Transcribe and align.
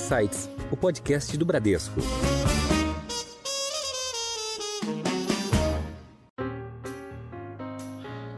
Insights, 0.00 0.48
o 0.72 0.76
podcast 0.78 1.36
do 1.36 1.44
Bradesco. 1.44 2.00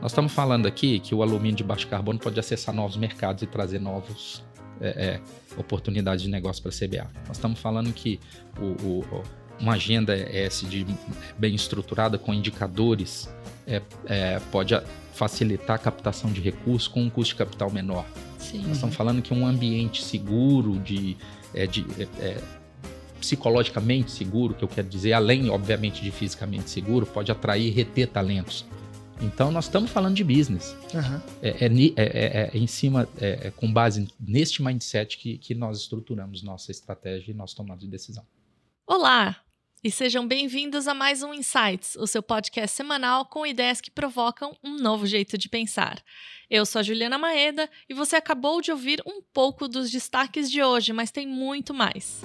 Nós 0.00 0.10
estamos 0.10 0.32
falando 0.32 0.66
aqui 0.66 0.98
que 0.98 1.14
o 1.14 1.22
alumínio 1.22 1.54
de 1.54 1.62
baixo 1.62 1.86
carbono 1.86 2.18
pode 2.18 2.38
acessar 2.40 2.74
novos 2.74 2.96
mercados 2.96 3.44
e 3.44 3.46
trazer 3.46 3.78
novos 3.78 4.42
é, 4.80 4.88
é, 4.88 5.20
oportunidades 5.56 6.24
de 6.24 6.28
negócio 6.28 6.60
para 6.60 6.72
a 6.72 6.74
CBA. 6.74 7.08
Nós 7.28 7.36
estamos 7.36 7.60
falando 7.60 7.92
que 7.92 8.18
o, 8.58 8.84
o, 8.84 9.22
uma 9.60 9.74
agenda 9.74 10.16
S 10.16 10.66
de 10.66 10.84
bem 11.38 11.54
estruturada 11.54 12.18
com 12.18 12.34
indicadores 12.34 13.32
é, 13.68 13.80
é, 14.06 14.40
pode 14.50 14.74
facilitar 15.14 15.76
a 15.76 15.78
captação 15.78 16.32
de 16.32 16.40
recursos 16.40 16.88
com 16.88 17.02
um 17.02 17.08
custo 17.08 17.34
de 17.34 17.38
capital 17.38 17.70
menor. 17.70 18.04
Sim. 18.36 18.62
Nós 18.62 18.72
estamos 18.72 18.96
falando 18.96 19.22
que 19.22 19.32
um 19.32 19.46
ambiente 19.46 20.02
seguro, 20.02 20.80
de, 20.80 21.16
é, 21.54 21.66
de 21.66 21.86
é, 21.98 22.02
é, 22.18 22.42
psicologicamente 23.20 24.10
seguro, 24.10 24.54
que 24.54 24.64
eu 24.64 24.68
quero 24.68 24.88
dizer, 24.88 25.12
além, 25.12 25.48
obviamente, 25.50 26.02
de 26.02 26.10
fisicamente 26.10 26.70
seguro, 26.70 27.06
pode 27.06 27.30
atrair 27.30 27.68
e 27.68 27.70
reter 27.70 28.08
talentos. 28.08 28.64
Então, 29.20 29.52
nós 29.52 29.66
estamos 29.66 29.90
falando 29.90 30.16
de 30.16 30.24
business. 30.24 30.76
Uhum. 30.92 31.20
É, 31.40 31.66
é, 31.66 32.50
é, 32.50 32.50
em 32.52 32.66
cima, 32.66 33.08
com 33.56 33.72
base 33.72 34.08
neste 34.18 34.60
mindset 34.62 35.16
que, 35.16 35.38
que 35.38 35.54
nós 35.54 35.78
estruturamos 35.78 36.42
nossa 36.42 36.72
estratégia 36.72 37.30
e 37.30 37.34
nosso 37.34 37.54
tomado 37.54 37.78
de 37.78 37.86
decisão. 37.86 38.26
Olá, 38.84 39.36
e 39.84 39.90
sejam 39.90 40.26
bem-vindos 40.26 40.86
a 40.86 40.94
mais 40.94 41.24
um 41.24 41.34
Insights, 41.34 41.96
o 41.96 42.06
seu 42.06 42.22
podcast 42.22 42.76
semanal 42.76 43.26
com 43.26 43.44
ideias 43.44 43.80
que 43.80 43.90
provocam 43.90 44.56
um 44.62 44.76
novo 44.76 45.06
jeito 45.06 45.36
de 45.36 45.48
pensar. 45.48 46.00
Eu 46.48 46.64
sou 46.64 46.78
a 46.78 46.82
Juliana 46.84 47.18
Maeda 47.18 47.68
e 47.88 47.94
você 47.94 48.14
acabou 48.14 48.60
de 48.60 48.70
ouvir 48.70 49.02
um 49.04 49.20
pouco 49.20 49.66
dos 49.66 49.90
destaques 49.90 50.48
de 50.48 50.62
hoje, 50.62 50.92
mas 50.92 51.10
tem 51.10 51.26
muito 51.26 51.74
mais. 51.74 52.22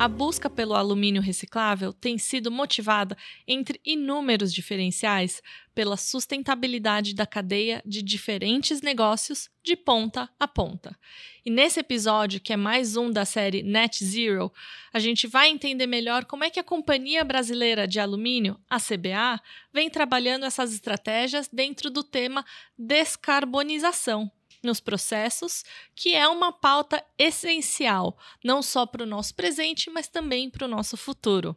A 0.00 0.08
busca 0.08 0.48
pelo 0.48 0.74
alumínio 0.74 1.20
reciclável 1.20 1.92
tem 1.92 2.16
sido 2.16 2.50
motivada, 2.50 3.14
entre 3.46 3.78
inúmeros 3.84 4.50
diferenciais, 4.50 5.42
pela 5.74 5.94
sustentabilidade 5.94 7.14
da 7.14 7.26
cadeia 7.26 7.82
de 7.84 8.00
diferentes 8.02 8.80
negócios 8.80 9.50
de 9.62 9.76
ponta 9.76 10.26
a 10.40 10.48
ponta. 10.48 10.98
E 11.44 11.50
nesse 11.50 11.80
episódio, 11.80 12.40
que 12.40 12.54
é 12.54 12.56
mais 12.56 12.96
um 12.96 13.10
da 13.10 13.26
série 13.26 13.62
Net 13.62 14.02
Zero, 14.02 14.50
a 14.90 14.98
gente 14.98 15.26
vai 15.26 15.50
entender 15.50 15.86
melhor 15.86 16.24
como 16.24 16.44
é 16.44 16.48
que 16.48 16.58
a 16.58 16.64
Companhia 16.64 17.22
Brasileira 17.22 17.86
de 17.86 18.00
Alumínio, 18.00 18.58
a 18.70 18.80
CBA, 18.80 19.38
vem 19.70 19.90
trabalhando 19.90 20.46
essas 20.46 20.72
estratégias 20.72 21.46
dentro 21.46 21.90
do 21.90 22.02
tema 22.02 22.42
descarbonização 22.78 24.32
nos 24.62 24.80
processos, 24.80 25.64
que 25.94 26.14
é 26.14 26.26
uma 26.28 26.52
pauta 26.52 27.04
essencial, 27.18 28.16
não 28.44 28.62
só 28.62 28.86
para 28.86 29.02
o 29.02 29.06
nosso 29.06 29.34
presente, 29.34 29.90
mas 29.90 30.08
também 30.08 30.50
para 30.50 30.64
o 30.64 30.68
nosso 30.68 30.96
futuro. 30.96 31.56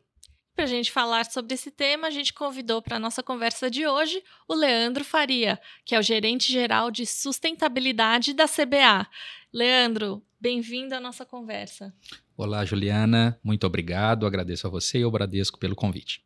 Para 0.56 0.66
a 0.66 0.68
gente 0.68 0.92
falar 0.92 1.26
sobre 1.26 1.56
esse 1.56 1.72
tema, 1.72 2.08
a 2.08 2.12
gente 2.12 2.32
convidou 2.32 2.80
para 2.80 2.98
a 2.98 3.00
nossa 3.00 3.24
conversa 3.24 3.72
de 3.72 3.88
hoje 3.88 4.24
o 4.48 4.54
Leandro 4.54 5.04
Faria, 5.04 5.60
que 5.84 5.96
é 5.96 6.00
o 6.00 6.04
gerente 6.04 6.52
geral 6.52 6.92
de 6.92 7.08
sustentabilidade 7.08 8.34
da 8.34 8.46
CBA. 8.48 9.08
Leandro, 9.52 10.22
bem-vindo 10.40 10.94
à 10.94 11.00
nossa 11.00 11.26
conversa. 11.26 11.92
Olá, 12.38 12.64
Juliana, 12.66 13.40
muito 13.44 13.66
obrigado. 13.66 14.28
Agradeço 14.28 14.68
a 14.68 14.70
você 14.70 15.00
e 15.00 15.04
ao 15.04 15.10
Bradesco 15.10 15.58
pelo 15.58 15.76
convite. 15.76 16.24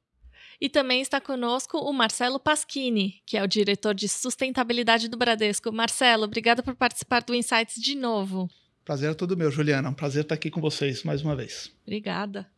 E 0.59 0.69
também 0.69 1.01
está 1.01 1.21
conosco 1.21 1.77
o 1.77 1.93
Marcelo 1.93 2.39
Paschini, 2.39 3.21
que 3.25 3.37
é 3.37 3.43
o 3.43 3.47
diretor 3.47 3.93
de 3.93 4.09
sustentabilidade 4.09 5.07
do 5.07 5.17
Bradesco. 5.17 5.71
Marcelo, 5.71 6.23
obrigada 6.23 6.63
por 6.63 6.75
participar 6.75 7.23
do 7.23 7.35
Insights 7.35 7.81
de 7.81 7.95
novo. 7.95 8.49
Prazer 8.83 9.11
é 9.11 9.13
todo 9.13 9.37
meu, 9.37 9.51
Juliana. 9.51 9.89
Um 9.89 9.93
prazer 9.93 10.23
estar 10.23 10.33
aqui 10.33 10.49
com 10.49 10.61
vocês 10.61 11.03
mais 11.03 11.21
uma 11.21 11.35
vez. 11.35 11.71
Obrigada. 11.83 12.49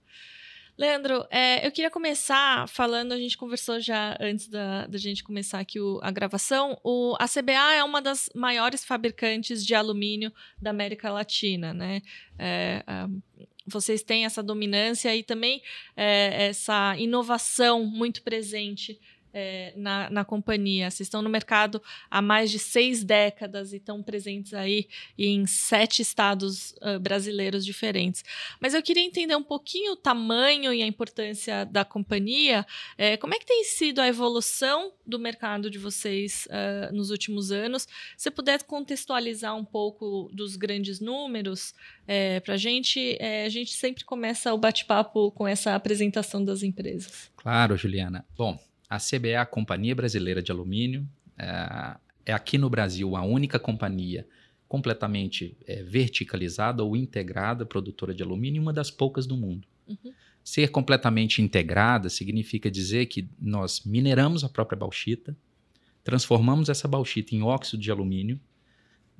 Leandro, 0.80 1.26
é, 1.30 1.68
eu 1.68 1.74
queria 1.74 1.92
começar 1.92 2.66
falando, 2.70 3.12
a 3.12 3.18
gente 3.18 3.38
conversou 3.38 3.82
já 3.82 4.16
antes 4.18 4.48
da, 4.48 4.88
da 4.88 4.98
gente 4.98 5.22
começar 5.22 5.60
aqui 5.60 5.78
o, 5.78 6.00
a 6.02 6.10
gravação, 6.10 6.80
o, 6.86 7.18
a 7.20 7.28
CBA 7.28 7.74
é 7.74 7.84
uma 7.84 8.02
das 8.02 8.30
maiores 8.34 8.86
fabricantes 8.86 9.66
de 9.66 9.76
alumínio 9.76 10.32
da 10.62 10.70
América 10.70 11.12
Latina, 11.12 11.74
né? 11.74 12.02
É, 12.38 12.82
vocês 13.70 14.04
têm 14.04 14.26
essa 14.26 14.44
dominância 14.44 15.16
e 15.16 15.24
também 15.24 15.62
é, 15.96 16.48
essa 16.48 16.96
inovação 16.98 17.86
muito 17.86 18.22
presente 18.22 19.00
é, 19.34 19.74
na, 19.76 20.10
na 20.10 20.26
companhia. 20.26 20.90
Vocês 20.90 21.08
estão 21.08 21.22
no 21.22 21.30
mercado 21.30 21.82
há 22.10 22.22
mais 22.22 22.52
de 22.52 22.60
seis 22.60 23.04
décadas 23.04 23.74
e 23.74 23.78
estão 23.78 24.02
presentes 24.02 24.54
aí 24.54 24.88
em 25.18 25.46
sete 25.46 26.02
estados 26.02 26.74
uh, 26.82 27.00
brasileiros 27.00 27.66
diferentes. 27.66 28.24
Mas 28.60 28.74
eu 28.74 28.82
queria 28.82 29.04
entender 29.04 29.36
um 29.36 29.44
pouquinho 29.44 29.94
o 29.94 29.96
tamanho 29.96 30.74
e 30.74 30.82
a 30.82 30.88
importância 30.88 31.66
da 31.66 31.86
companhia. 31.86 32.66
É, 32.98 33.18
como 33.18 33.34
é 33.34 33.40
que 33.40 33.46
tem 33.46 33.64
sido 33.64 34.00
a 34.00 34.08
evolução 34.08 34.92
do 35.06 35.20
mercado 35.20 35.70
de 35.70 35.78
vocês 35.78 36.48
uh, 36.48 36.96
nos 36.96 37.10
últimos 37.10 37.52
anos? 37.52 37.88
Se 38.18 38.30
puder 38.32 38.64
contextualizar 38.64 39.56
um 39.56 39.66
pouco 39.66 40.30
dos 40.34 40.56
grandes 40.56 41.00
números 41.00 41.74
é, 42.08 42.40
para 42.40 42.56
a 42.56 42.58
gente, 42.58 43.18
é, 43.20 43.46
a 43.46 43.50
gente 43.50 43.74
sempre 43.74 44.04
começa 44.04 44.54
o 44.54 44.58
bate-papo 44.58 45.32
com 45.32 45.48
essa 45.48 45.76
apresentação 45.76 46.44
das 46.44 46.64
empresas. 46.64 47.32
Claro, 47.38 47.78
Juliana. 47.78 48.26
Bom, 48.38 48.60
a 48.90 48.98
CBA, 48.98 49.42
a 49.42 49.46
Companhia 49.46 49.96
Brasileira 49.96 50.42
de 50.42 50.52
Alumínio, 50.52 51.08
é, 51.38 51.96
é 52.26 52.34
aqui 52.34 52.58
no 52.58 52.70
Brasil 52.70 53.16
a 53.16 53.24
única 53.24 53.60
companhia 53.60 54.28
completamente 54.68 55.58
é, 55.66 55.82
verticalizada 55.84 56.84
ou 56.84 56.96
integrada 56.96 57.66
produtora 57.66 58.14
de 58.14 58.22
alumínio, 58.22 58.62
uma 58.62 58.74
das 58.74 58.92
poucas 58.92 59.26
do 59.26 59.36
mundo. 59.36 59.68
Uhum. 59.88 60.14
Ser 60.44 60.70
completamente 60.70 61.42
integrada 61.42 62.10
significa 62.10 62.70
dizer 62.70 63.08
que 63.08 63.28
nós 63.40 63.84
mineramos 63.84 64.44
a 64.44 64.50
própria 64.50 64.78
bauxita, 64.78 65.36
transformamos 66.04 66.70
essa 66.70 66.88
bauxita 66.88 67.36
em 67.36 67.42
óxido 67.42 67.82
de 67.82 67.92
alumínio, 67.92 68.40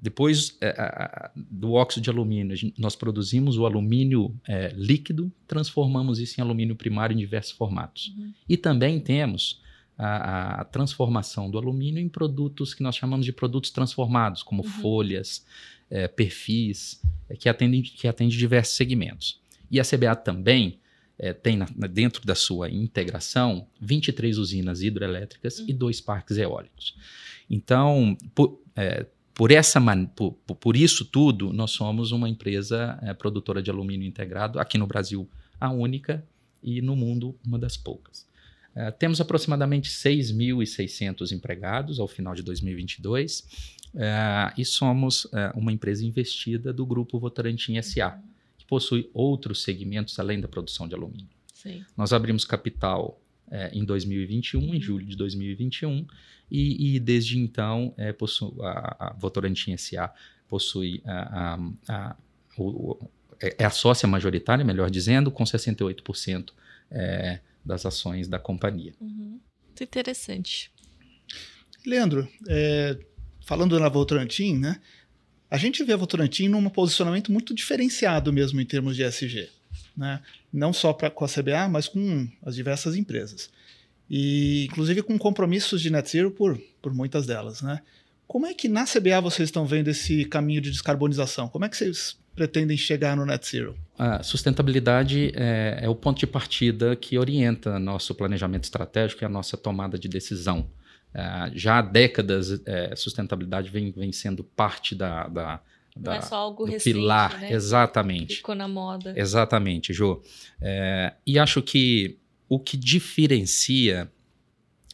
depois 0.02 0.58
é, 0.62 1.30
do 1.36 1.74
óxido 1.74 2.04
de 2.04 2.10
alumínio, 2.10 2.56
nós 2.78 2.96
produzimos 2.96 3.58
o 3.58 3.66
alumínio 3.66 4.34
é, 4.48 4.72
líquido, 4.76 5.32
transformamos 5.46 6.20
isso 6.20 6.40
em 6.40 6.44
alumínio 6.44 6.76
primário 6.76 7.14
em 7.14 7.18
diversos 7.18 7.52
formatos. 7.52 8.14
Uhum. 8.18 8.34
E 8.48 8.56
também 8.56 9.00
temos 9.00 9.62
a, 9.98 10.62
a, 10.62 10.64
transformação 10.64 11.52
do 11.52 11.58
alumínio 11.58 12.02
em 12.02 12.08
produtos 12.08 12.74
que 12.74 12.82
nós 12.82 12.96
chamamos 12.96 13.26
de 13.26 13.34
produtos 13.34 13.72
transformados, 13.72 14.42
como 14.42 14.64
uhum. 14.64 14.70
folhas, 14.70 15.46
é, 15.90 16.08
perfis, 16.08 17.02
é, 17.30 17.36
que, 17.36 17.50
atendem, 17.50 17.82
que 17.82 18.08
atendem 18.08 18.38
diversos 18.38 18.76
segmentos. 18.76 19.42
E 19.70 19.80
a 19.80 19.84
CBA 19.84 20.16
também 20.16 20.80
é, 21.18 21.34
tem 21.34 21.58
na, 21.58 21.66
dentro 21.92 22.26
da 22.26 22.36
sua 22.36 22.70
integração 22.70 23.68
23 23.82 24.38
usinas 24.38 24.82
hidrelétricas 24.82 25.60
uhum. 25.60 25.66
e 25.68 25.74
dois 25.74 26.00
parques 26.00 26.38
eólicos. 26.38 26.96
Então, 27.50 28.18
por, 28.34 28.62
é, 28.78 29.06
por, 29.40 29.52
essa 29.52 29.80
por, 30.18 30.34
por 30.34 30.76
isso 30.76 31.06
tudo, 31.06 31.54
nós 31.54 31.72
somos 31.72 32.12
uma 32.12 32.28
empresa 32.28 33.00
é, 33.02 33.14
produtora 33.14 33.64
de 33.64 33.72
alumínio 33.72 34.06
integrado, 34.06 34.60
aqui 34.60 34.78
no 34.78 34.86
Brasil 34.86 35.30
a 35.58 35.72
única 35.72 36.22
e 36.62 36.82
no 36.82 36.94
mundo 36.94 37.34
uma 37.48 37.58
das 37.58 37.78
poucas. 37.78 38.28
É, 38.76 38.92
temos 38.92 39.22
aproximadamente 39.22 39.90
6.600 39.90 41.32
empregados 41.32 42.02
ao 42.02 42.08
final 42.10 42.36
de 42.36 42.44
2022 42.44 43.48
é, 43.96 44.52
e 44.58 44.66
somos 44.66 45.26
uma 45.56 45.72
empresa 45.72 46.06
investida 46.06 46.74
do 46.74 46.86
grupo 46.86 47.18
Votorantim 47.18 47.82
SA, 47.82 48.22
que 48.58 48.66
possui 48.66 49.10
outros 49.14 49.64
segmentos 49.64 50.20
além 50.20 50.42
da 50.42 50.50
produção 50.50 50.86
de 50.86 50.96
alumínio. 50.96 51.30
Sim. 51.54 51.86
Nós 51.96 52.12
abrimos 52.12 52.44
capital 52.44 53.18
é, 53.52 53.70
em 53.74 53.84
2021, 53.84 54.76
em 54.76 54.82
julho 54.82 55.06
de 55.06 55.16
2021, 55.16 56.06
e, 56.50 56.96
e 56.96 57.00
desde 57.00 57.38
então 57.38 57.94
é, 57.98 58.12
possu, 58.12 58.56
a, 58.62 59.08
a 59.08 59.14
Votorantim 59.14 59.72
S.A. 59.74 60.14
possui 60.48 61.02
a, 61.06 61.56
a, 61.56 61.60
a 61.88 62.16
o, 62.58 63.00
é, 63.42 63.56
é 63.60 63.66
a 63.66 63.70
sócia 63.70 64.08
majoritária, 64.08 64.66
melhor 64.66 64.90
dizendo, 64.90 65.32
com 65.32 65.44
68% 65.44 66.52
é, 66.92 67.40
das 67.64 67.86
ações 67.86 68.28
da 68.28 68.40
companhia. 68.40 68.94
Uhum. 69.00 69.40
Muito 69.66 69.84
interessante. 69.84 70.72
Leandro, 71.86 72.28
é, 72.48 72.98
falando 73.46 73.80
na 73.80 73.88
Votorantim, 73.88 74.58
né, 74.58 74.82
a 75.50 75.58
gente 75.58 75.84
vê 75.84 75.94
a 75.94 75.98
Votorantim 75.98 76.48
num 76.48 76.70
posicionamento 76.70 77.32
muito 77.32 77.54
diferenciado 77.54 78.34
mesmo 78.34 78.60
em 78.60 78.66
termos 78.66 78.96
de 78.96 79.04
SG 79.04 79.50
né? 80.00 80.22
não 80.52 80.74
só 80.74 80.94
pra, 80.94 81.10
com 81.10 81.26
a 81.26 81.28
CBA, 81.28 81.68
mas 81.70 81.88
com 81.88 82.28
as 82.44 82.56
diversas 82.56 82.96
empresas. 82.96 83.50
E, 84.10 84.66
inclusive, 84.66 85.04
com 85.04 85.18
compromissos 85.18 85.82
de 85.82 85.90
net 85.90 86.10
zero 86.10 86.32
por, 86.32 86.60
por 86.82 86.94
muitas 86.94 87.28
delas. 87.28 87.62
Né? 87.62 87.82
Como 88.28 88.48
é 88.48 88.54
que 88.54 88.68
na 88.68 88.86
CBA 88.86 89.22
vocês 89.22 89.50
estão 89.50 89.66
vendo 89.66 89.90
esse 89.90 90.26
caminho 90.26 90.62
de 90.62 90.72
descarbonização? 90.72 91.48
Como 91.48 91.66
é 91.66 91.70
que 91.70 91.78
vocês 91.78 92.18
pretendem 92.36 92.78
chegar 92.78 93.16
no 93.16 93.26
net 93.26 93.48
zero? 93.48 93.78
A 93.98 94.24
sustentabilidade 94.24 95.32
é, 95.36 95.80
é 95.84 95.90
o 95.90 95.94
ponto 95.96 96.20
de 96.20 96.26
partida 96.26 96.96
que 96.96 97.20
orienta 97.20 97.78
nosso 97.78 98.16
planejamento 98.16 98.64
estratégico 98.64 99.24
e 99.24 99.26
a 99.26 99.30
nossa 99.30 99.56
tomada 99.56 100.00
de 100.00 100.08
decisão 100.08 100.68
Uh, 101.10 101.50
já 101.56 101.80
há 101.80 101.82
décadas, 101.82 102.52
uh, 102.52 102.62
sustentabilidade 102.96 103.72
vem, 103.72 103.92
vem 103.92 104.12
sendo 104.12 104.44
parte 104.44 104.94
da, 104.94 105.28
da, 105.28 105.60
não 106.04 106.14
é 106.14 106.22
só 106.22 106.36
algo 106.36 106.66
recente, 106.66 106.94
pilar. 106.94 107.40
né? 107.40 107.52
Exatamente. 107.52 108.38
Ficou 108.38 108.56
na 108.56 108.68
moda. 108.68 109.14
Exatamente, 109.16 109.94
Jô. 109.94 110.22
É, 110.62 111.14
e 111.26 111.38
acho 111.38 111.62
que 111.62 112.18
o 112.48 112.60
que 112.60 112.76
diferencia 112.78 114.12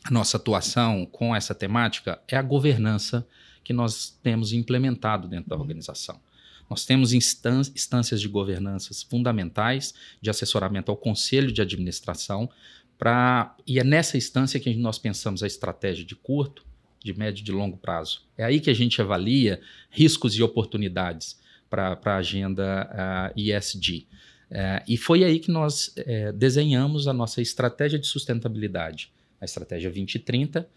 a 0.03 0.11
nossa 0.11 0.37
atuação 0.37 1.05
com 1.05 1.35
essa 1.35 1.55
temática 1.55 2.21
é 2.27 2.35
a 2.35 2.41
governança 2.41 3.27
que 3.63 3.73
nós 3.73 4.17
temos 4.21 4.53
implementado 4.53 5.27
dentro 5.27 5.49
da 5.49 5.55
organização. 5.55 6.19
Nós 6.69 6.85
temos 6.85 7.13
instâncias 7.13 8.19
de 8.19 8.27
governanças 8.27 9.03
fundamentais 9.03 9.93
de 10.21 10.29
assessoramento 10.29 10.91
ao 10.91 10.97
conselho 10.97 11.51
de 11.51 11.61
administração 11.61 12.49
para 12.97 13.55
e 13.67 13.79
é 13.79 13.83
nessa 13.83 14.17
instância 14.17 14.59
que 14.59 14.73
nós 14.75 14.97
pensamos 14.97 15.43
a 15.43 15.47
estratégia 15.47 16.05
de 16.05 16.15
curto, 16.15 16.64
de 17.05 17.17
médio 17.17 17.41
e 17.41 17.43
de 17.43 17.51
longo 17.51 17.77
prazo. 17.77 18.23
É 18.37 18.43
aí 18.43 18.59
que 18.59 18.69
a 18.69 18.73
gente 18.73 18.99
avalia 19.01 19.61
riscos 19.89 20.35
e 20.35 20.41
oportunidades 20.41 21.39
para 21.69 21.99
a 22.03 22.17
agenda 22.17 22.89
uh, 23.35 23.39
ESG. 23.39 24.07
Uh, 24.49 24.83
e 24.87 24.97
foi 24.97 25.23
aí 25.23 25.39
que 25.39 25.51
nós 25.51 25.93
uh, 25.97 26.33
desenhamos 26.33 27.07
a 27.07 27.13
nossa 27.13 27.41
estratégia 27.41 27.99
de 27.99 28.07
sustentabilidade, 28.07 29.11
a 29.39 29.45
estratégia 29.45 29.89
2030, 29.89 30.67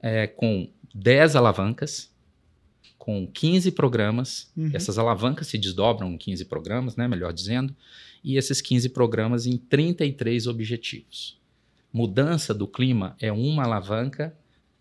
eh, 0.00 0.26
com 0.26 0.68
10 0.94 1.34
alavancas, 1.34 2.12
com 2.98 3.26
15 3.26 3.72
programas. 3.72 4.52
Uhum. 4.56 4.70
Essas 4.72 4.98
alavancas 4.98 5.48
se 5.48 5.58
desdobram 5.58 6.12
em 6.12 6.18
15 6.18 6.44
programas, 6.44 6.96
né, 6.96 7.08
melhor 7.08 7.32
dizendo, 7.32 7.74
e 8.22 8.36
esses 8.36 8.60
15 8.60 8.90
programas 8.90 9.46
em 9.46 9.56
33 9.56 10.46
objetivos. 10.46 11.38
Mudança 11.92 12.52
do 12.52 12.66
clima 12.66 13.16
é 13.20 13.30
uma 13.30 13.64
alavanca, 13.64 14.36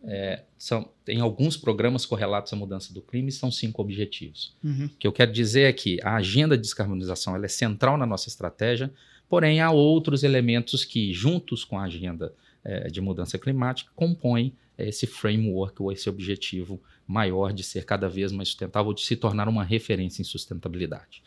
é, 0.06 0.44
são, 0.58 0.90
tem 1.06 1.22
alguns 1.22 1.56
programas 1.56 2.06
correlatos 2.06 2.52
à 2.52 2.56
mudança 2.56 2.94
do 2.94 3.02
clima 3.02 3.30
e 3.30 3.32
são 3.32 3.50
cinco 3.50 3.82
objetivos. 3.82 4.54
Uhum. 4.64 4.86
O 4.86 4.90
que 4.98 5.08
eu 5.08 5.14
quero 5.14 5.32
dizer 5.32 5.64
é 5.64 5.74
que 5.74 6.00
a 6.04 6.16
agenda 6.16 6.58
de 6.58 6.64
descarbonização 6.64 7.36
é 7.36 7.48
central 7.48 7.98
na 7.98 8.06
nossa 8.06 8.28
estratégia, 8.28 8.92
porém 9.30 9.62
há 9.62 9.72
outros 9.72 10.24
elementos 10.24 10.84
que, 10.84 11.14
juntos 11.14 11.64
com 11.64 11.80
a 11.80 11.84
agenda 11.84 12.34
é, 12.64 12.88
de 12.88 13.00
mudança 13.00 13.38
climática, 13.38 13.92
compõem 13.96 14.54
esse 14.78 15.06
framework 15.06 15.82
ou 15.82 15.92
esse 15.92 16.10
objetivo 16.10 16.82
maior 17.08 17.54
de 17.54 17.64
ser 17.64 17.86
cada 17.86 18.10
vez 18.10 18.32
mais 18.32 18.50
sustentável, 18.50 18.94
de 18.94 19.02
se 19.02 19.16
tornar 19.16 19.48
uma 19.48 19.64
referência 19.64 20.22
em 20.22 20.26
sustentabilidade. 20.26 21.22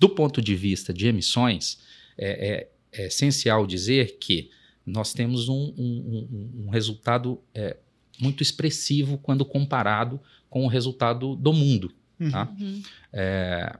Do 0.00 0.08
ponto 0.08 0.40
de 0.40 0.54
vista 0.56 0.92
de 0.92 1.06
emissões, 1.06 1.78
é, 2.16 2.48
é, 2.48 2.68
é 2.92 3.06
essencial 3.06 3.66
dizer 3.66 4.18
que 4.18 4.50
nós 4.84 5.12
temos 5.12 5.48
um, 5.48 5.72
um, 5.78 6.64
um 6.64 6.70
resultado 6.70 7.40
é, 7.54 7.76
muito 8.20 8.42
expressivo 8.42 9.18
quando 9.18 9.44
comparado 9.44 10.20
com 10.48 10.64
o 10.64 10.68
resultado 10.68 11.34
do 11.34 11.52
mundo. 11.52 11.92
Uhum. 12.20 12.30
Tá? 12.30 12.48
Uhum. 12.58 12.82
É, 13.12 13.78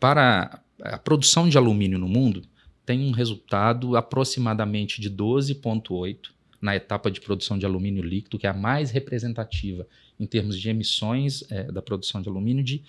para 0.00 0.62
a 0.82 0.98
produção 0.98 1.48
de 1.48 1.58
alumínio 1.58 1.98
no 1.98 2.08
mundo, 2.08 2.42
tem 2.84 3.04
um 3.06 3.10
resultado 3.10 3.96
aproximadamente 3.96 5.00
de 5.00 5.10
12,8 5.10 6.30
na 6.60 6.74
etapa 6.74 7.10
de 7.10 7.20
produção 7.20 7.58
de 7.58 7.66
alumínio 7.66 8.02
líquido, 8.02 8.38
que 8.38 8.46
é 8.46 8.50
a 8.50 8.54
mais 8.54 8.90
representativa 8.90 9.86
em 10.18 10.26
termos 10.26 10.58
de 10.58 10.68
emissões 10.68 11.44
é, 11.50 11.70
da 11.70 11.80
produção 11.80 12.20
de 12.20 12.28
alumínio, 12.28 12.64
de, 12.64 12.82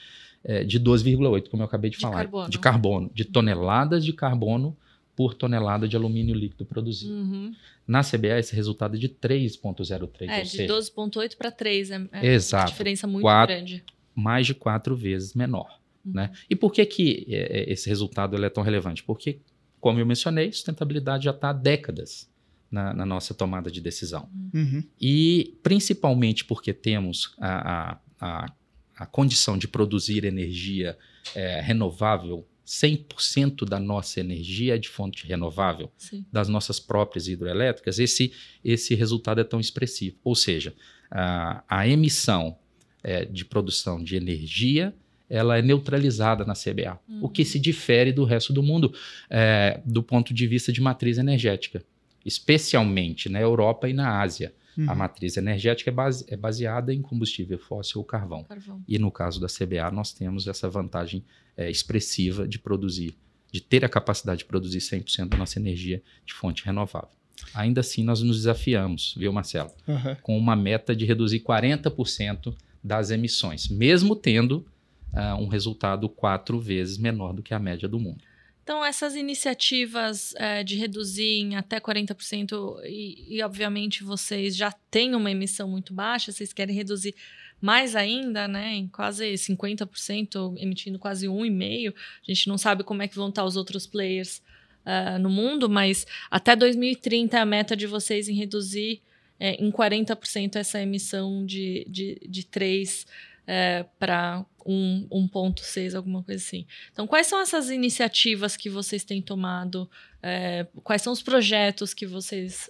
é, 0.44 0.64
de 0.64 0.80
12,8, 0.80 1.50
como 1.50 1.62
eu 1.62 1.68
acabei 1.68 1.90
de, 1.92 1.98
de 1.98 2.02
falar. 2.02 2.18
Carbono. 2.18 2.50
De 2.50 2.60
carbono. 2.60 3.12
De 3.14 3.26
toneladas 3.26 4.04
de 4.04 4.14
carbono 4.14 4.76
por 5.20 5.34
tonelada 5.34 5.86
de 5.86 5.98
alumínio 5.98 6.34
líquido 6.34 6.64
produzido. 6.64 7.12
Uhum. 7.12 7.54
Na 7.86 8.02
CBA, 8.02 8.40
esse 8.40 8.56
resultado 8.56 8.96
é 8.96 8.98
de 8.98 9.10
3,03. 9.10 10.30
É, 10.30 10.44
de 10.44 10.60
12,8 10.60 11.36
para 11.36 11.52
3. 11.52 11.92
É, 11.92 12.08
é 12.14 12.26
Exato. 12.28 12.64
uma 12.64 12.72
diferença 12.72 13.06
muito 13.06 13.24
quatro, 13.24 13.54
grande. 13.54 13.84
Mais 14.16 14.48
de 14.48 14.54
quatro 14.54 14.96
vezes 14.96 15.34
menor. 15.34 15.78
Uhum. 16.06 16.14
Né? 16.14 16.32
E 16.50 16.56
por 16.56 16.72
que, 16.72 16.86
que 16.86 17.26
é, 17.28 17.60
é, 17.60 17.70
esse 17.70 17.90
resultado 17.90 18.34
ele 18.34 18.46
é 18.46 18.50
tão 18.50 18.64
relevante? 18.64 19.04
Porque, 19.04 19.42
como 19.82 20.00
eu 20.00 20.06
mencionei, 20.06 20.54
sustentabilidade 20.54 21.26
já 21.26 21.32
está 21.32 21.50
há 21.50 21.54
décadas 21.54 22.32
na, 22.72 22.94
na 22.94 23.06
nossa 23.06 23.34
tomada 23.34 23.70
de 23.70 23.82
decisão. 23.82 24.30
Uhum. 24.54 24.82
E 25.02 25.60
principalmente 25.62 26.46
porque 26.46 26.72
temos 26.72 27.36
a, 27.42 27.92
a, 27.92 27.98
a, 28.22 28.54
a 28.96 29.06
condição 29.06 29.58
de 29.58 29.68
produzir 29.68 30.24
energia 30.24 30.98
é, 31.36 31.60
renovável 31.60 32.48
100% 32.70 33.66
da 33.68 33.80
nossa 33.80 34.20
energia 34.20 34.76
é 34.76 34.78
de 34.78 34.88
fonte 34.88 35.26
renovável, 35.26 35.92
Sim. 35.98 36.24
das 36.32 36.48
nossas 36.48 36.80
próprias 36.80 37.28
hidroelétricas, 37.28 37.98
esse, 37.98 38.32
esse 38.64 38.94
resultado 38.94 39.42
é 39.42 39.44
tão 39.44 39.60
expressivo. 39.60 40.18
Ou 40.24 40.36
seja, 40.36 40.76
a, 41.10 41.64
a 41.68 41.88
emissão 41.88 42.56
é, 43.04 43.26
de 43.26 43.44
produção 43.44 44.04
de 44.04 44.16
energia 44.16 44.94
ela 45.28 45.58
é 45.58 45.62
neutralizada 45.62 46.44
na 46.44 46.54
CBA, 46.54 47.00
uhum. 47.08 47.20
o 47.24 47.30
que 47.30 47.46
se 47.46 47.60
difere 47.60 48.12
do 48.12 48.24
resto 48.24 48.52
do 48.52 48.64
mundo 48.64 48.94
é, 49.30 49.80
do 49.86 50.02
ponto 50.02 50.34
de 50.34 50.48
vista 50.48 50.72
de 50.72 50.82
matriz 50.82 51.18
energética 51.18 51.84
especialmente 52.26 53.30
na 53.30 53.40
Europa 53.40 53.88
e 53.90 53.94
na 53.94 54.22
Ásia. 54.22 54.54
Uhum. 54.80 54.90
A 54.90 54.96
matriz 54.96 55.36
energética 55.36 55.90
é, 55.90 55.94
base, 55.94 56.26
é, 56.30 56.38
baseada 56.38 56.94
em 56.94 57.02
combustível 57.02 57.60
fóssil 57.60 58.00
ou 58.00 58.06
carvão. 58.06 58.46
carvão. 58.46 58.82
E 58.88 58.98
no 58.98 59.12
caso 59.12 59.40
da 59.42 59.48
CBA, 59.48 59.92
nós 59.92 60.14
temos 60.14 60.48
essa 60.48 60.70
vantagem 60.70 61.22
é, 61.58 61.70
expressiva 61.70 62.48
de 62.48 62.58
produzir, 62.58 63.14
de 63.52 63.60
ter 63.60 63.84
a 63.84 63.90
capacidade 63.90 64.40
de 64.40 64.46
produzir 64.46 64.80
100% 64.80 65.28
da 65.28 65.38
nossa 65.38 65.60
energia 65.60 66.02
de 66.26 66.34
fonte 66.34 66.64
renovável. 66.64 67.10
Ainda 67.54 67.82
assim, 67.82 68.04
nós 68.04 68.22
nos 68.22 68.38
desafiamos, 68.38 69.16
viu, 69.18 69.34
Marcelo? 69.34 69.72
Uhum. 69.86 70.16
Com 70.22 70.38
uma 70.38 70.56
meta 70.56 70.96
de 70.96 71.06
reduzir 71.06 71.42
40% 71.42 72.56
das 72.82 73.12
emissões, 73.12 73.68
mesmo 73.68 74.16
tendo 74.16 74.66
uh, 75.14 75.36
um 75.38 75.48
resultado 75.48 76.08
quatro 76.08 76.58
vezes 76.58 76.98
menor 76.98 77.34
do 77.34 77.44
que 77.44 77.54
a 77.54 77.60
média 77.60 77.88
do 77.88 78.00
mundo. 78.00 78.24
Então, 78.70 78.86
essas 78.86 79.16
iniciativas 79.16 80.36
é, 80.36 80.64
de 80.64 80.76
reduzir 80.76 81.40
em 81.40 81.56
até 81.56 81.80
40%, 81.80 82.80
e, 82.86 83.38
e, 83.38 83.42
obviamente 83.42 84.04
vocês 84.04 84.56
já 84.56 84.72
têm 84.92 85.16
uma 85.16 85.32
emissão 85.32 85.68
muito 85.68 85.92
baixa, 85.92 86.32
vocês 86.32 86.54
querem 86.54 86.76
reduzir 86.76 87.16
mais 87.60 87.96
ainda, 87.96 88.48
né, 88.48 88.76
em 88.76 88.88
quase 88.88 89.26
50%, 89.34 90.54
emitindo 90.60 91.00
quase 91.00 91.26
1,5%. 91.26 91.96
A 91.96 92.32
gente 92.32 92.48
não 92.48 92.60
sabe 92.60 92.84
como 92.84 93.02
é 93.02 93.08
que 93.08 93.16
vão 93.16 93.30
estar 93.30 93.44
os 93.44 93.58
outros 93.58 93.88
players 93.88 94.40
uh, 94.86 95.18
no 95.18 95.32
mundo, 95.32 95.68
mas 95.68 96.06
até 96.30 96.56
2030 96.56 97.38
é 97.38 97.42
a 97.42 97.46
meta 97.48 97.76
de 97.76 97.88
vocês 97.88 98.30
em 98.30 98.36
reduzir 98.36 99.02
é, 99.40 99.56
em 99.56 99.72
40% 99.72 100.58
essa 100.58 100.80
emissão 100.80 101.44
de, 101.44 101.88
de, 101.90 102.22
de 102.24 102.46
3 102.46 103.08
é, 103.52 103.84
para 103.98 104.46
1.6, 104.64 105.96
alguma 105.96 106.22
coisa 106.22 106.40
assim. 106.40 106.68
Então, 106.94 107.08
quais 107.08 107.26
são 107.26 107.42
essas 107.42 107.72
iniciativas 107.72 108.56
que 108.56 108.70
vocês 108.70 109.04
têm 109.04 109.24
tomado? 109.24 109.90
É, 110.22 110.68
quais 110.84 111.02
são 111.02 111.12
os 111.12 111.24
projetos 111.24 111.92
que 111.92 112.06
vocês 112.06 112.70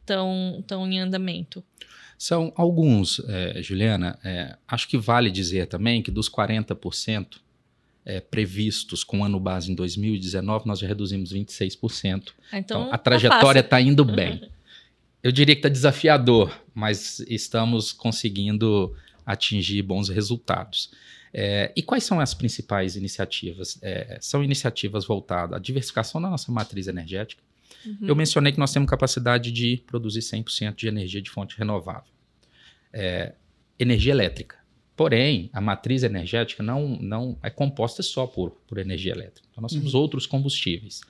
estão 0.00 0.64
é, 0.66 0.74
em 0.74 0.98
andamento? 0.98 1.62
São 2.16 2.50
alguns, 2.56 3.20
é, 3.28 3.62
Juliana. 3.62 4.18
É, 4.24 4.56
acho 4.66 4.88
que 4.88 4.96
vale 4.96 5.30
dizer 5.30 5.66
também 5.66 6.02
que 6.02 6.10
dos 6.10 6.30
40% 6.30 7.36
é, 8.06 8.18
previstos 8.18 9.04
com 9.04 9.22
ano 9.22 9.38
base 9.38 9.70
em 9.70 9.74
2019, 9.74 10.66
nós 10.66 10.78
já 10.78 10.88
reduzimos 10.88 11.34
26%. 11.34 12.32
Ah, 12.50 12.58
então, 12.58 12.80
então, 12.80 12.82
a 12.84 12.92
tá 12.92 12.98
trajetória 12.98 13.60
está 13.60 13.78
indo 13.78 14.06
bem. 14.06 14.48
Eu 15.22 15.32
diria 15.32 15.54
que 15.54 15.58
está 15.58 15.68
desafiador, 15.68 16.58
mas 16.72 17.20
estamos 17.28 17.92
conseguindo 17.92 18.96
atingir 19.28 19.82
bons 19.82 20.08
resultados. 20.08 20.90
É, 21.32 21.70
e 21.76 21.82
quais 21.82 22.04
são 22.04 22.18
as 22.18 22.32
principais 22.32 22.96
iniciativas? 22.96 23.78
É, 23.82 24.18
são 24.20 24.42
iniciativas 24.42 25.04
voltadas 25.04 25.54
à 25.54 25.60
diversificação 25.60 26.20
da 26.20 26.30
nossa 26.30 26.50
matriz 26.50 26.88
energética. 26.88 27.42
Uhum. 27.84 28.08
Eu 28.08 28.16
mencionei 28.16 28.50
que 28.50 28.58
nós 28.58 28.72
temos 28.72 28.88
capacidade 28.88 29.52
de 29.52 29.82
produzir 29.86 30.20
100% 30.20 30.74
de 30.74 30.88
energia 30.88 31.20
de 31.20 31.28
fonte 31.28 31.56
renovável. 31.58 32.10
É, 32.90 33.34
energia 33.78 34.12
elétrica. 34.12 34.56
Porém, 34.96 35.50
a 35.52 35.60
matriz 35.60 36.02
energética 36.02 36.62
não, 36.62 36.98
não 37.00 37.38
é 37.42 37.50
composta 37.50 38.02
só 38.02 38.26
por, 38.26 38.50
por 38.66 38.78
energia 38.78 39.12
elétrica. 39.12 39.46
Então, 39.52 39.62
nós 39.62 39.72
temos 39.72 39.92
uhum. 39.92 40.00
outros 40.00 40.26
combustíveis. 40.26 41.02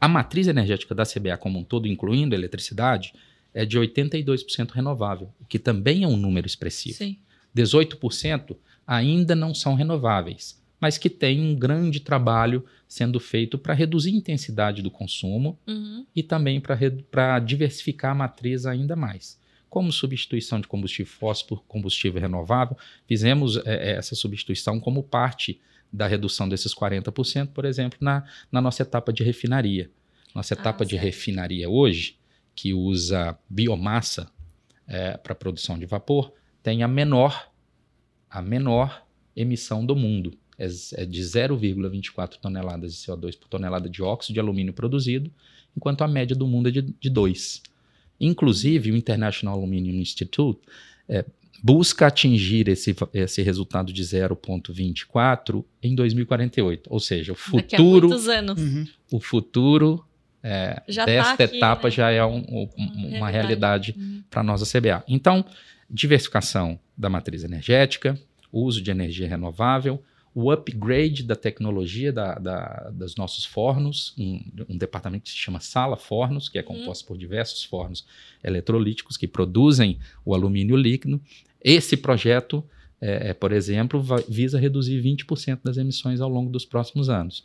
A 0.00 0.08
matriz 0.08 0.48
energética 0.48 0.94
da 0.94 1.04
CBA 1.04 1.36
como 1.38 1.60
um 1.60 1.64
todo, 1.64 1.86
incluindo 1.86 2.34
a 2.34 2.38
eletricidade, 2.38 3.14
é 3.54 3.64
de 3.64 3.78
82% 3.78 4.70
renovável, 4.72 5.32
o 5.40 5.44
que 5.44 5.58
também 5.58 6.04
é 6.04 6.08
um 6.08 6.16
número 6.16 6.46
expressivo. 6.46 6.96
Sim. 6.96 7.16
18% 7.56 8.56
ainda 8.86 9.34
não 9.34 9.54
são 9.54 9.74
renováveis, 9.74 10.60
mas 10.80 10.98
que 10.98 11.10
tem 11.10 11.40
um 11.40 11.54
grande 11.54 12.00
trabalho 12.00 12.64
sendo 12.88 13.20
feito 13.20 13.56
para 13.58 13.74
reduzir 13.74 14.10
a 14.10 14.16
intensidade 14.16 14.82
do 14.82 14.90
consumo 14.90 15.58
uhum. 15.66 16.04
e 16.14 16.22
também 16.22 16.60
para 16.60 17.38
diversificar 17.38 18.12
a 18.12 18.14
matriz 18.14 18.66
ainda 18.66 18.96
mais. 18.96 19.38
Como 19.68 19.92
substituição 19.92 20.60
de 20.60 20.66
combustível 20.66 21.12
fóssil 21.12 21.46
por 21.46 21.62
combustível 21.64 22.20
renovável, 22.20 22.76
fizemos 23.06 23.56
é, 23.64 23.92
essa 23.92 24.16
substituição 24.16 24.80
como 24.80 25.02
parte 25.04 25.60
da 25.92 26.06
redução 26.06 26.48
desses 26.48 26.74
40%, 26.74 27.48
por 27.48 27.64
exemplo, 27.64 27.98
na, 28.00 28.24
na 28.50 28.60
nossa 28.60 28.82
etapa 28.82 29.12
de 29.12 29.22
refinaria. 29.22 29.90
Nossa 30.34 30.54
ah, 30.54 30.58
etapa 30.58 30.84
ah, 30.84 30.86
de 30.86 30.96
refinaria 30.96 31.68
hoje, 31.68 32.16
que 32.54 32.72
usa 32.74 33.38
biomassa 33.48 34.30
é, 34.86 35.16
para 35.16 35.34
produção 35.34 35.78
de 35.78 35.86
vapor, 35.86 36.32
tem 36.62 36.82
a 36.82 36.88
menor, 36.88 37.50
a 38.28 38.42
menor 38.42 39.04
emissão 39.34 39.84
do 39.84 39.96
mundo. 39.96 40.32
É, 40.58 40.66
é 40.94 41.06
de 41.06 41.20
0,24 41.22 42.36
toneladas 42.36 42.92
de 42.92 42.98
CO2 42.98 43.38
por 43.38 43.48
tonelada 43.48 43.88
de 43.88 44.02
óxido 44.02 44.34
de 44.34 44.40
alumínio 44.40 44.72
produzido, 44.72 45.30
enquanto 45.74 46.02
a 46.02 46.08
média 46.08 46.36
do 46.36 46.46
mundo 46.46 46.68
é 46.68 46.72
de, 46.72 46.82
de 46.82 47.08
2. 47.08 47.62
Inclusive, 48.20 48.92
o 48.92 48.96
International 48.96 49.56
Aluminium 49.56 49.94
Institute 49.94 50.60
é, 51.08 51.24
busca 51.62 52.06
atingir 52.06 52.68
esse, 52.68 52.94
esse 53.14 53.42
resultado 53.42 53.92
de 53.92 54.02
0,24 54.02 55.64
em 55.82 55.94
2048. 55.94 56.88
Ou 56.92 57.00
seja, 57.00 57.32
o 57.32 57.34
futuro. 57.34 58.08
Daqui 58.08 58.30
anos. 58.30 58.60
Uhum. 58.60 58.86
O 59.10 59.20
futuro 59.20 60.04
é, 60.42 60.74
tá 60.94 61.04
desta 61.04 61.36
tá 61.36 61.44
aqui, 61.44 61.56
etapa 61.56 61.88
né? 61.88 61.90
já 61.90 62.10
é 62.10 62.24
um, 62.24 62.38
um, 62.38 62.68
uma 63.16 63.30
realidade, 63.30 63.92
realidade 63.92 63.94
uhum. 63.96 64.22
para 64.28 64.42
nós 64.42 64.62
a 64.62 64.66
CBA. 64.66 65.04
Então, 65.08 65.44
diversificação 65.90 66.78
da 66.96 67.10
matriz 67.10 67.42
energética, 67.42 68.18
uso 68.52 68.80
de 68.80 68.90
energia 68.90 69.28
renovável, 69.28 70.02
o 70.34 70.50
upgrade 70.50 71.24
da 71.24 71.34
tecnologia 71.34 72.12
da, 72.12 72.34
da, 72.36 72.90
dos 72.92 73.16
nossos 73.16 73.44
fornos, 73.44 74.14
um, 74.16 74.40
um, 74.68 74.78
departamento 74.78 75.24
que 75.24 75.30
se 75.30 75.36
chama 75.36 75.58
Sala 75.58 75.96
Fornos, 75.96 76.48
que 76.48 76.58
é 76.58 76.62
composto 76.62 77.02
uhum. 77.02 77.08
por 77.08 77.18
diversos 77.18 77.64
fornos 77.64 78.06
eletrolíticos 78.42 79.16
que 79.16 79.26
produzem 79.26 79.98
o 80.24 80.32
alumínio 80.32 80.76
líquido. 80.76 81.20
Esse 81.60 81.96
projeto, 81.96 82.64
é, 83.00 83.30
é, 83.30 83.34
por 83.34 83.50
exemplo, 83.50 84.00
vai, 84.00 84.22
visa 84.28 84.58
reduzir 84.58 85.02
20% 85.02 85.60
das 85.64 85.76
emissões 85.76 86.20
ao 86.20 86.28
longo 86.28 86.50
dos 86.50 86.64
próximos 86.64 87.10
anos. 87.10 87.44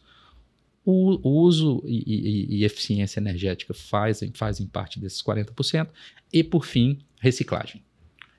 O, 0.86 1.28
o 1.28 1.42
uso 1.42 1.82
e, 1.88 2.04
e, 2.06 2.58
e, 2.58 2.64
eficiência 2.64 3.20
energética 3.20 3.74
fazem, 3.74 4.32
fazem 4.32 4.68
parte 4.68 5.00
desses 5.00 5.24
40%. 5.24 5.88
E, 6.32 6.44
por 6.44 6.64
fim, 6.64 7.00
reciclagem. 7.20 7.82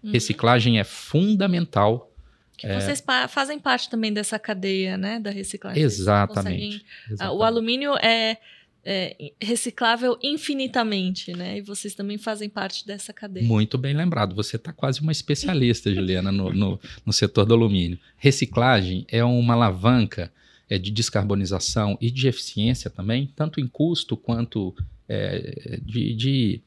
Uhum. 0.02 0.12
Reciclagem 0.12 0.78
é 0.78 0.84
fundamental 0.84 2.12
que 2.56 2.66
é... 2.66 2.80
vocês 2.80 3.00
pa 3.00 3.28
fazem 3.28 3.58
parte 3.58 3.90
também 3.90 4.12
dessa 4.12 4.38
cadeia, 4.38 4.96
né, 4.96 5.20
da 5.20 5.30
reciclagem. 5.30 5.82
Exatamente. 5.82 6.84
Exatamente. 7.10 7.38
O 7.38 7.42
alumínio 7.42 7.94
é, 7.96 8.38
é, 8.84 9.32
reciclável 9.40 10.18
infinitamente, 10.22 11.32
né? 11.32 11.58
E 11.58 11.60
vocês 11.60 11.94
também 11.94 12.16
fazem 12.16 12.48
parte 12.48 12.86
dessa 12.86 13.12
cadeia. 13.12 13.46
Muito 13.46 13.76
bem 13.76 13.94
lembrado. 13.94 14.34
Você 14.34 14.56
está 14.56 14.72
quase 14.72 15.00
uma 15.00 15.12
especialista, 15.12 15.92
Juliana, 15.92 16.32
no, 16.32 16.52
no, 16.52 16.80
no, 17.04 17.12
setor 17.12 17.44
do 17.44 17.54
alumínio. 17.54 17.98
Reciclagem 18.16 19.04
é 19.08 19.22
uma 19.22 19.54
alavanca 19.54 20.32
é, 20.70 20.78
de 20.78 20.90
descarbonização 20.90 21.98
e 22.00 22.10
de 22.10 22.26
eficiência 22.26 22.88
também, 22.88 23.30
tanto 23.36 23.60
em 23.60 23.66
custo 23.66 24.16
quanto 24.16 24.74
é, 25.08 25.80
de, 25.82 26.14
de 26.14 26.62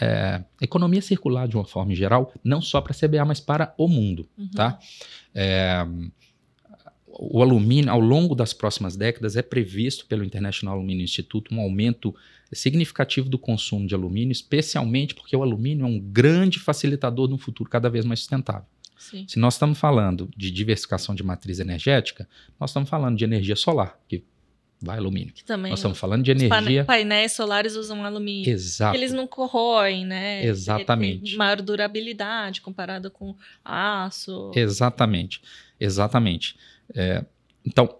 é, 0.00 0.42
economia 0.60 1.00
circular 1.00 1.46
de 1.46 1.56
uma 1.56 1.64
forma 1.64 1.94
geral, 1.94 2.32
não 2.42 2.60
só 2.60 2.80
para 2.80 2.92
a 2.92 2.94
CBA, 2.96 3.24
mas 3.24 3.40
para 3.40 3.74
o 3.78 3.88
mundo. 3.88 4.28
Uhum. 4.36 4.48
Tá? 4.48 4.78
É, 5.34 5.86
o 7.06 7.40
alumínio, 7.40 7.90
ao 7.90 8.00
longo 8.00 8.34
das 8.34 8.52
próximas 8.52 8.96
décadas, 8.96 9.36
é 9.36 9.42
previsto 9.42 10.06
pelo 10.06 10.24
International 10.24 10.74
Aluminium 10.74 11.04
Institute 11.04 11.54
um 11.54 11.60
aumento 11.60 12.14
significativo 12.52 13.28
do 13.28 13.38
consumo 13.38 13.86
de 13.86 13.94
alumínio, 13.94 14.32
especialmente 14.32 15.14
porque 15.14 15.36
o 15.36 15.42
alumínio 15.42 15.84
é 15.84 15.88
um 15.88 15.98
grande 15.98 16.58
facilitador 16.58 17.28
de 17.28 17.34
um 17.34 17.38
futuro 17.38 17.70
cada 17.70 17.88
vez 17.88 18.04
mais 18.04 18.20
sustentável. 18.20 18.66
Sim. 18.98 19.26
Se 19.28 19.38
nós 19.38 19.54
estamos 19.54 19.78
falando 19.78 20.30
de 20.36 20.50
diversificação 20.50 21.14
de 21.14 21.22
matriz 21.22 21.58
energética, 21.58 22.28
nós 22.58 22.70
estamos 22.70 22.88
falando 22.88 23.16
de 23.16 23.24
energia 23.24 23.56
solar, 23.56 23.98
que 24.08 24.24
vai 24.84 24.98
alumínio. 24.98 25.32
Que 25.32 25.44
também 25.44 25.70
Nós 25.70 25.80
estamos 25.80 25.98
falando 25.98 26.22
de 26.22 26.30
energia. 26.30 26.82
Os 26.82 26.86
painéis 26.86 27.32
solares 27.32 27.74
usam 27.74 28.04
alumínio. 28.04 28.50
Exato. 28.50 28.96
Eles 28.96 29.12
não 29.12 29.26
corroem, 29.26 30.04
né? 30.04 30.44
Exatamente. 30.44 31.30
Tem 31.30 31.36
maior 31.36 31.60
durabilidade 31.60 32.60
comparado 32.60 33.10
com 33.10 33.34
aço. 33.64 34.52
Exatamente. 34.54 35.40
Exatamente. 35.80 36.56
É, 36.94 37.24
então, 37.64 37.96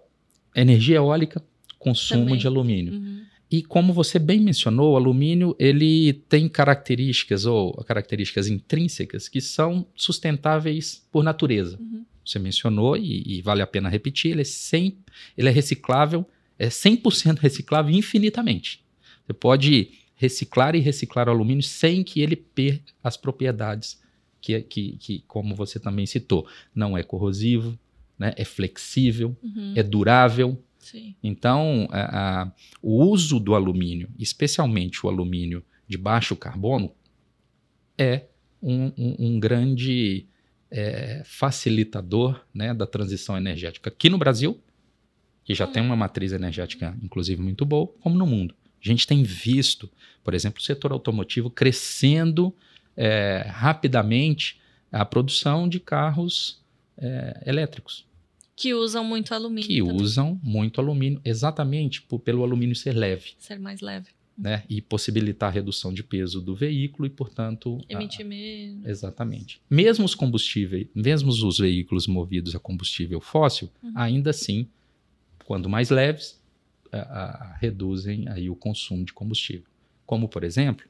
energia 0.55 0.97
eólica, 0.97 1.41
consumo 1.77 2.25
também. 2.25 2.37
de 2.37 2.47
alumínio. 2.47 2.93
Uhum. 2.93 3.25
E 3.51 3.61
como 3.61 3.93
você 3.93 4.17
bem 4.17 4.39
mencionou, 4.39 4.93
o 4.93 4.95
alumínio 4.95 5.55
ele 5.59 6.13
tem 6.27 6.49
características 6.49 7.45
ou 7.45 7.73
características 7.83 8.47
intrínsecas 8.47 9.29
que 9.29 9.39
são 9.39 9.85
sustentáveis 9.95 11.05
por 11.11 11.23
natureza. 11.23 11.77
Uhum. 11.79 12.03
Você 12.25 12.39
mencionou 12.39 12.97
e, 12.97 13.37
e, 13.37 13.41
vale 13.41 13.61
a 13.61 13.67
pena 13.67 13.87
repetir, 13.87 14.31
ele 14.31 14.41
é, 14.41 14.45
sem, 14.45 14.97
ele 15.37 15.47
é 15.47 15.51
reciclável 15.51 16.25
é 16.57 16.67
100% 16.67 17.39
reciclável 17.39 17.93
infinitamente. 17.93 18.83
Você 19.25 19.33
pode 19.33 19.91
reciclar 20.15 20.75
e 20.75 20.79
reciclar 20.79 21.27
o 21.27 21.31
alumínio 21.31 21.63
sem 21.63 22.03
que 22.03 22.21
ele 22.21 22.35
perca 22.35 22.93
as 23.03 23.17
propriedades 23.17 24.01
que, 24.39 24.61
que, 24.61 24.97
que 24.97 25.23
como 25.27 25.55
você 25.55 25.79
também 25.79 26.05
citou, 26.05 26.47
não 26.73 26.97
é 26.97 27.03
corrosivo, 27.03 27.77
né, 28.17 28.33
é 28.37 28.45
flexível, 28.45 29.35
uhum. 29.43 29.73
é 29.75 29.83
durável. 29.83 30.61
Sim. 30.79 31.15
Então, 31.21 31.87
a, 31.91 32.43
a, 32.43 32.51
o 32.81 33.03
uso 33.03 33.39
do 33.39 33.55
alumínio, 33.55 34.09
especialmente 34.17 35.05
o 35.05 35.09
alumínio 35.09 35.63
de 35.87 35.97
baixo 35.97 36.35
carbono, 36.35 36.93
é 37.97 38.25
um, 38.61 38.91
um, 38.97 39.15
um 39.19 39.39
grande 39.39 40.27
é, 40.69 41.23
facilitador 41.25 42.39
né, 42.53 42.73
da 42.73 42.85
transição 42.85 43.35
energética 43.35 43.89
aqui 43.89 44.09
no 44.09 44.17
Brasil 44.17 44.61
que 45.45 45.53
já 45.53 45.67
tem 45.67 45.81
uma 45.81 45.95
matriz 45.95 46.33
energética, 46.33 46.97
inclusive, 47.01 47.41
muito 47.41 47.63
boa, 47.63 47.87
como 48.01 48.17
no 48.17 48.25
mundo. 48.25 48.55
A 48.83 48.87
gente 48.87 49.05
tem 49.05 49.23
visto, 49.23 49.89
por 50.23 50.33
exemplo, 50.33 50.59
o 50.59 50.63
setor 50.63 50.91
automotivo 50.91 51.51
crescendo 51.51 52.53
é, 52.97 53.45
rapidamente 53.47 54.59
a 54.91 55.05
produção 55.05 55.69
de 55.69 55.79
carros 55.79 56.59
é, 56.97 57.43
elétricos. 57.45 58.05
Que 58.55 58.73
usam 58.73 59.03
muito 59.03 59.33
alumínio. 59.33 59.67
Que 59.67 59.79
também. 59.79 60.01
usam 60.01 60.39
muito 60.41 60.81
alumínio, 60.81 61.21
exatamente 61.23 62.01
por, 62.01 62.19
pelo 62.19 62.43
alumínio 62.43 62.75
ser 62.75 62.93
leve. 62.93 63.33
Ser 63.37 63.59
mais 63.59 63.81
leve. 63.81 64.09
Né? 64.37 64.63
E 64.67 64.81
possibilitar 64.81 65.49
a 65.49 65.51
redução 65.51 65.93
de 65.93 66.03
peso 66.03 66.41
do 66.41 66.55
veículo 66.55 67.05
e, 67.05 67.09
portanto. 67.09 67.79
Emitir 67.87 68.25
menos. 68.25 68.85
Exatamente. 68.85 69.61
Mesmo 69.69 70.05
os 70.05 70.15
combustíveis, 70.15 70.87
mesmo 70.93 71.29
os 71.29 71.57
veículos 71.57 72.07
movidos 72.07 72.55
a 72.55 72.59
combustível 72.59 73.21
fóssil, 73.21 73.69
uhum. 73.83 73.93
ainda 73.95 74.31
assim 74.31 74.67
quando 75.45 75.69
mais 75.69 75.89
leves, 75.89 76.41
a, 76.91 76.97
a, 76.99 77.57
reduzem 77.57 78.27
aí 78.27 78.49
o 78.49 78.55
consumo 78.55 79.05
de 79.05 79.13
combustível. 79.13 79.67
Como, 80.05 80.27
por 80.27 80.43
exemplo, 80.43 80.85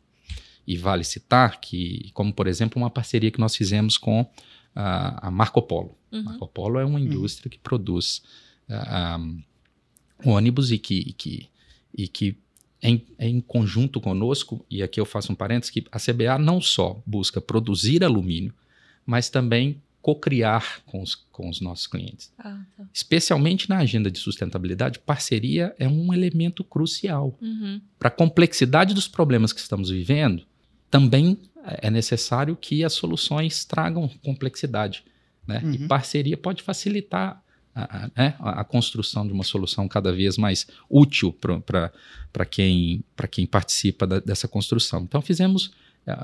e 0.67 0.77
vale 0.77 1.03
citar 1.03 1.59
que, 1.61 2.09
como 2.13 2.33
por 2.33 2.47
exemplo, 2.47 2.81
uma 2.81 2.89
parceria 2.89 3.29
que 3.29 3.39
nós 3.39 3.55
fizemos 3.55 3.97
com 3.97 4.25
a, 4.73 5.27
a 5.27 5.31
Marco 5.31 5.61
Polo. 5.61 5.97
Uhum. 6.11 6.23
Marco 6.23 6.47
Polo 6.47 6.79
é 6.79 6.85
uma 6.85 6.99
uhum. 6.99 7.05
indústria 7.05 7.47
uhum. 7.47 7.51
que 7.51 7.59
produz 7.59 8.23
um, 10.25 10.31
ônibus 10.31 10.71
e 10.71 10.79
que, 10.79 10.99
e 10.99 11.13
que, 11.13 11.49
e 11.95 12.07
que 12.07 12.37
em, 12.81 13.05
em, 13.19 13.41
conjunto 13.41 14.01
conosco, 14.01 14.65
e 14.69 14.81
aqui 14.81 14.99
eu 14.99 15.05
faço 15.05 15.31
um 15.31 15.35
parênteses, 15.35 15.71
que 15.71 15.85
a 15.91 15.99
CBA 15.99 16.37
não 16.39 16.61
só 16.61 17.01
busca 17.05 17.39
produzir 17.41 18.03
alumínio, 18.03 18.53
mas 19.05 19.29
também 19.29 19.81
co-criar 20.05 20.83
com 20.85 21.01
os, 21.01 21.15
com 21.15 21.49
os 21.49 21.59
nossos 21.59 21.87
clientes. 21.87 22.31
Ah, 22.37 22.61
tá. 22.77 22.85
Especialmente 22.93 23.67
na 23.67 23.79
agenda 23.79 24.11
de 24.11 24.19
sustentabilidade, 24.19 24.99
parceria 24.99 25.73
é 25.79 25.87
um 25.87 26.13
elemento 26.13 26.63
crucial. 26.63 27.35
Uhum. 27.41 27.81
Para 27.97 28.09
a 28.09 28.11
complexidade 28.11 28.93
dos 28.93 29.07
problemas 29.07 29.51
que 29.51 29.59
estamos 29.59 29.89
vivendo, 29.89 30.45
também 30.91 31.39
é 31.81 31.89
necessário 31.89 32.55
que 32.55 32.83
as 32.83 32.93
soluções 32.93 33.65
tragam 33.65 34.07
complexidade. 34.23 35.03
Né? 35.47 35.59
Uhum. 35.63 35.73
E 35.73 35.87
parceria 35.87 36.37
pode 36.37 36.61
facilitar 36.61 37.43
a, 37.73 38.03
a, 38.03 38.11
né, 38.15 38.35
a, 38.37 38.63
construção 38.63 39.25
de 39.25 39.33
uma 39.33 39.43
solução 39.43 39.87
cada 39.87 40.13
vez 40.13 40.37
mais 40.37 40.67
útil 40.87 41.33
para 41.33 42.45
quem, 42.45 43.03
quem 43.31 43.47
participa 43.47 44.05
da, 44.05 44.19
dessa 44.19 44.47
construção. 44.47 45.01
Então, 45.01 45.19
fizemos 45.19 45.71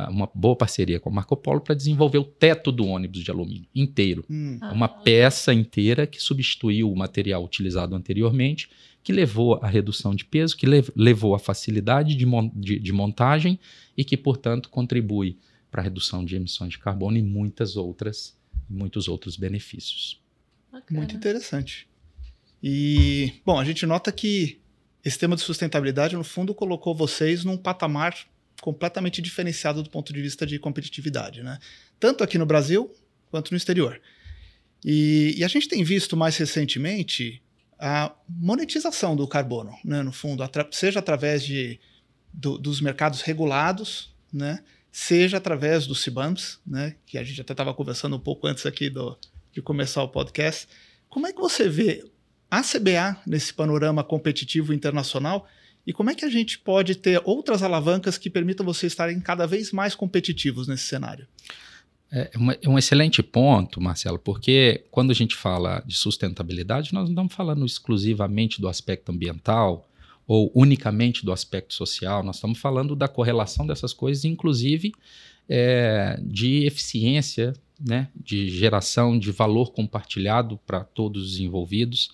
uma 0.09 0.29
boa 0.33 0.55
parceria 0.55 0.99
com 0.99 1.09
a 1.09 1.11
Marco 1.11 1.35
Polo 1.35 1.61
para 1.61 1.73
desenvolver 1.73 2.19
o 2.19 2.23
teto 2.23 2.71
do 2.71 2.85
ônibus 2.85 3.23
de 3.23 3.31
alumínio 3.31 3.67
inteiro. 3.73 4.23
Hum. 4.29 4.59
Uma 4.71 4.87
peça 4.87 5.53
inteira 5.53 6.05
que 6.05 6.21
substituiu 6.21 6.91
o 6.91 6.95
material 6.95 7.43
utilizado 7.43 7.95
anteriormente, 7.95 8.69
que 9.03 9.11
levou 9.11 9.55
à 9.55 9.67
redução 9.67 10.13
de 10.13 10.23
peso, 10.23 10.55
que 10.55 10.67
lev 10.67 10.89
levou 10.95 11.33
à 11.33 11.39
facilidade 11.39 12.15
de, 12.15 12.25
mon 12.25 12.51
de, 12.53 12.77
de, 12.77 12.91
montagem 12.91 13.59
e 13.97 14.03
que, 14.03 14.15
portanto, 14.15 14.69
contribui 14.69 15.39
para 15.71 15.81
a 15.81 15.83
redução 15.83 16.23
de 16.23 16.35
emissões 16.35 16.71
de 16.71 16.79
carbono 16.79 17.17
e 17.17 17.23
muitas 17.23 17.75
outras, 17.75 18.37
muitos 18.69 19.07
outros 19.07 19.35
benefícios. 19.35 20.21
Bacana. 20.71 20.99
Muito 20.99 21.15
interessante. 21.15 21.87
E, 22.61 23.33
bom, 23.43 23.59
a 23.59 23.65
gente 23.65 23.85
nota 23.87 24.11
que 24.11 24.59
esse 25.03 25.17
tema 25.17 25.35
de 25.35 25.41
sustentabilidade, 25.41 26.15
no 26.15 26.23
fundo, 26.23 26.53
colocou 26.53 26.93
vocês 26.93 27.43
num 27.43 27.57
patamar 27.57 28.15
completamente 28.61 29.21
diferenciado 29.21 29.83
do 29.83 29.89
ponto 29.89 30.13
de 30.13 30.21
vista 30.21 30.45
de 30.45 30.57
competitividade, 30.59 31.43
né? 31.43 31.59
Tanto 31.99 32.23
aqui 32.23 32.37
no 32.37 32.45
Brasil 32.45 32.93
quanto 33.29 33.51
no 33.51 33.57
exterior. 33.57 33.99
E, 34.85 35.35
e 35.37 35.43
a 35.43 35.47
gente 35.47 35.67
tem 35.67 35.83
visto 35.83 36.15
mais 36.15 36.37
recentemente 36.37 37.41
a 37.79 38.15
monetização 38.29 39.15
do 39.15 39.27
carbono, 39.27 39.75
né? 39.83 40.01
No 40.01 40.11
fundo, 40.11 40.43
atra 40.43 40.67
seja 40.71 40.99
através 40.99 41.43
de, 41.43 41.79
do, 42.31 42.57
dos 42.57 42.79
mercados 42.79 43.21
regulados, 43.21 44.15
né? 44.31 44.63
seja 44.91 45.37
através 45.37 45.87
do 45.87 45.95
CIBAMS, 45.95 46.59
né, 46.67 46.95
que 47.05 47.17
a 47.17 47.23
gente 47.23 47.39
até 47.39 47.53
estava 47.53 47.73
conversando 47.73 48.17
um 48.17 48.19
pouco 48.19 48.45
antes 48.45 48.65
aqui 48.65 48.89
do, 48.89 49.17
de 49.53 49.61
começar 49.61 50.03
o 50.03 50.09
podcast. 50.09 50.67
Como 51.09 51.25
é 51.25 51.31
que 51.31 51.39
você 51.39 51.69
vê 51.69 52.03
a 52.49 52.61
CBA 52.61 53.17
nesse 53.25 53.53
panorama 53.53 54.03
competitivo 54.03 54.73
internacional 54.73 55.47
e 55.85 55.93
como 55.93 56.09
é 56.09 56.15
que 56.15 56.25
a 56.25 56.29
gente 56.29 56.59
pode 56.59 56.95
ter 56.95 57.21
outras 57.25 57.63
alavancas 57.63 58.17
que 58.17 58.29
permitam 58.29 58.65
vocês 58.65 58.91
estarem 58.91 59.19
cada 59.19 59.47
vez 59.47 59.71
mais 59.71 59.95
competitivos 59.95 60.67
nesse 60.67 60.85
cenário? 60.85 61.27
É, 62.11 62.29
uma, 62.35 62.57
é 62.61 62.67
um 62.67 62.77
excelente 62.77 63.23
ponto, 63.23 63.79
Marcelo, 63.79 64.19
porque 64.19 64.83
quando 64.91 65.11
a 65.11 65.15
gente 65.15 65.35
fala 65.35 65.81
de 65.85 65.95
sustentabilidade, 65.95 66.93
nós 66.93 67.05
não 67.05 67.11
estamos 67.11 67.33
falando 67.33 67.65
exclusivamente 67.65 68.59
do 68.59 68.67
aspecto 68.67 69.11
ambiental 69.11 69.87
ou 70.27 70.51
unicamente 70.53 71.25
do 71.25 71.31
aspecto 71.31 71.73
social, 71.73 72.21
nós 72.21 72.35
estamos 72.35 72.59
falando 72.59 72.95
da 72.95 73.07
correlação 73.07 73.65
dessas 73.65 73.93
coisas, 73.93 74.25
inclusive 74.25 74.93
é, 75.47 76.19
de 76.21 76.65
eficiência, 76.65 77.53
né, 77.79 78.09
de 78.15 78.49
geração 78.49 79.17
de 79.17 79.31
valor 79.31 79.71
compartilhado 79.71 80.59
para 80.67 80.83
todos 80.83 81.33
os 81.33 81.39
envolvidos, 81.39 82.11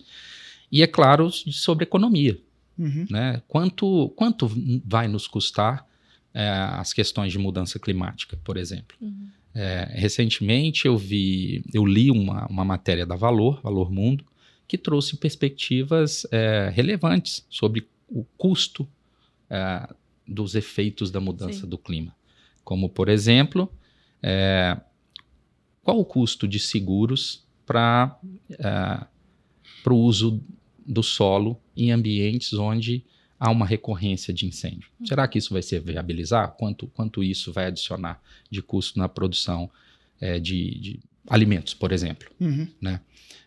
e, 0.70 0.82
é 0.82 0.86
claro, 0.86 1.30
sobre 1.30 1.84
economia. 1.84 2.38
Uhum. 2.78 3.06
Né? 3.10 3.42
Quanto, 3.48 4.10
quanto 4.10 4.50
vai 4.84 5.08
nos 5.08 5.26
custar 5.26 5.86
é, 6.32 6.48
as 6.48 6.92
questões 6.92 7.32
de 7.32 7.38
mudança 7.38 7.78
climática, 7.78 8.38
por 8.44 8.56
exemplo? 8.56 8.96
Uhum. 9.00 9.28
É, 9.54 9.88
recentemente 9.94 10.86
eu 10.86 10.96
vi, 10.96 11.64
eu 11.72 11.84
li 11.84 12.10
uma, 12.10 12.46
uma 12.46 12.64
matéria 12.64 13.04
da 13.04 13.16
Valor, 13.16 13.60
Valor 13.62 13.90
Mundo, 13.90 14.24
que 14.68 14.78
trouxe 14.78 15.16
perspectivas 15.16 16.26
é, 16.30 16.70
relevantes 16.72 17.44
sobre 17.48 17.88
o 18.08 18.24
custo 18.36 18.86
é, 19.50 19.88
dos 20.26 20.54
efeitos 20.54 21.10
da 21.10 21.20
mudança 21.20 21.62
Sim. 21.62 21.68
do 21.68 21.78
clima. 21.78 22.14
Como, 22.62 22.88
por 22.88 23.08
exemplo, 23.08 23.72
é, 24.22 24.78
qual 25.82 25.98
o 25.98 26.04
custo 26.04 26.46
de 26.46 26.58
seguros 26.58 27.46
para 27.64 28.18
é, 28.50 29.06
o 29.90 29.94
uso 29.94 30.42
do 30.88 31.02
solo 31.02 31.60
em 31.76 31.92
ambientes 31.92 32.54
onde 32.54 33.04
há 33.38 33.50
uma 33.50 33.66
recorrência 33.66 34.32
de 34.32 34.46
incêndio. 34.46 34.90
Uhum. 34.98 35.06
Será 35.06 35.28
que 35.28 35.38
isso 35.38 35.52
vai 35.52 35.62
se 35.62 35.78
viabilizar? 35.78 36.52
Quanto, 36.52 36.88
quanto 36.88 37.22
isso 37.22 37.52
vai 37.52 37.66
adicionar 37.66 38.20
de 38.50 38.62
custo 38.62 38.98
na 38.98 39.08
produção 39.08 39.70
é, 40.20 40.40
de, 40.40 40.78
de, 40.80 41.00
alimentos, 41.28 41.74
por 41.74 41.92
exemplo? 41.92 42.28
Uhum. 42.40 42.66
Né? 42.80 43.00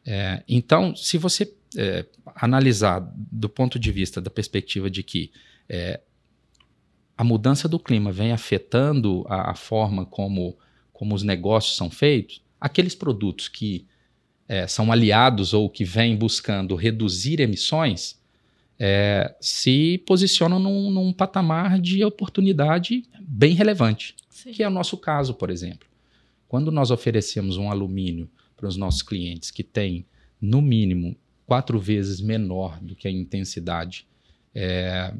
É, 0.05 0.43
então, 0.47 0.95
se 0.95 1.17
você 1.17 1.51
é, 1.75 2.05
analisar 2.35 2.99
do 3.15 3.49
ponto 3.49 3.79
de 3.79 3.91
vista 3.91 4.21
da 4.21 4.29
perspectiva 4.29 4.89
de 4.89 5.03
que 5.03 5.31
é, 5.67 5.99
a 7.17 7.23
mudança 7.23 7.67
do 7.67 7.79
clima 7.79 8.11
vem 8.11 8.31
afetando 8.31 9.25
a, 9.27 9.51
a, 9.51 9.55
forma 9.55 10.05
como, 10.05 10.57
como 10.93 11.13
os 11.15 11.23
negócios 11.23 11.75
são 11.75 11.89
feitos, 11.89 12.41
aqueles 12.59 12.95
produtos 12.95 13.47
que 13.47 13.85
é, 14.51 14.67
são 14.67 14.91
aliados 14.91 15.53
ou 15.53 15.69
que 15.69 15.85
vêm 15.85 16.13
buscando 16.13 16.75
reduzir 16.75 17.39
emissões, 17.39 18.19
é, 18.77 19.33
se 19.39 20.03
posicionam 20.05 20.59
num, 20.59 20.91
num, 20.91 21.13
patamar 21.13 21.79
de 21.79 22.03
oportunidade 22.03 23.05
bem 23.21 23.53
relevante, 23.53 24.13
Sim. 24.29 24.51
que 24.51 24.61
é 24.61 24.67
o 24.67 24.71
nosso 24.71 24.97
caso, 24.97 25.33
por 25.35 25.49
exemplo. 25.49 25.87
Quando 26.49 26.69
nós 26.69 26.91
oferecemos 26.91 27.55
um 27.55 27.71
alumínio 27.71 28.29
para 28.57 28.67
os 28.67 28.75
nossos 28.75 29.01
clientes 29.01 29.51
que 29.51 29.63
tem, 29.63 30.05
no 30.41 30.61
mínimo, 30.61 31.15
quatro 31.45 31.79
vezes 31.79 32.19
menor 32.19 32.77
do 32.81 32.93
que 32.93 33.07
a 33.07 33.11
intensidade 33.11 34.05
é, 34.53 35.13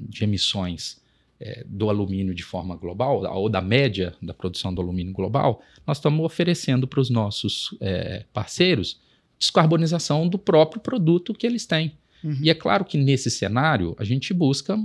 de 0.00 0.24
emissões 0.24 0.98
é, 1.40 1.64
do 1.66 1.90
alumínio 1.90 2.34
de 2.34 2.42
forma 2.42 2.76
global, 2.76 3.22
ou 3.34 3.48
da 3.48 3.60
média 3.60 4.14
da 4.22 4.32
produção 4.32 4.74
do 4.74 4.80
alumínio 4.80 5.12
global, 5.12 5.62
nós 5.86 5.98
estamos 5.98 6.24
oferecendo 6.24 6.86
para 6.86 7.00
os 7.00 7.10
nossos 7.10 7.76
é, 7.80 8.24
parceiros 8.32 9.00
descarbonização 9.38 10.28
do 10.28 10.38
próprio 10.38 10.80
produto 10.80 11.34
que 11.34 11.46
eles 11.46 11.66
têm. 11.66 11.92
Uhum. 12.24 12.38
E 12.42 12.50
é 12.50 12.54
claro 12.54 12.84
que 12.84 12.96
nesse 12.96 13.30
cenário 13.30 13.94
a 13.98 14.04
gente 14.04 14.32
busca 14.32 14.78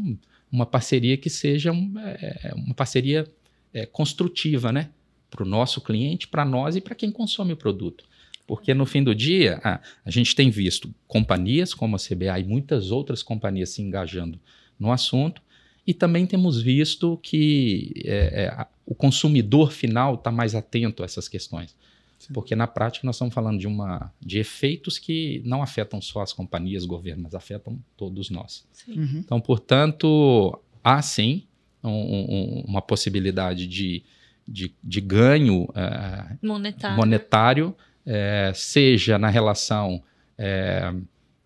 uma 0.52 0.66
parceria 0.66 1.16
que 1.16 1.30
seja 1.30 1.72
é, 1.72 2.52
uma 2.56 2.76
parceria 2.76 3.26
é, 3.74 3.86
construtiva, 3.86 4.72
né? 4.72 4.90
Para 5.30 5.44
o 5.44 5.48
nosso 5.48 5.80
cliente, 5.80 6.28
para 6.28 6.44
nós 6.44 6.76
e 6.76 6.82
para 6.82 6.94
quem 6.94 7.10
consome 7.10 7.54
o 7.54 7.58
produto. 7.58 8.04
Porque 8.46 8.74
no 8.74 8.86
fim 8.86 9.02
do 9.02 9.16
dia, 9.16 9.62
a, 9.64 9.80
a 10.04 10.12
gente 10.12 10.36
tem 10.36 10.50
visto 10.50 10.94
companhias 11.08 11.74
como 11.74 11.96
a 11.96 12.00
CBA 12.00 12.40
e 12.40 12.44
muitas 12.44 12.92
outras 12.92 13.24
companhias 13.24 13.70
se 13.70 13.82
engajando 13.82 14.38
no 14.78 14.92
assunto, 14.92 15.42
e 15.86 15.94
também 15.94 16.26
temos 16.26 16.62
visto 16.62 17.18
que 17.24 17.92
é, 18.06 18.46
é, 18.46 18.68
o 18.86 18.94
consumidor 18.94 19.72
final 19.72 20.16
está 20.16 20.32
mais 20.32 20.54
atento 20.54 21.02
a 21.02 21.06
essas 21.06 21.28
questões. 21.28 21.76
Sim. 22.20 22.34
Porque 22.34 22.56
na 22.56 22.68
prática 22.68 23.06
nós 23.06 23.16
estamos 23.16 23.34
falando 23.34 23.60
de, 23.60 23.66
uma, 23.66 24.14
de 24.22 24.38
efeitos 24.38 25.00
que 25.00 25.42
não 25.44 25.64
afetam 25.64 26.00
só 26.00 26.22
as 26.22 26.32
companhias, 26.32 26.86
governos, 26.86 27.24
mas 27.24 27.34
afetam 27.34 27.80
todos 27.98 28.30
nós. 28.30 28.64
Uhum. 28.88 29.24
Então, 29.26 29.42
portanto, 29.42 30.60
há 30.84 31.02
sim 31.02 31.48
um, 31.84 31.90
um, 31.90 32.64
uma 32.68 32.82
possibilidade 32.82 33.66
de, 33.66 34.04
de, 34.48 34.72
de 34.84 35.02
ganho 35.02 35.68
é, 35.74 36.38
monetário, 36.44 36.98
monetário 36.98 37.76
é, 38.06 38.52
seja 38.54 39.18
na 39.18 39.30
relação 39.30 40.04
é, 40.38 40.94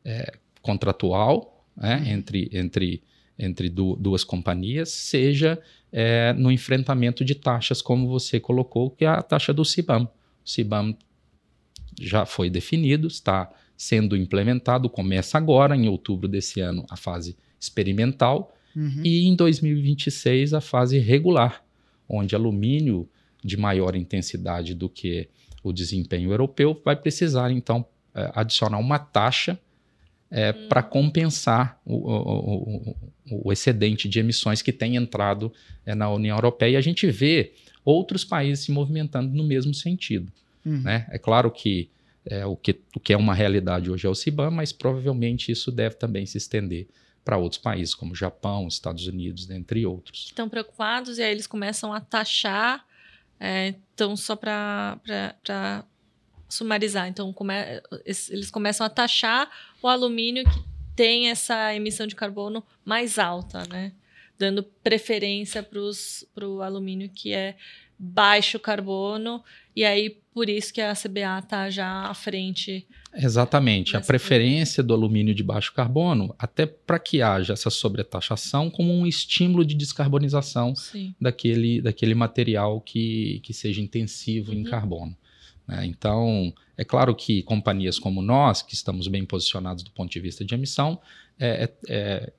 é 0.03 0.33
contratual 0.61 1.65
né, 1.75 1.97
uhum. 1.97 2.05
entre, 2.07 2.49
entre, 2.51 3.03
entre 3.37 3.69
du 3.69 3.95
duas 3.95 4.23
companhias, 4.23 4.89
seja 4.89 5.61
é, 5.91 6.33
no 6.33 6.51
enfrentamento 6.51 7.23
de 7.23 7.35
taxas, 7.35 7.81
como 7.81 8.07
você 8.07 8.39
colocou, 8.39 8.89
que 8.89 9.05
é 9.05 9.07
a 9.07 9.21
taxa 9.21 9.53
do 9.53 9.63
CIBAM. 9.63 10.07
CIBAM 10.43 10.95
já 11.99 12.25
foi 12.25 12.49
definido, 12.49 13.07
está 13.07 13.51
sendo 13.77 14.15
implementado, 14.15 14.89
começa 14.89 15.37
agora, 15.37 15.75
em 15.75 15.87
outubro 15.87 16.27
desse 16.27 16.61
ano, 16.61 16.85
a 16.89 16.95
fase 16.95 17.37
experimental, 17.59 18.55
uhum. 18.75 19.01
e 19.03 19.25
em 19.25 19.35
2026 19.35 20.53
a 20.53 20.61
fase 20.61 20.97
regular, 20.99 21.63
onde 22.07 22.35
alumínio 22.35 23.07
de 23.43 23.57
maior 23.57 23.95
intensidade 23.95 24.73
do 24.73 24.89
que 24.89 25.27
o 25.63 25.73
desempenho 25.73 26.31
europeu 26.31 26.79
vai 26.83 26.95
precisar, 26.95 27.51
então, 27.51 27.85
é, 28.13 28.31
adicionar 28.33 28.77
uma 28.77 28.99
taxa 28.99 29.59
é, 30.31 30.51
hum. 30.51 30.67
para 30.67 30.83
compensar 30.83 31.79
o, 31.85 31.95
o, 31.95 32.95
o, 33.29 33.41
o, 33.45 33.51
excedente 33.51 34.09
de 34.09 34.19
emissões 34.19 34.61
que 34.61 34.71
tem 34.71 34.95
entrado 34.95 35.51
é, 35.85 35.93
na 35.93 36.09
União 36.09 36.35
Europeia. 36.35 36.71
E 36.71 36.77
a 36.77 36.81
gente 36.81 37.09
vê 37.09 37.53
outros 37.83 38.25
países 38.25 38.65
se 38.65 38.71
movimentando 38.71 39.35
no 39.35 39.43
mesmo 39.43 39.73
sentido. 39.73 40.31
Uhum. 40.65 40.81
Né? 40.81 41.05
É 41.09 41.17
claro 41.17 41.51
que, 41.51 41.89
é, 42.25 42.45
o 42.45 42.55
que 42.55 42.79
o 42.95 42.99
que 42.99 43.13
é 43.13 43.17
uma 43.17 43.35
realidade 43.35 43.89
hoje 43.89 44.07
é 44.07 44.09
o 44.09 44.15
CIBAN, 44.15 44.49
mas 44.49 44.71
provavelmente 44.71 45.51
isso 45.51 45.71
deve 45.71 45.95
também 45.95 46.25
se 46.25 46.37
estender 46.37 46.87
para 47.23 47.37
outros 47.37 47.59
países, 47.59 47.95
como 47.95 48.13
Japão, 48.13 48.67
Estados 48.67 49.07
Unidos, 49.07 49.49
entre 49.49 49.83
outros. 49.85 50.25
Estão 50.25 50.47
preocupados 50.47 51.17
e 51.17 51.23
aí 51.23 51.31
eles 51.31 51.47
começam 51.47 51.91
a 51.91 51.99
taxar, 51.99 52.85
é, 53.39 53.73
então 53.93 54.15
só 54.15 54.35
para 54.35 54.99
sumarizar, 56.47 57.07
então 57.07 57.33
come, 57.33 57.53
eles 58.05 58.51
começam 58.51 58.85
a 58.85 58.89
taxar 58.89 59.49
o 59.85 59.87
alumínio 59.87 60.43
que 60.43 60.63
tem 60.95 61.29
essa 61.29 61.75
emissão 61.75 62.07
de 62.07 62.15
carbono 62.15 62.63
mais 62.83 63.19
alta, 63.19 63.63
né? 63.69 63.91
Dando 64.37 64.63
preferência 64.63 65.61
para 65.61 66.47
o 66.47 66.61
alumínio 66.61 67.07
que 67.09 67.31
é 67.31 67.55
baixo 67.97 68.59
carbono, 68.59 69.43
e 69.75 69.85
aí 69.85 70.17
por 70.33 70.49
isso 70.49 70.73
que 70.73 70.81
a 70.81 70.93
CBA 70.93 71.39
está 71.39 71.69
já 71.69 72.07
à 72.07 72.13
frente. 72.13 72.85
Exatamente, 73.13 73.95
a 73.95 74.01
preferência 74.01 74.81
do 74.83 74.93
alumínio 74.93 75.35
de 75.35 75.43
baixo 75.43 75.71
carbono, 75.71 76.35
até 76.37 76.65
para 76.65 76.97
que 76.99 77.21
haja 77.21 77.53
essa 77.53 77.69
sobretaxação 77.69 78.71
como 78.71 78.91
um 78.91 79.05
estímulo 79.05 79.63
de 79.63 79.75
descarbonização 79.75 80.73
daquele, 81.21 81.79
daquele 81.79 82.15
material 82.15 82.81
que, 82.81 83.39
que 83.43 83.53
seja 83.53 83.79
intensivo 83.79 84.51
uhum. 84.51 84.57
em 84.57 84.63
carbono. 84.63 85.15
Né? 85.67 85.85
Então, 85.85 86.53
é 86.77 86.83
claro 86.83 87.15
que 87.15 87.41
companhias 87.43 87.97
como 87.97 88.21
nós, 88.21 88.61
que 88.61 88.73
estamos 88.73 89.07
bem 89.07 89.25
posicionados 89.25 89.83
do 89.83 89.91
ponto 89.91 90.11
de 90.11 90.19
vista 90.19 90.43
de 90.43 90.53
emissão, 90.53 90.99
é, 91.39 91.69
é, 91.87 91.93
é 91.93 92.33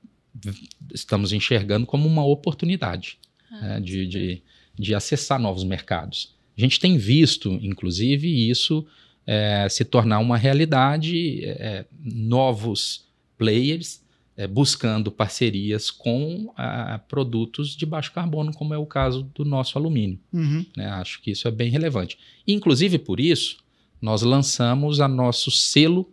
estamos 0.93 1.33
enxergando 1.33 1.85
como 1.85 2.07
uma 2.07 2.23
oportunidade 2.23 3.17
ah, 3.51 3.61
né? 3.61 3.79
de, 3.79 4.05
de 4.05 4.43
de 4.77 4.93
acessar 4.93 5.39
novos 5.39 5.63
mercados. 5.63 6.35
A 6.57 6.61
gente 6.61 6.79
tem 6.79 6.97
visto, 6.97 7.51
inclusive, 7.61 8.49
isso 8.49 8.85
é, 9.25 9.67
se 9.69 9.83
tornar 9.83 10.19
uma 10.19 10.37
realidade, 10.37 11.43
é, 11.43 11.85
novos 11.99 13.05
players 13.37 14.03
é, 14.35 14.47
buscando 14.47 15.11
parcerias 15.11 15.89
com 15.89 16.53
a, 16.55 16.99
produtos 16.99 17.75
de 17.75 17.85
baixo 17.85 18.13
carbono, 18.13 18.53
como 18.53 18.73
é 18.73 18.77
o 18.77 18.85
caso 18.85 19.23
do 19.33 19.43
nosso 19.43 19.77
alumínio. 19.77 20.19
Uhum. 20.31 20.65
Né? 20.75 20.87
Acho 20.89 21.21
que 21.21 21.31
isso 21.31 21.47
é 21.47 21.51
bem 21.51 21.69
relevante. 21.69 22.17
Inclusive 22.47 22.99
por 22.99 23.19
isso, 23.19 23.57
nós 24.01 24.21
lançamos 24.21 24.99
a 25.01 25.07
nosso 25.07 25.49
selo 25.51 26.09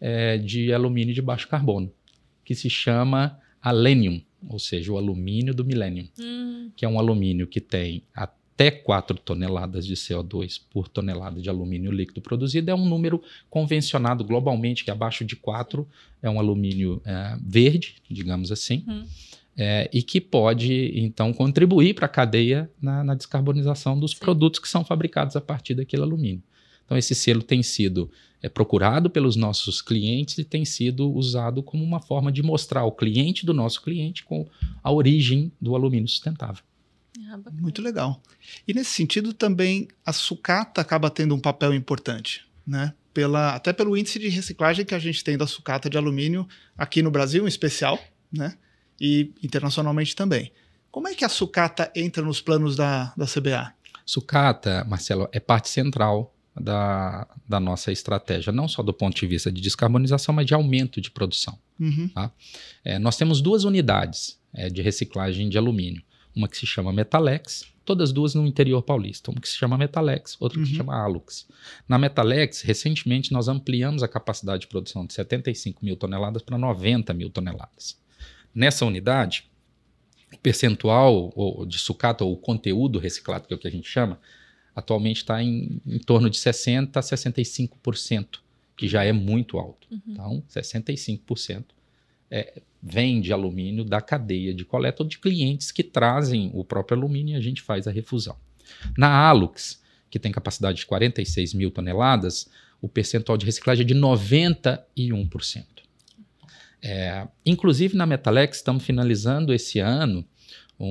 é, 0.00 0.36
de 0.38 0.72
alumínio 0.72 1.14
de 1.14 1.22
baixo 1.22 1.48
carbono, 1.48 1.90
que 2.44 2.54
se 2.54 2.68
chama 2.70 3.38
Alenium. 3.62 4.20
ou 4.48 4.58
seja, 4.58 4.92
o 4.92 4.98
alumínio 4.98 5.54
do 5.54 5.64
Millennium, 5.64 6.06
Hum, 6.18 6.70
que 6.76 6.84
é 6.84 6.88
um 6.88 6.98
alumínio 6.98 7.46
que 7.46 7.60
tem 7.62 8.02
até 8.14 8.70
4 8.70 9.16
toneladas 9.18 9.86
de 9.86 9.94
CO2 9.94 10.60
por 10.70 10.86
tonelada 10.86 11.40
de 11.40 11.48
alumínio 11.48 11.90
líquido 11.90 12.20
produzido. 12.20 12.70
É 12.70 12.74
um 12.74 12.86
número 12.86 13.22
convencionado 13.48 14.22
globalmente, 14.22 14.84
que 14.84 14.90
abaixo 14.90 15.24
de 15.24 15.34
4 15.34 15.88
é 16.22 16.28
um 16.28 16.38
alumínio 16.38 17.00
é, 17.06 17.36
verde, 17.42 17.96
digamos 18.10 18.52
assim, 18.52 18.84
Uhum. 18.86 19.04
é, 19.56 19.88
e 19.92 20.02
que 20.02 20.20
pode, 20.20 20.92
então, 20.94 21.32
contribuir 21.32 21.94
para 21.94 22.04
a 22.06 22.08
cadeia 22.08 22.70
na, 22.82 23.02
na 23.02 23.14
descarbonização 23.14 23.98
dos 23.98 24.10
Sim. 24.10 24.18
produtos 24.18 24.60
que 24.60 24.68
são 24.68 24.84
fabricados 24.84 25.36
a 25.36 25.40
partir 25.40 25.74
daquele 25.74 26.02
alumínio. 26.02 26.42
Então, 26.84 26.96
esse 26.96 27.14
selo 27.14 27.42
tem 27.42 27.62
sido 27.62 28.10
é, 28.42 28.48
procurado 28.48 29.08
pelos 29.08 29.36
nossos 29.36 29.80
clientes 29.80 30.36
e 30.36 30.44
tem 30.44 30.66
sido 30.66 31.10
usado 31.10 31.62
como 31.62 31.82
uma 31.82 31.98
forma 31.98 32.30
de 32.30 32.42
mostrar 32.42 32.80
ao 32.80 32.92
cliente 32.92 33.46
do 33.46 33.54
nosso 33.54 33.80
cliente 33.80 34.22
com 34.22 34.46
a 34.82 34.92
origem 34.92 35.50
do 35.58 35.74
alumínio 35.74 36.06
sustentável. 36.06 36.62
ah. 37.32 37.38
Muito 37.52 37.80
legal. 37.80 38.20
E 38.68 38.74
nesse 38.74 38.90
sentido 38.90 39.32
também 39.32 39.88
a 40.04 40.12
sucata 40.12 40.80
acaba 40.80 41.08
tendo 41.08 41.34
um 41.34 41.40
papel 41.40 41.72
importante, 41.72 42.44
né? 42.66 42.92
Pela, 43.14 43.54
até 43.54 43.72
pelo 43.72 43.96
índice 43.96 44.18
de 44.18 44.28
reciclagem 44.28 44.84
que 44.84 44.94
a 44.94 44.98
gente 44.98 45.22
tem 45.22 45.38
da 45.38 45.46
sucata 45.46 45.88
de 45.88 45.96
alumínio 45.96 46.46
aqui 46.76 47.00
no 47.00 47.10
Brasil, 47.10 47.44
em 47.44 47.48
especial, 47.48 47.98
né? 48.30 48.58
E 49.00 49.32
internacionalmente 49.42 50.14
também. 50.14 50.52
Como 50.90 51.08
é 51.08 51.14
que 51.14 51.24
a 51.24 51.28
sucata 51.28 51.90
entra 51.94 52.22
nos 52.22 52.40
planos 52.40 52.76
da, 52.76 53.14
da 53.16 53.24
CBA? 53.26 53.72
Sucata, 54.04 54.84
Marcelo, 54.84 55.28
é 55.32 55.40
parte 55.40 55.68
central 55.68 56.33
da, 56.58 57.26
da 57.48 57.58
nossa 57.58 57.90
estratégia, 57.90 58.52
não 58.52 58.68
só 58.68 58.82
do 58.82 58.92
ponto 58.92 59.16
de 59.16 59.26
vista 59.26 59.50
de 59.50 59.60
descarbonização, 59.60 60.34
mas 60.34 60.46
de 60.46 60.54
aumento 60.54 61.00
de 61.00 61.10
produção. 61.10 61.58
Uhum. 61.78 62.10
É, 62.84 62.98
nós 62.98 63.16
temos 63.16 63.40
duas 63.40 63.64
unidades 63.64 64.38
é, 64.52 64.68
de 64.68 64.80
reciclagem 64.80 65.48
de 65.48 65.58
alumínio. 65.58 66.02
Uma 66.34 66.48
que 66.48 66.56
se 66.56 66.66
chama 66.66 66.92
Metalex, 66.92 67.64
todas 67.84 68.12
duas 68.12 68.34
no 68.34 68.46
interior 68.46 68.82
paulista. 68.82 69.30
Uma 69.30 69.40
que 69.40 69.48
se 69.48 69.56
chama 69.56 69.76
Metalex, 69.78 70.36
outra 70.40 70.58
que 70.58 70.66
se 70.66 70.72
Uhum. 70.72 70.78
chama 70.78 70.96
Alux. 70.96 71.46
Na 71.88 71.98
Metalex, 71.98 72.62
recentemente, 72.62 73.32
nós 73.32 73.46
ampliamos 73.48 74.02
a 74.02 74.08
capacidade 74.08 74.62
de 74.62 74.66
produção 74.68 75.06
de 75.06 75.12
75 75.12 75.84
mil 75.84 75.96
toneladas 75.96 76.42
para 76.42 76.58
90 76.58 77.12
mil 77.14 77.30
toneladas. 77.30 77.98
Nessa 78.54 78.84
unidade, 78.84 79.48
o 80.32 80.38
percentual 80.38 81.32
de 81.68 81.78
sucata, 81.78 82.24
ou 82.24 82.32
o 82.32 82.36
conteúdo 82.36 82.98
reciclado, 82.98 83.46
que 83.46 83.54
é 83.54 83.56
o 83.56 83.60
que 83.60 83.68
a 83.68 83.70
gente 83.70 83.88
chama, 83.88 84.18
atualmente 84.74 85.18
está 85.18 85.42
em, 85.42 85.80
em 85.86 85.98
torno 85.98 86.28
de 86.28 86.38
60% 86.38 86.96
a 86.96 87.00
65%, 87.00 88.40
que 88.76 88.88
já 88.88 89.04
é 89.04 89.12
muito 89.12 89.58
alto. 89.58 89.86
Uhum. 89.90 90.00
Então, 90.08 90.42
65% 90.48 91.64
é, 92.30 92.62
vem 92.82 93.20
de 93.20 93.32
alumínio 93.32 93.84
da 93.84 94.00
cadeia 94.00 94.52
de 94.52 94.64
coleta 94.64 95.02
ou 95.02 95.08
de 95.08 95.18
clientes 95.18 95.70
que 95.70 95.82
trazem 95.82 96.50
o 96.52 96.64
próprio 96.64 96.98
alumínio 96.98 97.34
e 97.34 97.36
a 97.36 97.40
gente 97.40 97.62
faz 97.62 97.86
a 97.86 97.90
refusão. 97.90 98.36
Na 98.98 99.08
Alux, 99.28 99.82
que 100.10 100.18
tem 100.18 100.32
capacidade 100.32 100.78
de 100.78 100.86
46 100.86 101.54
mil 101.54 101.70
toneladas, 101.70 102.48
o 102.80 102.88
percentual 102.88 103.38
de 103.38 103.46
reciclagem 103.46 103.84
é 103.84 103.86
de 103.86 103.94
91%. 103.94 105.64
É, 106.82 107.26
inclusive 107.46 107.96
na 107.96 108.04
Metalex, 108.04 108.58
estamos 108.58 108.84
finalizando 108.84 109.54
esse 109.54 109.78
ano 109.78 110.24
um, 110.78 110.86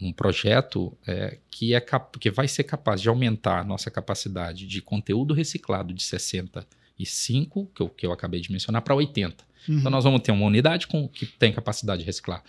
um- 0.00 0.08
um 0.08 0.12
projeto 0.12 0.96
é, 1.06 1.38
que, 1.50 1.74
é 1.74 1.84
que 2.20 2.30
vai 2.30 2.48
ser 2.48 2.64
capaz 2.64 3.00
de 3.00 3.08
aumentar 3.08 3.60
a 3.60 3.64
nossa 3.64 3.90
capacidade 3.90 4.66
de 4.66 4.80
conteúdo 4.80 5.34
reciclado 5.34 5.92
de 5.92 6.02
65, 6.02 7.66
que 7.74 7.82
eu, 7.82 7.88
que 7.88 8.06
eu 8.06 8.12
acabei 8.12 8.40
de 8.40 8.50
mencionar, 8.50 8.82
para 8.82 8.94
80. 8.94 9.44
Uhum. 9.68 9.78
Então 9.78 9.90
nós 9.90 10.04
vamos 10.04 10.20
ter 10.22 10.32
uma 10.32 10.46
unidade 10.46 10.86
com, 10.86 11.08
que 11.08 11.26
tem 11.26 11.52
capacidade 11.52 12.00
de 12.00 12.06
reciclar 12.06 12.42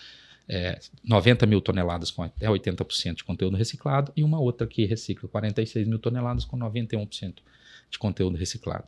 é, 0.47 0.79
90 1.03 1.45
mil 1.45 1.59
toneladas 1.59 2.09
com 2.09 2.23
até 2.23 2.47
80% 2.47 3.15
de 3.15 3.23
conteúdo 3.23 3.57
reciclado 3.57 4.11
e 4.15 4.23
uma 4.23 4.39
outra 4.39 4.65
que 4.65 4.85
recicla 4.85 5.27
46 5.27 5.87
mil 5.87 5.99
toneladas 5.99 6.45
com 6.45 6.57
91% 6.57 7.35
de 7.89 7.99
conteúdo 7.99 8.37
reciclado. 8.37 8.85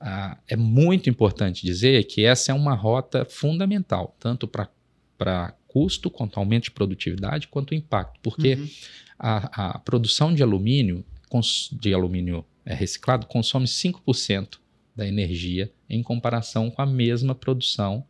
Ah, 0.00 0.38
é 0.48 0.56
muito 0.56 1.10
importante 1.10 1.64
dizer 1.64 2.04
que 2.04 2.24
essa 2.24 2.50
é 2.52 2.54
uma 2.54 2.74
rota 2.74 3.24
fundamental, 3.24 4.16
tanto 4.18 4.48
para 4.48 5.54
custo, 5.72 6.10
quanto 6.10 6.38
aumento 6.38 6.64
de 6.64 6.70
produtividade, 6.72 7.48
quanto 7.48 7.74
impacto, 7.74 8.18
porque 8.22 8.54
Uhum. 8.54 8.68
a, 9.18 9.70
a 9.74 9.78
produção 9.78 10.34
de 10.34 10.42
alumínio, 10.42 11.04
de 11.80 11.94
alumínio 11.94 12.44
é, 12.64 12.74
reciclado, 12.74 13.26
consome 13.26 13.66
5% 13.66 14.58
da 14.94 15.06
energia 15.06 15.72
em 15.88 16.02
comparação 16.02 16.70
com 16.70 16.82
a 16.82 16.86
mesma 16.86 17.34
produção, 17.34 18.04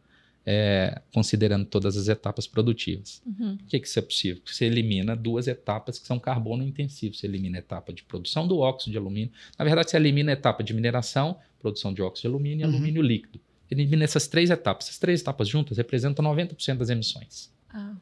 é, 0.44 1.00
considerando 1.14 1.64
todas 1.66 1.96
as 1.96 2.08
etapas 2.08 2.48
produtivas. 2.48 3.22
Uhum. 3.24 3.56
Por 3.58 3.66
que, 3.68 3.78
que 3.78 3.86
isso 3.86 3.98
é 4.00 4.02
possível? 4.02 4.42
Você 4.44 4.64
elimina 4.64 5.14
duas 5.14 5.46
etapas 5.46 6.00
que 6.00 6.06
são 6.06 6.18
carbono 6.18 6.64
intensivos. 6.64 7.20
Você 7.20 7.28
elimina 7.28 7.58
a 7.58 7.60
etapa 7.60 7.92
de 7.92 8.02
produção 8.02 8.48
do 8.48 8.58
óxido 8.58 8.90
de 8.90 8.98
alumínio. 8.98 9.30
Na 9.56 9.64
verdade, 9.64 9.90
você 9.90 9.96
elimina 9.96 10.32
a 10.32 10.34
etapa 10.34 10.64
de 10.64 10.74
mineração, 10.74 11.38
produção 11.60 11.94
de 11.94 12.02
óxido 12.02 12.22
de 12.28 12.34
alumínio 12.34 12.64
e 12.64 12.66
Uhum. 12.68 12.74
alumínio 12.74 13.02
líquido. 13.02 13.38
Elimina 13.70 14.02
essas 14.02 14.26
três 14.26 14.50
etapas. 14.50 14.86
Essas 14.86 14.98
três 14.98 15.20
etapas 15.20 15.46
juntas 15.48 15.78
representam 15.78 16.24
90% 16.24 16.78
das 16.78 16.90
emissões. 16.90 17.51
Ah, 17.72 17.94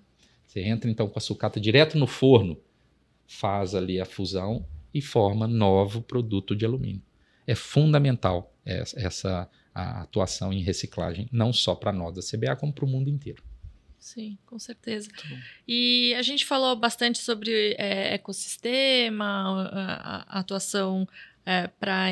Você 0.46 0.61
entra 0.61 0.90
então 0.90 1.09
com 1.09 1.18
a 1.18 1.22
sucata 1.22 1.61
direto 1.61 1.98
no 1.98 2.06
forno, 2.06 2.59
faz 3.26 3.74
ali 3.74 4.00
a 4.00 4.04
fusão 4.04 4.66
e 4.92 5.00
forma 5.00 5.46
novo 5.46 6.02
produto 6.02 6.54
de 6.56 6.64
alumínio. 6.64 7.02
É 7.46 7.54
fundamental 7.54 8.54
essa, 8.64 9.48
atuação 9.72 10.52
em 10.52 10.62
reciclagem, 10.62 11.28
não 11.33 11.52
só 11.52 11.74
para 11.74 11.92
nós 11.92 12.14
da 12.14 12.20
CBA, 12.20 12.56
como 12.56 12.72
para 12.72 12.85
o 12.85 12.88
mundo 12.88 13.09
inteiro. 13.09 13.42
sim, 13.98 14.37
com 14.44 14.59
certeza. 14.59 15.09
E 15.66 16.12
a 16.14 16.22
gente 16.22 16.44
falou 16.44 16.74
bastante 16.74 17.18
sobre 17.18 17.74
é, 17.78 18.14
ecossistema, 18.14 19.68
a, 19.72 20.37
a 20.37 20.40
atuação 20.40 21.06
para 21.78 22.09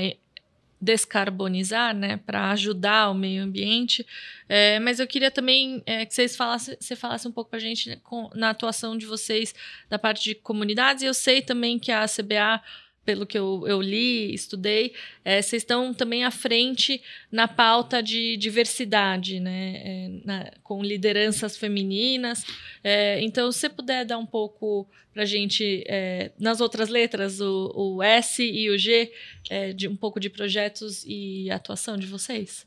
descarbonizar, 0.81 1.95
né, 1.95 2.19
para 2.19 2.51
ajudar 2.53 3.11
o 3.11 3.15
meio 3.15 3.43
ambiente. 3.43 4.07
É, 4.49 4.79
mas 4.81 5.01
eu 5.01 5.07
queria 5.07 5.31
também 5.31 5.83
é, 5.87 6.07
que 6.07 6.15
vocês 6.15 6.37
falassem, 6.37 6.77
você 6.79 6.95
falasse 6.95 7.27
um 7.27 7.33
pouco 7.33 7.51
para 7.51 7.59
a 7.59 7.63
gente 7.63 7.89
né, 7.91 7.99
com- 8.03 8.31
na 8.35 8.51
atuação 8.51 8.97
de 8.97 9.05
vocês 9.07 9.55
da 9.89 9.99
parte 9.99 10.23
de 10.25 10.35
comunidades. 10.35 11.03
E 11.03 11.07
eu 11.07 11.15
sei 11.15 11.43
também 11.43 11.79
que 11.79 11.91
a 11.91 12.07
CBA, 12.07 12.63
pelo 13.09 13.25
que 13.25 13.39
eu, 13.39 13.65
eu 13.67 13.81
li, 13.81 14.35
estudei, 14.35 14.93
é, 15.25 15.41
vocês 15.41 15.63
estão 15.63 15.95
também 15.95 16.25
à 16.25 16.31
frente 16.31 17.01
na 17.33 17.49
pauta 17.49 18.03
de 18.03 18.37
diversidade, 18.37 19.41
né, 19.41 19.77
é, 19.83 20.11
na- 20.27 20.53
com 20.63 20.83
lideranças 20.83 21.57
femininas. 21.57 22.45
É, 22.85 23.19
então, 23.23 23.51
se 23.51 23.61
você 23.61 23.71
puder 23.71 24.05
dar 24.05 24.19
um 24.19 24.27
pouco 24.27 24.87
para 25.15 25.23
a 25.23 25.25
gente, 25.25 25.83
é, 25.87 26.33
nas 26.39 26.61
outras 26.61 26.91
letras, 26.91 27.41
o, 27.41 27.73
o 27.75 28.03
S 28.03 28.43
e 28.43 28.69
o 28.69 28.77
G, 28.77 29.11
é, 29.49 29.73
de 29.73 29.89
um 29.89 29.97
pouco 29.97 30.21
de 30.21 30.29
projetos 30.29 31.03
e 31.07 31.51
atuação 31.51 31.97
de 31.97 32.07
vocês. 32.07 32.67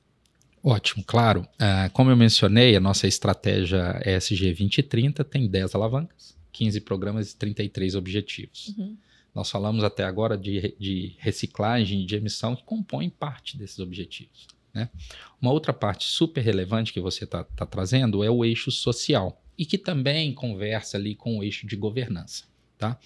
Ótimo, 0.63 1.03
claro. 1.05 1.47
Ah, 1.59 1.87
como 1.93 2.09
eu 2.09 2.17
mencionei, 2.17 2.75
a 2.75 2.79
nossa 2.79 3.05
estratégia 3.07 4.01
ESG 4.03 4.45
2030 4.55 5.23
tem 5.23 5.47
10 5.47 5.75
alavancas, 5.75 6.35
15 6.51 6.81
programas 6.81 7.31
e 7.31 7.37
33 7.37 7.93
objetivos. 7.93 8.73
Uhum. 8.75 8.97
Nós 9.33 9.49
falamos 9.49 9.83
até 9.83 10.03
agora 10.03 10.37
de, 10.37 10.75
de 10.79 11.15
reciclagem 11.17 12.01
e 12.01 12.05
de 12.05 12.15
emissão 12.15 12.55
que 12.55 12.63
compõem 12.63 13.09
parte 13.09 13.57
desses 13.57 13.79
objetivos. 13.79 14.47
né? 14.73 14.89
Uma 15.41 15.51
outra 15.51 15.73
parte 15.73 16.05
super 16.05 16.41
relevante 16.41 16.91
que 16.91 16.99
você 16.99 17.23
está 17.23 17.43
trazendo 17.43 18.23
é 18.23 18.29
o 18.29 18.43
eixo 18.43 18.71
social 18.71 19.41
e 19.57 19.65
que 19.65 19.77
também 19.77 20.33
conversa 20.33 20.97
ali 20.97 21.15
com 21.15 21.37
o 21.37 21.43
eixo 21.43 21.65
de 21.65 21.75
governança. 21.75 22.45
Tá? 22.77 22.97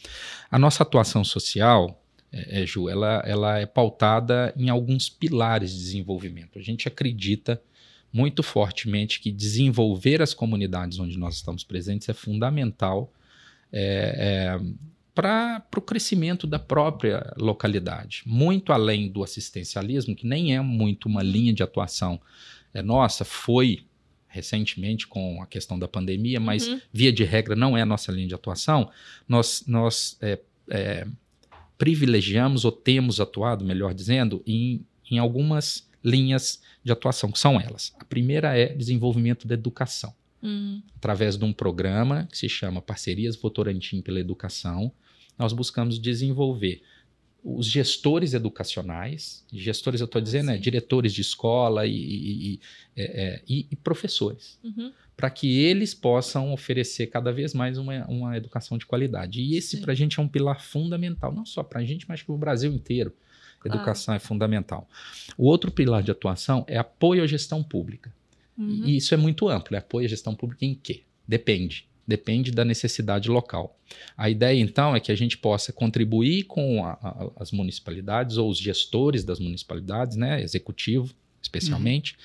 A 0.50 0.58
nossa 0.58 0.84
atuação 0.84 1.24
social, 1.24 2.02
é, 2.32 2.62
é, 2.62 2.66
Ju, 2.66 2.90
ela, 2.90 3.22
ela 3.26 3.60
é 3.60 3.66
pautada 3.66 4.54
em 4.58 4.70
alguns 4.70 5.10
pilares 5.10 5.72
de 5.72 5.80
desenvolvimento. 5.80 6.58
A 6.58 6.62
gente 6.62 6.88
acredita 6.88 7.62
muito 8.12 8.42
fortemente 8.42 9.20
que 9.20 9.30
desenvolver 9.30 10.22
as 10.22 10.34
comunidades 10.34 10.98
onde 10.98 11.20
nós 11.20 11.36
estamos 11.36 11.66
presentes 11.66 12.08
é 12.08 12.14
fundamental 12.14 13.12
é, 13.70 14.56
é, 14.58 14.60
para 15.16 15.66
o 15.78 15.82
crescimento 15.82 16.46
da 16.46 16.60
própria 16.60 17.34
localidade, 17.38 18.22
muito 18.26 18.74
além 18.74 19.10
do 19.10 19.24
assistencialismo, 19.24 20.14
que 20.14 20.28
nem 20.28 20.54
é 20.54 20.60
muito 20.60 21.08
uma 21.08 21.24
linha 21.24 21.54
de 21.54 21.64
atuação 21.64 22.20
é, 22.74 22.82
nossa, 22.82 23.24
foi 23.24 23.86
recentemente 24.28 25.08
com 25.08 25.42
a 25.42 25.48
questão 25.48 25.80
da 25.80 25.88
pandemia, 25.88 26.42
mas 26.42 26.68
Uhum. 26.68 26.82
via 26.92 27.14
de 27.14 27.24
regra 27.24 27.56
não 27.56 27.78
é 27.78 27.82
a 27.82 27.86
nossa 27.86 28.12
linha 28.12 28.28
de 28.28 28.36
atuação, 28.36 28.92
nós, 29.26 29.64
nós 29.66 30.18
é, 30.22 30.38
é, 30.70 31.08
privilegiamos 31.78 32.66
ou 32.66 32.72
temos 32.74 33.22
atuado, 33.22 33.64
melhor 33.64 33.94
dizendo, 33.94 34.44
em, 34.46 34.86
em 35.10 35.18
algumas 35.18 35.90
linhas 36.04 36.62
de 36.84 36.92
atuação, 36.92 37.32
que 37.32 37.40
são 37.40 37.60
elas. 37.60 37.96
A 37.98 38.04
primeira 38.04 38.58
é 38.58 38.68
desenvolvimento 38.68 39.48
da 39.48 39.54
educação 39.54 40.14
Hum, 40.44 40.80
através 40.98 41.38
de 41.38 41.44
um 41.44 41.52
programa 41.52 42.28
que 42.30 42.38
se 42.38 42.48
chama 42.48 42.80
Parcerias 42.80 43.36
Votorantim 43.36 44.00
pela 44.00 44.20
Educação, 44.20 44.92
nós 45.38 45.54
buscamos 45.54 46.00
desenvolver 46.00 46.82
os 47.44 47.68
gestores 47.68 48.34
educacionais, 48.34 49.46
gestores 49.54 50.02
eu 50.02 50.06
estou 50.06 50.20
dizendo, 50.20 50.50
é, 50.50 50.58
diretores 50.58 51.14
de 51.14 51.22
escola 51.22 51.86
e, 51.86 51.94
e, 51.94 52.54
e, 52.54 52.60
é, 52.96 53.04
é, 53.04 53.42
e 53.48 53.76
professores, 53.84 54.58
Uhum. 54.64 54.92
para 55.16 55.30
que 55.30 55.60
eles 55.60 55.94
possam 55.94 56.52
oferecer 56.52 57.08
cada 57.08 57.32
vez 57.32 57.54
mais 57.54 57.78
uma, 57.78 58.04
uma 58.08 58.36
educação 58.36 58.80
de 58.80 58.86
qualidade. 58.88 59.42
E 59.42 59.56
esse, 59.56 59.78
para 59.78 59.92
a 59.92 59.96
gente, 59.96 60.20
é 60.20 60.24
um 60.24 60.28
pilar 60.28 60.60
fundamental, 60.60 61.32
não 61.32 61.46
só 61.46 61.62
para 61.62 61.82
a 61.82 61.86
gente, 61.86 62.06
mas 62.10 62.24
para 62.24 62.34
o 62.34 62.38
Brasil 62.38 62.74
inteiro. 62.74 63.14
Educação 63.64 64.14
é 64.14 64.20
fundamental. 64.20 64.88
O 65.36 65.48
outro 65.48 65.72
pilar 65.72 66.04
de 66.04 66.12
atuação 66.12 66.64
é 66.68 66.78
apoio 66.78 67.24
à 67.24 67.28
gestão 67.28 67.64
pública. 67.64 68.14
Uhum. 68.56 68.86
E 68.86 68.98
isso 68.98 69.14
é 69.14 69.18
muito 69.18 69.50
amplo. 69.50 69.76
É 69.76 69.80
apoio 69.80 70.06
à 70.06 70.10
gestão 70.10 70.36
pública 70.36 70.66
em 70.66 70.76
quê? 70.76 71.02
Depende. 71.28 71.88
Depende 72.08 72.52
da 72.52 72.64
necessidade 72.64 73.30
local. 73.30 73.80
A 74.16 74.30
ideia, 74.30 74.60
então, 74.60 74.96
é 74.96 75.00
que 75.00 75.12
a 75.12 75.16
gente 75.16 75.38
possa 75.38 75.74
contribuir 75.74 76.44
com 76.44 76.86
a- 76.86 76.94
a- 77.02 77.32
as 77.38 77.52
municipalidades 77.52 78.38
ou 78.38 78.50
os 78.50 78.60
gestores 78.60 79.24
das 79.24 79.40
municipalidades, 79.40 80.16
né, 80.16 80.42
executivo 80.42 81.14
especialmente, 81.42 82.16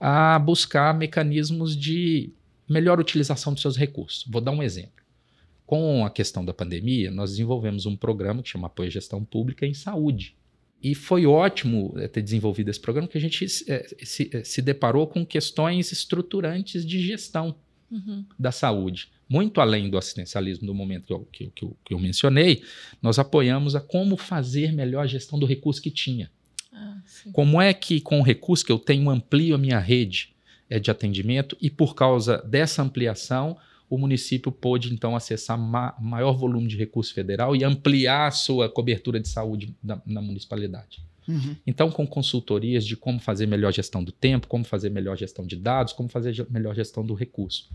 a 0.00 0.38
buscar 0.38 0.92
mecanismos 0.96 1.76
de 1.76 2.30
melhor 2.68 2.98
utilização 2.98 3.52
dos 3.52 3.62
seus 3.62 3.76
recursos. 3.76 4.24
Vou 4.28 4.40
dar 4.40 4.50
um 4.50 4.62
exemplo. 4.62 5.02
Com 5.66 6.04
a 6.04 6.10
questão 6.10 6.44
da 6.44 6.52
pandemia, 6.52 7.10
nós 7.10 7.30
desenvolvemos 7.30 7.86
um 7.86 7.96
programa 7.96 8.42
que 8.42 8.48
chama 8.48 8.66
Apoio 8.66 8.88
à 8.88 8.90
Gestão 8.90 9.24
Pública 9.24 9.64
em 9.66 9.72
Saúde. 9.74 10.34
E 10.82 10.94
foi 10.94 11.24
ótimo 11.24 11.94
eh, 11.96 12.08
ter 12.08 12.20
desenvolvido 12.20 12.68
esse 12.70 12.80
programa, 12.80 13.06
porque 13.08 13.16
a 13.16 13.20
gente 13.20 13.44
eh, 13.68 13.86
se, 14.04 14.30
eh, 14.32 14.44
se 14.44 14.60
deparou 14.60 15.06
com 15.06 15.24
questões 15.24 15.90
estruturantes 15.92 16.84
de 16.84 17.00
gestão 17.00 17.54
Uhum. 17.90 18.24
da 18.38 18.50
saúde. 18.50 19.08
Muito 19.28 19.60
além 19.60 19.88
do 19.88 19.96
assistencialismo 19.98 20.66
do 20.66 20.74
momento 20.74 21.06
que 21.06 21.12
eu, 21.12 21.20
que, 21.32 21.46
que 21.54 21.64
eu- 21.64 21.76
que 21.84 21.94
eu 21.94 21.98
mencionei, 21.98 22.62
nós 23.00 23.18
apoiamos 23.18 23.74
a 23.74 23.80
como 23.80 24.16
fazer 24.16 24.72
melhor 24.72 25.02
a 25.02 25.06
gestão 25.06 25.38
do 25.38 25.46
recurso 25.46 25.80
que 25.80 25.90
tinha. 25.90 26.30
Ah, 26.72 26.98
sim. 27.06 27.32
Como 27.32 27.60
é 27.60 27.72
que, 27.72 28.00
com 28.00 28.20
o 28.20 28.22
recurso 28.22 28.64
que 28.64 28.72
eu 28.72 28.78
tenho, 28.78 29.08
amplio 29.08 29.54
a 29.54 29.58
minha 29.58 29.78
rede 29.78 30.34
eh, 30.68 30.78
de 30.78 30.90
atendimento 30.90 31.56
e, 31.60 31.70
por 31.70 31.94
causa 31.94 32.38
dessa 32.38 32.82
ampliação, 32.82 33.56
o 33.88 33.96
município 33.98 34.50
pôde, 34.50 34.92
então, 34.92 35.14
acessar 35.14 35.56
ma 35.58 35.94
maior 36.00 36.32
volume 36.32 36.66
de 36.66 36.76
recurso 36.76 37.14
federal 37.14 37.54
e 37.54 37.62
ampliar 37.62 38.26
a 38.28 38.30
sua 38.30 38.68
cobertura 38.68 39.20
de 39.20 39.28
saúde 39.28 39.74
na- 39.82 40.00
na 40.06 40.20
municipalidade. 40.20 41.00
Uhum. 41.28 41.54
Então, 41.66 41.90
com 41.90 42.06
consultorias 42.06 42.84
de 42.84 42.96
como 42.96 43.18
fazer 43.20 43.46
melhor 43.46 43.72
gestão 43.72 44.02
do 44.04 44.10
tempo, 44.12 44.46
como 44.48 44.64
fazer 44.64 44.90
melhor 44.90 45.16
gestão 45.16 45.46
de 45.46 45.56
dados, 45.56 45.92
como 45.92 46.08
fazer 46.08 46.32
ge- 46.34 46.46
melhor 46.50 46.74
gestão 46.74 47.04
do 47.06 47.14
recurso. 47.14 47.70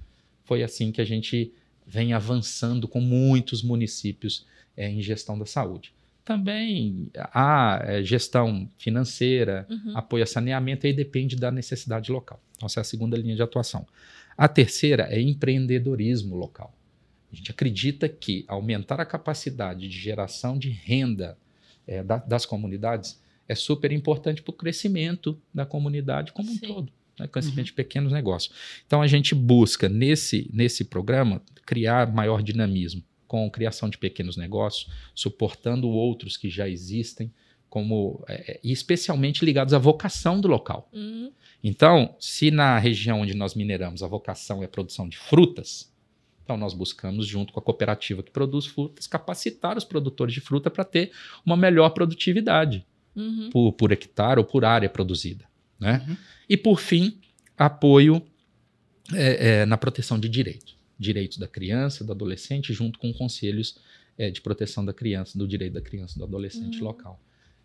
Foi 0.50 0.64
assim 0.64 0.92
que 0.92 1.00
a 1.00 1.06
gente 1.06 1.54
vem 1.86 2.12
avançando 2.12 2.88
com 2.88 3.00
muitos 3.00 3.62
municípios 3.62 4.48
eh, 4.76 4.90
em 4.90 5.00
gestão 5.00 5.38
da 5.38 5.46
saúde. 5.46 5.94
Também 6.26 7.08
há 7.16 7.80
eh, 7.84 8.04
gestão 8.04 8.68
financeira, 8.76 9.68
Uhum. 9.70 9.96
apoio 9.96 10.24
a 10.24 10.26
saneamento, 10.26 10.88
aí 10.88 10.94
depende 10.94 11.36
da 11.36 11.52
necessidade 11.52 12.12
local. 12.12 12.42
Então, 12.56 12.66
essa 12.66 12.80
é 12.80 12.82
a 12.82 12.84
segunda 12.84 13.16
linha 13.16 13.36
de 13.36 13.44
atuação. 13.44 13.86
A 14.36 14.48
terceira 14.48 15.04
é 15.12 15.22
empreendedorismo 15.22 16.36
local. 16.36 16.74
A 17.32 17.36
gente 17.36 17.52
acredita 17.52 18.10
que 18.10 18.44
aumentar 18.48 19.00
a 19.00 19.06
capacidade 19.06 19.88
de 19.88 20.00
geração 20.00 20.58
de 20.58 20.70
renda 20.72 21.38
eh, 21.88 22.02
da- 22.04 22.18
das 22.18 22.44
comunidades 22.44 23.22
é 23.48 23.54
super 23.54 23.92
importante 23.92 24.42
para 24.42 24.50
o 24.52 24.56
crescimento 24.56 25.40
da 25.54 25.64
comunidade 25.66 26.32
como 26.34 26.50
um 26.52 26.56
Sim. 26.56 26.68
todo, 26.68 26.92
né? 27.20 27.28
crescimento 27.28 27.68
de 27.68 27.74
pequenos 27.74 28.12
negócios. 28.12 28.54
Então 28.86 29.02
a 29.02 29.08
gente 29.08 29.36
busca 29.36 29.90
nesse, 29.90 30.50
nesse 30.54 30.86
programa 30.86 31.42
criar 31.66 32.12
maior 32.14 32.42
dinamismo 32.42 33.04
com 33.28 33.46
a 33.46 33.50
criação 33.50 33.90
de 33.90 33.98
pequenos 33.98 34.38
negócios, 34.38 34.92
suportando 35.14 35.88
outros 35.88 36.36
que 36.36 36.50
já 36.50 36.68
existem, 36.68 37.32
como 37.70 38.26
eh, 38.28 38.60
e 38.64 38.72
especialmente 38.72 39.46
ligados 39.46 39.74
à 39.74 39.78
vocação 39.78 40.42
do 40.42 40.48
local. 40.48 40.90
Uhum. 40.92 41.32
Então, 41.64 42.16
se 42.20 42.50
na 42.50 42.80
região 42.80 43.22
onde 43.22 43.36
nós 43.36 43.54
mineramos 43.54 44.02
a 44.02 44.08
vocação 44.08 44.64
é 44.64 44.66
a 44.66 44.70
produção 44.70 45.08
de 45.08 45.18
frutas, 45.18 45.94
então 46.44 46.58
nós 46.58 46.74
buscamos, 46.74 47.28
junto 47.28 47.54
com 47.54 47.60
a 47.60 47.64
cooperativa 47.64 48.24
que 48.24 48.32
produz 48.32 48.66
frutas, 48.66 49.06
capacitar 49.06 49.78
os 49.78 49.84
produtores 49.84 50.34
de 50.34 50.42
fruta 50.42 50.72
para 50.72 50.84
ter 50.84 51.12
uma 51.46 51.56
melhor 51.56 51.92
produtividade 51.92 52.84
Uhum. 53.16 53.50
por, 53.52 53.74
por 53.74 53.92
hectare 53.92 54.40
ou 54.40 54.46
por 54.46 54.64
área 54.64 54.88
produzida. 54.88 55.49
Né? 55.80 56.06
Uhum. 56.08 56.18
E, 56.50 56.58
por 56.58 56.80
fim, 56.80 57.20
apoio 57.58 58.22
é, 59.14 59.62
é, 59.62 59.66
na 59.66 59.78
proteção 59.78 60.20
de 60.20 60.28
direitos. 60.30 60.76
Direitos 60.98 61.38
da 61.38 61.48
criança, 61.48 62.04
do 62.04 62.12
adolescente, 62.12 62.74
junto 62.74 63.00
com 63.00 63.14
conselhos 63.14 63.78
é, 64.18 64.30
de 64.30 64.42
proteção 64.42 64.84
da 64.84 64.94
criança, 64.94 65.38
do 65.38 65.48
direito 65.48 65.74
da 65.74 65.82
criança 65.82 66.16
e 66.16 66.20
do 66.20 66.26
adolescente 66.26 66.80
Uhum. 66.80 66.84
local. 66.86 67.20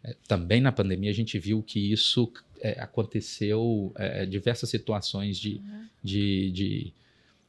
É, 0.05 0.15
também 0.29 0.61
na 0.61 0.71
pandemia 0.71 1.11
a 1.11 1.15
gente 1.15 1.39
viu 1.39 1.63
que 1.63 1.81
isso 1.93 2.31
é, 2.61 2.81
aconteceu, 2.81 3.93
é, 3.97 4.25
diversas 4.25 4.71
situações 4.71 5.37
de, 5.39 5.57
Uhum. 5.57 5.87
de, 6.03 6.51
de, 6.53 6.93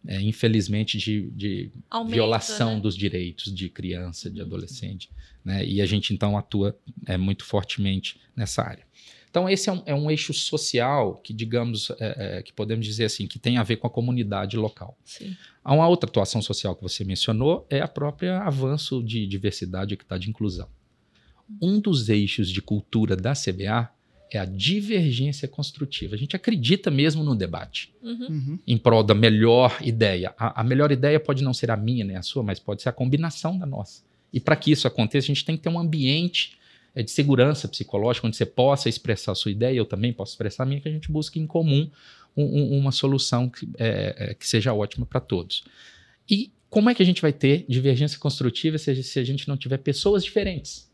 é, 0.07 0.21
infelizmente, 0.21 0.97
de, 0.97 1.29
de 1.31 1.71
Aumenta, 1.89 2.15
violação 2.15 2.75
né? 2.75 2.81
dos 2.81 2.95
direitos 2.97 3.53
de 3.53 3.69
criança, 3.69 4.29
de 4.29 4.39
Uhum. 4.39 4.45
adolescente. 4.47 5.09
Né? 5.43 5.63
E 5.65 5.81
a 5.81 5.85
gente 5.85 6.13
então 6.13 6.35
atua 6.37 6.75
é, 7.05 7.17
muito 7.17 7.45
fortemente 7.45 8.19
nessa 8.35 8.63
área. 8.63 8.85
Então 9.35 9.49
esse 9.49 9.67
é 9.69 9.73
um, 9.73 9.83
é 9.85 9.93
um 9.93 10.09
eixo 10.09 10.33
social 10.33 11.15
que, 11.15 11.33
digamos, 11.33 11.89
é, 11.99 12.37
é, 12.37 12.41
que 12.41 12.53
podemos 12.53 12.85
dizer 12.85 13.03
assim, 13.03 13.27
que 13.27 13.37
tem 13.37 13.57
a 13.57 13.63
ver 13.63 13.75
com 13.75 13.85
a 13.85 13.89
comunidade 13.89 14.55
local. 14.55 14.97
Sim. 15.03 15.35
Há 15.61 15.73
uma 15.73 15.85
outra 15.89 16.09
atuação 16.09 16.41
social 16.41 16.73
que 16.73 16.81
você 16.81 17.03
mencionou, 17.03 17.67
é 17.69 17.81
a 17.81 17.87
própria 17.87 18.39
avanço 18.39 19.03
de 19.03 19.27
diversidade, 19.27 19.93
equidade 19.93 20.27
e 20.27 20.29
inclusão. 20.29 20.69
Um 21.61 21.81
dos 21.81 22.07
eixos 22.07 22.49
de 22.49 22.61
cultura 22.61 23.13
da 23.17 23.33
CBA 23.33 23.89
é 24.31 24.39
a 24.39 24.45
divergência 24.45 25.49
construtiva. 25.49 26.15
A 26.15 26.17
gente 26.17 26.37
acredita 26.37 26.89
mesmo 26.89 27.21
no 27.21 27.35
debate 27.35 27.93
Uhum. 28.01 28.27
Uhum. 28.29 28.59
em 28.65 28.77
prol 28.77 29.03
da 29.03 29.13
melhor 29.13 29.79
ideia. 29.81 30.33
A, 30.37 30.61
a 30.61 30.63
melhor 30.63 30.93
ideia 30.93 31.19
pode 31.19 31.43
não 31.43 31.53
ser 31.53 31.69
a 31.69 31.75
minha 31.75 32.05
nem 32.05 32.15
a 32.15 32.21
sua, 32.21 32.41
mas 32.41 32.57
pode 32.57 32.81
ser 32.81 32.87
a 32.87 32.93
combinação 32.93 33.59
da 33.59 33.65
nossa. 33.65 34.01
E 34.31 34.39
para 34.39 34.55
que 34.55 34.71
isso 34.71 34.87
aconteça, 34.87 35.25
a 35.25 35.27
gente 35.35 35.43
tem 35.43 35.57
que 35.57 35.63
ter 35.63 35.69
um 35.69 35.77
ambiente 35.77 36.57
é, 36.95 37.03
de 37.03 37.11
segurança 37.11 37.67
psicológica, 37.67 38.25
onde 38.25 38.37
você 38.37 38.45
possa 38.45 38.87
expressar 38.89 39.33
a 39.33 39.35
sua 39.35 39.51
ideia, 39.51 39.75
eu 39.75 39.85
também 39.85 40.13
posso 40.13 40.31
expressar 40.33 40.63
a 40.63 40.65
minha, 40.65 40.79
que 40.81 40.87
a 40.87 40.91
gente 40.91 41.11
busque 41.11 41.39
em 41.39 41.45
comum 41.45 41.89
um- 42.37 42.43
um- 42.43 42.77
uma 42.79 42.91
solução 42.91 43.49
que, 43.49 43.67
é, 43.77 44.15
é, 44.17 44.33
que 44.33 44.47
seja 44.47 44.73
ótima 44.73 45.05
para 45.05 45.19
todos. 45.19 45.63
E 46.29 46.51
como 46.69 46.89
é 46.89 46.95
que 46.95 47.03
a 47.03 47.05
gente 47.05 47.21
vai 47.21 47.31
ter 47.33 47.65
divergência 47.69 48.17
construtiva 48.19 48.77
se, 48.77 48.91
a- 48.91 49.03
se 49.03 49.19
a 49.19 49.23
gente 49.23 49.47
não 49.47 49.55
tiver 49.57 49.77
pessoas 49.79 50.23
diferentes? 50.23 50.89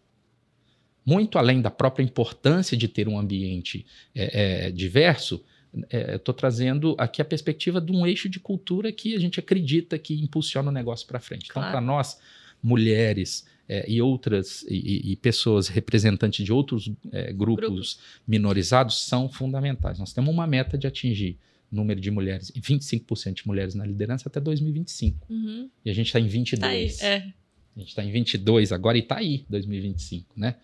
Muito 1.06 1.38
além 1.40 1.62
da 1.62 1.72
própria 1.72 2.04
importância 2.04 2.78
de 2.78 2.88
ter 2.88 3.08
um 3.08 3.18
ambiente 3.18 3.86
é, 4.14 4.68
é, 4.68 4.72
diverso, 4.72 5.44
estou 5.90 6.34
trazendo 6.34 6.96
aqui 6.98 7.22
a 7.22 7.26
perspectiva 7.26 7.80
de 7.82 7.92
um 7.92 8.06
eixo 8.06 8.28
de 8.30 8.40
cultura 8.40 8.92
que 8.92 9.16
a 9.16 9.20
gente 9.20 9.40
acredita 9.40 9.98
que 9.98 10.14
impulsiona 10.22 10.70
o 10.70 10.74
negócio 10.74 11.08
para 11.08 11.20
frente. 11.20 11.46
Então, 11.50 11.62
Claro. 11.62 11.72
para 11.72 11.82
nós, 11.82 12.20
mulheres 12.62 13.46
é, 13.72 13.90
e 13.90 14.02
outras 14.02 14.64
e, 14.68 15.14
e- 15.14 15.16
pessoas 15.16 15.70
representantes 15.70 16.44
de 16.44 16.52
outros 16.52 16.92
é, 17.10 17.32
grupos, 17.32 17.70
Grupos. 17.70 18.00
minorizados 18.28 19.06
são 19.06 19.30
fundamentais. 19.30 19.98
Nós 19.98 20.12
temos 20.12 20.34
uma 20.34 20.46
meta 20.46 20.78
de 20.78 20.88
atingir 20.88 21.38
número 21.72 22.02
de 22.02 22.12
mulheres, 22.12 22.52
25% 22.52 23.34
de 23.36 23.48
mulheres 23.48 23.74
na 23.74 23.86
liderança 23.86 24.28
até 24.28 24.42
2025. 24.42 25.26
Uhum. 25.32 25.70
E 25.86 25.90
a 25.90 25.94
gente 25.94 26.08
está 26.08 26.20
em 26.20 26.28
22. 26.28 26.98
Tá 26.98 27.08
aí. 27.08 27.14
É. 27.14 27.34
A 27.74 27.80
gente 27.80 27.88
está 27.88 28.04
em 28.04 28.12
22 28.12 28.74
agora 28.74 28.98
e 28.98 29.02
está 29.02 29.20
aí, 29.20 29.46
2025, 29.50 30.38
né? 30.38 30.58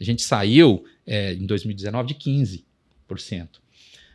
A 0.00 0.04
gente 0.04 0.22
saiu 0.22 0.84
é, 1.04 1.34
em 1.34 1.44
2019 1.44 2.14
de 2.14 2.14
15%. 2.14 2.62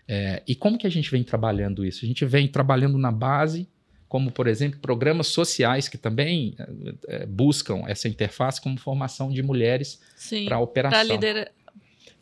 É, 0.08 0.42
e 0.48 0.56
como 0.56 0.78
que 0.78 0.88
a 0.88 0.90
gente 0.90 1.12
vem 1.12 1.22
trabalhando 1.22 1.86
isso? 1.86 2.06
A 2.06 2.08
gente 2.08 2.24
vem 2.24 2.48
trabalhando 2.48 2.98
na 2.98 3.12
base, 3.12 3.68
como, 4.08 4.32
por 4.32 4.48
exemplo, 4.48 4.80
programas 4.80 5.28
sociais 5.28 5.88
que 5.88 5.98
também 5.98 6.56
é, 7.08 7.26
buscam 7.26 7.84
essa 7.88 8.08
interface 8.08 8.62
como 8.62 8.78
formação 8.78 9.30
de 9.30 9.44
mulheres 9.44 10.00
para 10.46 10.60
operação 10.60 11.18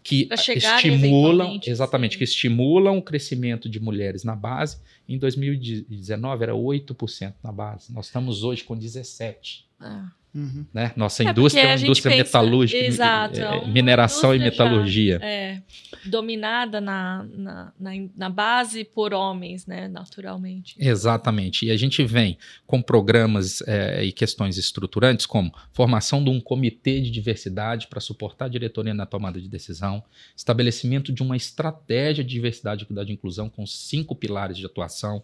que 0.05 0.25
Pra 0.27 0.37
chegarem 0.37 0.93
estimulam, 0.93 1.31
eventualmente, 1.31 1.69
exatamente, 1.71 2.11
sim. 2.11 2.17
que 2.19 2.23
estimulam 2.23 2.97
o 2.99 3.01
crescimento 3.01 3.67
de 3.67 3.79
mulheres 3.79 4.23
na 4.23 4.35
base. 4.35 4.77
Em 5.09 5.17
2019 5.17 6.43
era 6.43 6.53
8% 6.53 7.33
na 7.43 7.51
base. 7.51 7.91
Nós 7.91 8.05
estamos 8.05 8.43
hoje 8.43 8.63
com 8.63 8.77
17%. 8.77 9.63
Ah. 9.79 10.11
Uhum. 10.35 10.65
Né? 10.73 10.91
Nossa 10.97 11.23
É, 11.23 11.29
indústria 11.29 11.61
é 11.63 11.71
a 11.71 11.75
uma 11.75 11.81
indústria 11.81 12.11
pensa- 12.11 12.23
metalúrgica, 12.41 12.85
Exato, 12.85 13.39
é, 13.39 13.57
é 13.59 13.67
mineração 13.67 14.35
e 14.35 14.39
metalurgia. 14.39 15.17
É, 15.23 15.61
dominada 16.05 16.81
na, 16.81 17.25
na, 17.33 17.73
na, 17.79 17.91
na 18.15 18.29
base 18.29 18.83
por 18.83 19.13
homens, 19.13 19.65
né? 19.65 19.87
Naturalmente. 19.87 20.75
Exatamente. 20.77 21.65
E 21.65 21.71
a 21.71 21.77
gente 21.77 22.03
vem 22.03 22.37
com 22.67 22.81
programas 22.81 23.61
é, 23.65 24.03
e 24.03 24.11
questões 24.11 24.57
estruturantes, 24.57 25.25
como 25.25 25.53
formação 25.71 26.21
de 26.23 26.29
um 26.29 26.41
comitê 26.41 26.99
de 26.99 27.09
diversidade 27.09 27.87
para 27.87 28.01
suportar 28.01 28.45
a 28.45 28.49
diretoria 28.49 28.93
na 28.93 29.05
tomada 29.05 29.39
de 29.39 29.47
decisão, 29.47 30.03
estabelecimento 30.35 31.13
de 31.13 31.23
uma 31.23 31.37
estratégia 31.37 32.23
de 32.23 32.29
diversidade, 32.29 32.83
equidade 32.83 33.09
e 33.09 33.13
inclusão 33.13 33.49
com 33.49 33.65
cinco 33.65 34.13
pilares 34.15 34.57
de 34.57 34.65
atuação, 34.65 35.23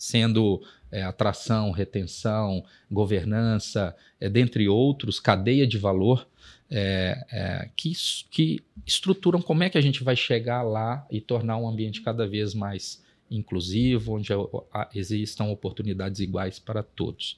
sendo 0.00 0.62
é, 0.90 1.02
atração, 1.02 1.70
retenção, 1.70 2.64
governança, 2.90 3.94
é, 4.18 4.30
dentre 4.30 4.66
outros, 4.66 5.20
cadeia 5.20 5.66
de 5.66 5.76
valor. 5.76 6.26
é, 6.70 7.26
é, 7.32 7.70
que, 7.76 7.92
que 8.30 8.62
estruturam 8.86 9.42
como 9.42 9.64
é 9.64 9.68
que 9.68 9.76
a 9.76 9.80
gente 9.80 10.04
vai 10.04 10.14
chegar 10.14 10.62
lá 10.62 11.04
e 11.10 11.20
tornar 11.20 11.56
um 11.56 11.68
ambiente 11.68 12.00
cada 12.00 12.26
vez 12.28 12.54
mais 12.54 13.02
inclusivo, 13.28 14.14
onde 14.14 14.32
existam 14.94 15.44
oportunidades 15.44 16.20
iguais 16.20 16.58
para 16.58 16.82
todos. 16.82 17.36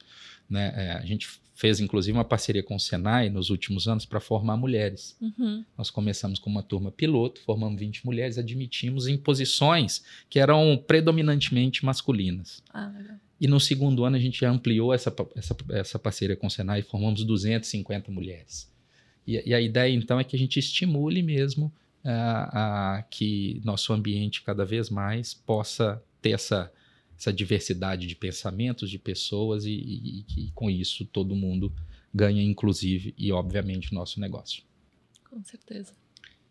Né? 0.49 0.73
É, 0.75 0.91
a 0.93 1.05
gente 1.05 1.27
fez, 1.53 1.79
inclusive, 1.79 2.17
uma 2.17 2.25
parceria 2.25 2.63
com 2.63 2.75
o 2.75 2.79
Senai 2.79 3.29
nos 3.29 3.49
últimos 3.49 3.87
anos 3.87 4.05
para 4.05 4.19
formar 4.19 4.57
mulheres. 4.57 5.15
Uhum. 5.21 5.63
Nós 5.77 5.89
começamos 5.89 6.39
com 6.39 6.49
uma 6.49 6.63
turma 6.63 6.91
piloto, 6.91 7.41
formamos 7.41 7.79
20 7.79 8.05
mulheres, 8.05 8.37
admitimos 8.37 9.07
em 9.07 9.17
posições 9.17 10.03
que 10.29 10.39
eram 10.39 10.81
predominantemente 10.87 11.85
masculinas. 11.85 12.63
Ah, 12.73 12.87
legal. 12.87 13.17
E 13.39 13.47
no 13.47 13.59
segundo 13.59 14.05
ano 14.05 14.15
a 14.15 14.19
gente 14.19 14.45
ampliou 14.45 14.93
essa, 14.93 15.13
essa, 15.35 15.55
essa 15.69 15.99
parceria 15.99 16.35
com 16.35 16.47
o 16.47 16.49
Senai 16.49 16.79
e 16.79 16.83
formamos 16.83 17.23
250 17.23 18.11
mulheres. 18.11 18.71
E, 19.27 19.49
e, 19.49 19.53
a 19.53 19.59
ideia, 19.59 19.93
então, 19.93 20.19
é 20.19 20.23
que 20.23 20.35
a 20.35 20.39
gente 20.39 20.57
estimule 20.59 21.21
mesmo 21.21 21.71
uh, 22.03 23.03
que 23.09 23.61
nosso 23.63 23.93
ambiente 23.93 24.41
cada 24.41 24.65
vez 24.65 24.89
mais 24.89 25.33
possa 25.33 26.01
ter 26.21 26.31
essa, 26.31 26.71
essa 27.17 27.31
diversidade 27.31 28.07
de 28.07 28.15
pensamentos, 28.15 28.89
de 28.89 28.99
pessoas, 28.99 29.65
e, 29.65 30.25
que 30.27 30.51
com 30.53 30.69
isso 30.69 31.05
todo 31.05 31.35
mundo 31.35 31.71
ganha, 32.13 32.41
inclusive, 32.43 33.13
e 33.17 33.31
obviamente, 33.31 33.91
o 33.91 33.95
nosso 33.95 34.19
negócio. 34.19 34.63
Com 35.29 35.43
certeza. 35.43 35.93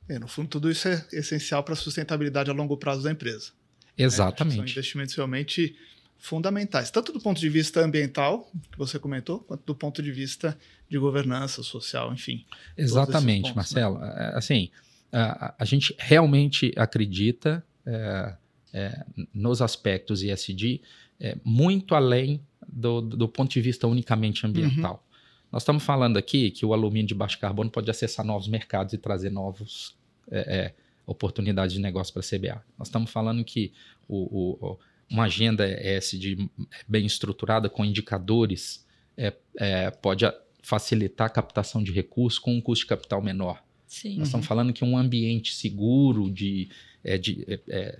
É, 0.09 0.19
no 0.19 0.27
fundo, 0.27 0.49
tudo 0.49 0.71
isso 0.71 0.89
é 0.89 1.07
essencial 1.13 1.63
para 1.63 1.75
a 1.75 1.77
sustentabilidade 1.77 2.51
a 2.51 2.53
longo 2.53 2.77
prazo 2.77 3.03
da 3.03 3.11
empresa. 3.11 3.53
Exatamente. 3.97 4.57
Né? 4.57 4.67
São 4.67 4.73
investimentos 4.73 5.15
realmente 5.15 5.77
fundamentais, 6.19 6.91
tanto 6.91 7.13
do 7.13 7.21
ponto 7.21 7.41
de 7.41 7.49
vista 7.49 7.81
ambiental, 7.81 8.49
que 8.71 8.79
você 8.79 8.97
comentou, 8.97 9.41
quanto 9.41 9.65
do 9.65 9.75
ponto 9.75 10.01
de 10.01 10.13
vista 10.13 10.57
de 10.89 10.97
governança 10.97 11.65
social, 11.65 12.13
enfim. 12.13 12.47
Exatamente, 12.77 13.53
pontos, 13.53 13.75
né? 13.75 13.83
Marcelo. 13.83 13.99
Né? 13.99 14.33
Assim, 14.35 14.71
a, 15.13 15.55
a, 15.59 15.65
gente 15.65 15.95
realmente 15.99 16.73
acredita 16.77 17.65
é, 17.85 18.37
é, 18.73 19.05
nos 19.33 19.61
aspectos 19.61 20.23
ESG 20.23 20.81
é, 21.21 21.37
muito 21.45 21.95
além 21.95 22.41
do, 22.67 23.01
do, 23.01 23.29
ponto 23.29 23.53
de 23.53 23.61
vista 23.61 23.87
unicamente 23.87 24.47
ambiental. 24.47 24.95
Uhum. 24.95 25.13
Nós 25.53 25.63
estamos 25.63 25.83
falando 25.83 26.17
aqui 26.17 26.51
que 26.51 26.65
o 26.65 26.73
alumínio 26.73 27.09
de 27.09 27.15
baixo 27.15 27.39
carbono 27.39 27.71
pode 27.71 27.91
acessar 27.91 28.25
novos 28.25 28.49
mercados 28.49 28.95
e 28.95 28.99
trazer 28.99 29.31
novos 29.31 29.95
é, 30.31 30.39
é, 30.39 30.75
oportunidades 31.07 31.75
de 31.75 31.81
negócio 31.81 32.13
para 32.13 32.23
a 32.23 32.25
CBA. 32.25 32.65
Nós 32.79 32.89
estamos 32.89 33.11
falando 33.11 33.45
que 33.45 33.73
o, 34.09 34.63
o, 34.67 34.79
uma 35.11 35.25
agenda 35.25 35.67
ESG 35.69 36.51
bem 36.89 37.05
estruturada 37.05 37.69
com 37.69 37.85
indicadores 37.85 38.87
é, 39.17 39.91
pode 39.91 40.25
facilitar 40.63 41.27
a 41.27 41.31
captação 41.31 41.83
de 41.83 41.93
recursos 41.93 42.39
com 42.39 42.55
um 42.55 42.61
custo 42.61 42.85
de 42.85 42.89
capital 42.89 43.21
menor. 43.21 43.63
Sim. 43.87 44.11
Nós 44.11 44.19
uhum. 44.19 44.23
estamos 44.25 44.47
falando 44.47 44.73
que 44.73 44.85
um 44.85 44.97
ambiente 44.97 45.55
seguro, 45.55 46.31
de, 46.31 46.71
é, 47.05 47.19
de 47.19 47.45
é, 47.47 47.61
é, 47.69 47.99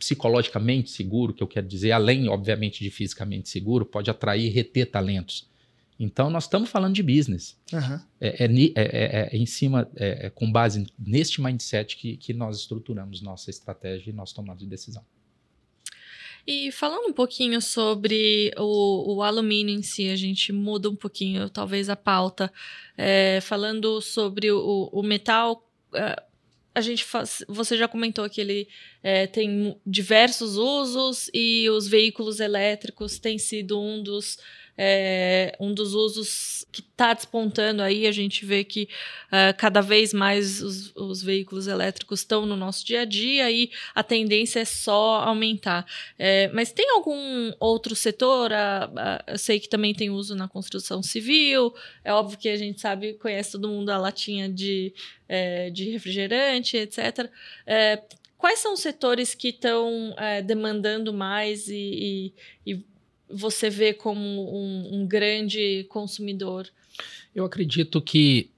psicologicamente 0.00 0.90
seguro, 0.90 1.32
que 1.32 1.42
eu 1.42 1.46
quero 1.46 1.68
dizer, 1.68 1.92
além, 1.92 2.28
obviamente, 2.28 2.82
de 2.82 2.90
fisicamente 2.90 3.48
seguro, 3.48 3.84
pode 3.86 4.10
atrair 4.10 4.46
e 4.46 4.48
reter 4.48 4.90
talentos. 4.90 5.48
Então, 5.98 6.30
nós 6.30 6.44
estamos 6.44 6.70
falando 6.70 6.94
de 6.94 7.02
business. 7.02 7.56
Uhum. 7.70 8.00
É, 8.18 8.44
é, 8.44 9.36
em 9.36 9.44
cima, 9.44 9.86
com 10.34 10.50
base 10.50 10.86
neste 10.98 11.42
mindset 11.42 11.94
que, 11.98 12.16
que 12.16 12.32
nós 12.32 12.56
estruturamos 12.56 13.20
nossa 13.20 13.50
estratégia 13.50 14.10
e 14.10 14.12
nosso 14.12 14.34
tomado 14.34 14.58
de 14.58 14.66
decisão. 14.66 15.04
E 16.46 16.72
falando 16.72 17.06
um 17.06 17.12
pouquinho 17.12 17.60
sobre 17.60 18.50
o, 18.56 19.16
o, 19.16 19.22
alumínio 19.22 19.74
em 19.78 19.82
si, 19.82 20.08
a 20.08 20.16
gente 20.16 20.52
muda 20.52 20.88
um 20.88 20.96
pouquinho, 20.96 21.50
talvez, 21.50 21.90
a 21.90 21.96
pauta. 21.96 22.50
É, 22.96 23.40
falando 23.42 24.00
sobre 24.00 24.50
o, 24.50 24.88
o 24.90 25.02
metal, 25.02 25.62
é, 25.94 26.22
a 26.74 26.80
gente 26.80 27.04
faz, 27.04 27.44
você 27.48 27.76
já 27.76 27.88
comentou 27.88 28.28
que 28.30 28.40
ele 28.40 28.68
é, 29.02 29.26
tem 29.26 29.76
diversos 29.84 30.56
usos 30.56 31.30
e 31.34 31.68
os 31.70 31.88
veículos 31.88 32.38
elétricos 32.40 33.18
têm 33.18 33.38
sido 33.38 33.80
um 33.80 34.02
dos 34.02 34.38
é 34.82 35.54
um 35.60 35.74
dos 35.74 35.92
usos 35.92 36.64
que 36.72 36.80
está 36.80 37.12
despontando 37.12 37.82
aí. 37.82 38.06
A 38.06 38.12
gente 38.12 38.46
vê 38.46 38.64
que 38.64 38.88
uh, 39.26 39.54
cada 39.58 39.82
vez 39.82 40.14
mais 40.14 40.62
os, 40.62 40.96
os, 40.96 41.22
veículos 41.22 41.66
elétricos 41.66 42.20
estão 42.20 42.46
no 42.46 42.56
nosso 42.56 42.86
dia 42.86 43.02
a 43.02 43.04
dia 43.04 43.50
e 43.50 43.70
a 43.94 44.02
tendência 44.02 44.60
é 44.60 44.64
só 44.64 45.16
aumentar. 45.16 45.84
É, 46.18 46.48
mas 46.54 46.72
tem 46.72 46.88
algum 46.92 47.52
outro 47.60 47.94
setor? 47.94 48.52
Uh, 48.52 48.86
uh, 48.92 49.22
eu 49.26 49.38
sei 49.38 49.60
que 49.60 49.68
também 49.68 49.92
tem 49.92 50.08
uso 50.08 50.34
na 50.34 50.48
construção 50.48 51.02
civil. 51.02 51.74
É 52.02 52.10
óbvio 52.14 52.38
que 52.38 52.48
a 52.48 52.56
gente 52.56 52.80
sabe, 52.80 53.12
conhece 53.14 53.52
todo 53.52 53.68
mundo 53.68 53.90
a 53.90 53.98
latinha 53.98 54.48
de, 54.48 54.94
é, 55.28 55.68
de 55.68 55.90
refrigerante, 55.90 56.78
etc. 56.78 57.30
É, 57.66 58.02
quais 58.38 58.60
são 58.60 58.72
os 58.72 58.80
setores 58.80 59.34
que 59.34 59.48
estão 59.48 60.14
é, 60.16 60.40
demandando 60.40 61.12
mais 61.12 61.68
e, 61.68 62.32
e, 62.66 62.72
e, 62.72 62.84
você 63.32 63.70
vê 63.70 63.92
como 63.92 64.20
um, 64.20 65.00
um 65.00 65.06
grande 65.06 65.84
consumidor? 65.88 66.68
Eu 67.34 67.44
acredito 67.44 68.00
que 68.00 68.50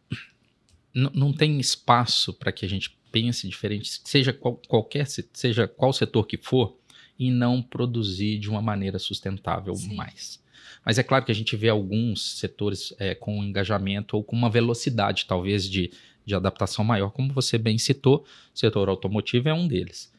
não 0.95 1.33
tem 1.33 1.59
espaço 1.59 2.35
para 2.35 2.53
que 2.53 2.65
a 2.67 2.69
gente 2.69 2.97
pense 3.11 3.49
diferente, 3.49 4.01
seja 4.05 4.33
qual, 4.33 4.57
qualquer, 4.69 5.07
seja 5.07 5.67
qual 5.67 5.93
setor 5.93 6.27
que 6.27 6.37
for, 6.37 6.77
e 7.19 7.31
não 7.31 7.63
produzir 7.63 8.39
de 8.39 8.51
uma 8.51 8.61
maneira 8.61 8.99
sustentável 8.99 9.75
Sim. 9.75 9.95
mais. 9.95 10.43
Mas 10.85 10.99
é 10.99 11.03
claro 11.03 11.25
que 11.25 11.31
a 11.31 11.35
gente 11.35 11.55
vê 11.55 11.69
alguns 11.69 12.39
setores 12.39 12.93
é, 12.99 13.15
com 13.15 13.45
engajamento 13.45 14.17
ou 14.17 14.25
com 14.25 14.35
uma 14.35 14.51
velocidade, 14.51 15.27
talvez, 15.27 15.69
de, 15.69 15.93
de 16.25 16.35
adaptação 16.35 16.85
maior, 16.85 17.11
como 17.11 17.33
você 17.33 17.57
bem 17.59 17.79
citou, 17.79 18.25
o 18.55 18.59
setor 18.59 18.89
automotivo 18.89 19.49
é 19.49 19.55
um 19.55 19.69
deles. 19.69 20.13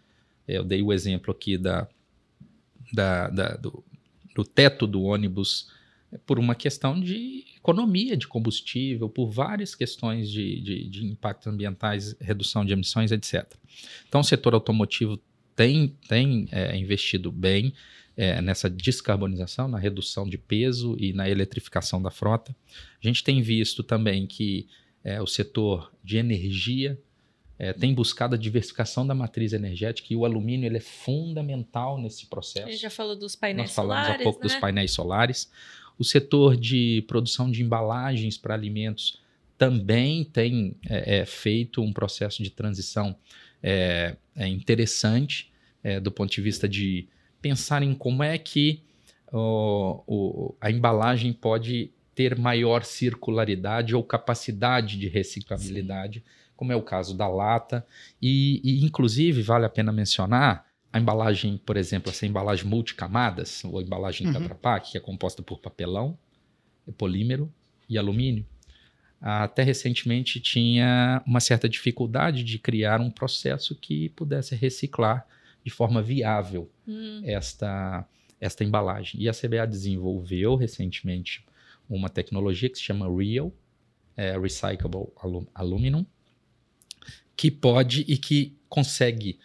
Eu 0.48 0.63
dei 0.63 0.82
o 0.82 0.94
exemplo 0.94 1.32
aqui 1.32 1.58
da, 1.58 1.88
da, 2.94 3.30
da 3.30 3.56
do, 3.58 3.84
do 4.36 4.43
teto 4.43 4.88
do 4.88 5.04
ônibus 5.04 5.69
é 6.12 6.17
por 6.17 6.38
uma 6.38 6.54
questão 6.54 7.00
de 7.00 7.43
economia 7.58 8.15
de 8.15 8.28
combustível, 8.28 9.10
por 9.10 9.30
várias 9.30 9.74
questões 9.74 10.30
de, 10.30 10.62
de, 10.62 10.89
de 10.89 11.06
impactos 11.06 11.48
ambientais, 11.48 12.15
redução 12.19 12.63
de 12.63 12.74
emissões, 12.74 13.12
etc. 13.12 13.52
Então, 14.08 14.22
o 14.22 14.24
setor 14.24 14.54
automotivo 14.54 15.19
tem, 15.56 15.96
tem 16.08 16.48
é, 16.52 16.76
investido 16.78 17.32
bem 17.32 17.74
é, 18.15 18.41
nessa 18.41 18.69
descarbonização, 18.69 19.67
na 19.67 19.80
redução 19.80 20.28
de 20.28 20.38
peso 20.38 20.96
e 21.00 21.13
na 21.13 21.30
eletrificação 21.30 22.02
da 22.02 22.12
frota. 22.12 22.56
A 23.04 23.08
gente 23.08 23.24
tem 23.24 23.41
visto 23.41 23.82
também 23.82 24.28
que 24.28 24.67
é, 25.04 25.22
o 25.22 25.28
setor 25.28 25.91
de 26.04 26.17
energia 26.17 27.00
é, 27.58 27.72
tem 27.72 27.94
buscado 27.94 28.36
a 28.36 28.38
diversificação 28.38 29.06
da 29.06 29.13
matriz 29.13 29.54
energética 29.54 30.12
e 30.12 30.16
o 30.16 30.26
alumínio 30.26 30.66
ele 30.66 30.78
é 30.78 30.82
fundamental 30.82 32.00
nesse 32.00 32.26
processo. 32.26 32.68
A 32.68 32.72
gente 32.72 32.82
já 32.82 32.89
falou 32.89 33.16
dos 33.16 33.36
painéis 33.36 33.70
Nós 33.70 33.76
falamos 33.76 34.04
solares, 34.06 34.22
há 34.22 34.24
pouco 34.24 34.39
né? 34.39 34.48
dos 34.48 34.56
painéis 34.56 34.92
solares. 34.92 35.52
O 35.98 36.04
setor 36.04 36.58
de 36.58 37.04
produção 37.08 37.52
de 37.52 37.62
embalagens 37.62 38.38
para 38.38 38.56
alimentos 38.56 39.22
também 39.58 40.24
tem 40.24 40.76
é, 40.89 41.20
é, 41.20 41.26
feito 41.26 41.82
um 41.82 41.94
processo 41.94 42.42
de 42.42 42.50
transição 42.50 43.16
é, 43.62 44.16
é 44.36 44.48
interessante 44.48 45.52
é, 45.84 46.00
do 46.00 46.12
ponto 46.12 46.34
de 46.34 46.42
vista 46.42 46.68
de 46.68 47.08
pensar 47.42 47.84
em 47.84 47.94
como 47.94 48.24
é 48.24 48.38
que 48.38 48.82
o, 49.32 50.54
a 50.62 50.70
embalagem 50.70 51.34
pode 51.34 51.92
ter 52.13 52.38
maior 52.38 52.84
circularidade 52.84 53.96
ou 53.96 54.04
capacidade 54.04 54.98
de 54.98 55.08
reciclabilidade. 55.08 56.20
Sim 56.20 56.43
como 56.63 56.71
é 56.71 56.76
o 56.78 56.82
caso 56.82 57.13
da 57.13 57.28
lata. 57.28 57.86
E, 58.21 58.62
e, 58.63 58.86
inclusive, 58.86 59.41
vale 59.41 59.65
a 59.65 59.69
pena 59.69 59.91
mencionar 59.91 60.65
a 60.93 60.97
embalagem, 60.97 61.58
por 61.65 61.76
exemplo, 61.76 62.10
essa 62.10 62.26
embalagem 62.26 62.65
multicamadas, 62.65 63.65
ou 63.65 63.82
embalagem 63.82 64.28
uhum. 64.28 64.34
Tetra 64.34 64.56
Pak, 64.56 64.91
que 64.91 64.97
é 64.97 65.02
composta 65.02 65.43
por 65.43 65.60
papelão, 65.60 66.17
polímero 66.97 67.52
e 67.89 67.97
alumínio. 67.97 68.45
Até 69.19 69.62
recentemente 69.62 70.39
tinha 70.39 71.21
uma 71.28 71.41
certa 71.41 71.67
dificuldade 71.67 72.45
de 72.45 72.58
criar 72.58 73.02
um 73.02 73.12
processo 73.12 73.76
que 73.76 74.08
pudesse 74.10 74.56
reciclar 74.56 75.28
de 75.65 75.71
forma 75.71 76.02
viável 76.02 76.71
hum. 76.88 77.23
esta, 77.26 78.08
esta 78.39 78.63
embalagem. 78.63 79.21
E 79.21 79.28
a 79.28 79.34
CBA 79.34 79.67
desenvolveu 79.67 80.56
recentemente 80.56 81.45
uma 81.89 82.07
tecnologia 82.07 82.70
que 82.70 82.78
se 82.78 82.84
chama 82.84 83.05
REAL, 83.14 83.51
é, 84.16 84.38
Recyclable 84.38 85.07
Aluminum, 85.53 86.05
que 87.36 87.50
pode 87.50 88.06
e 88.08 88.18
que 88.18 88.56
consegue 88.70 89.40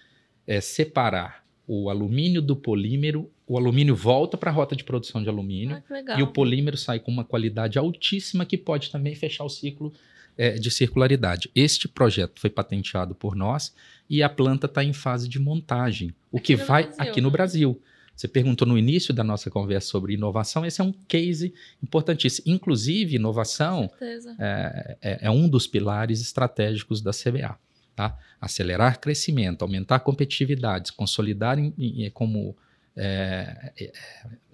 é, 0.47 0.61
separar 0.61 1.45
o 1.67 1.91
alumínio 1.91 2.41
do 2.41 2.57
polímero. 2.57 3.31
O 3.47 3.57
alumínio 3.57 3.95
volta 3.95 4.37
para 4.37 4.51
a 4.51 4.55
rota 4.55 4.75
de 4.75 4.85
produção 4.85 5.23
de 5.23 5.29
alumínio 5.29 5.83
ah, 5.91 6.19
e 6.19 6.23
o 6.23 6.27
polímero 6.27 6.77
sai 6.77 6.99
com 6.99 7.11
uma 7.11 7.25
qualidade 7.25 7.79
altíssima 7.79 8.45
que 8.45 8.57
pode 8.57 8.91
também 8.91 9.15
fechar 9.15 9.45
o 9.45 9.49
ciclo 9.49 9.93
é, 10.37 10.53
de 10.53 10.71
circularidade. 10.71 11.51
Este 11.55 11.89
projeto 11.89 12.41
foi 12.41 12.49
patenteado 12.49 13.15
por 13.15 13.35
nós 13.35 13.75
e 14.09 14.23
a 14.23 14.29
planta 14.29 14.67
está 14.67 14.85
em 14.85 14.93
fase 14.93 15.29
de 15.29 15.39
montagem, 15.39 16.15
o 16.31 16.39
aqui 16.39 16.47
que 16.47 16.57
vai 16.57 16.85
Brasil, 16.85 17.03
aqui 17.03 17.21
no 17.21 17.29
né? 17.29 17.33
Brasil. 17.33 17.83
Você 18.15 18.27
perguntou 18.27 18.67
no 18.67 18.77
início 18.77 19.15
da 19.15 19.23
nossa 19.23 19.49
conversa 19.49 19.89
sobre 19.89 20.15
inovação, 20.15 20.67
esse 20.67 20.81
é 20.81 20.85
um 20.85 20.93
case 21.07 21.55
importantíssimo. 21.81 22.53
Inclusive, 22.53 23.15
inovação 23.15 23.89
é, 24.01 24.97
é, 25.01 25.19
é, 25.23 25.31
um 25.31 25.49
dos 25.49 25.69
pilares 25.69 26.21
estratégicos 26.21 27.01
da 27.01 27.13
CBA. 27.13 27.57
Tá? 27.99 28.17
Acelerar 28.41 29.01
crescimento, 29.01 29.63
aumentar 29.63 29.99
competitividade, 29.99 30.93
consolidar 30.93 31.59
em, 31.59 31.75
em, 31.77 32.09
como 32.11 32.57
é, 32.95 33.73
é, 33.77 33.93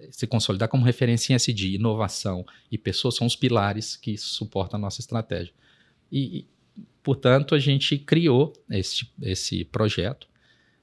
se 0.09 0.25
consolidar 0.25 0.67
como 0.67 0.83
referência 0.83 1.31
em 1.31 1.35
SD, 1.35 1.75
inovação 1.75 2.43
e 2.71 2.75
pessoas 2.75 3.13
são 3.13 3.27
os 3.27 3.35
pilares 3.35 3.95
que 3.95 4.17
suportam 4.17 4.79
a 4.79 4.81
nossa 4.81 4.99
estratégia. 4.99 5.53
E, 6.11 6.47
portanto, 7.03 7.53
a 7.53 7.59
gente 7.59 7.99
criou 7.99 8.51
esse, 8.67 9.07
esse 9.21 9.63
projeto 9.63 10.27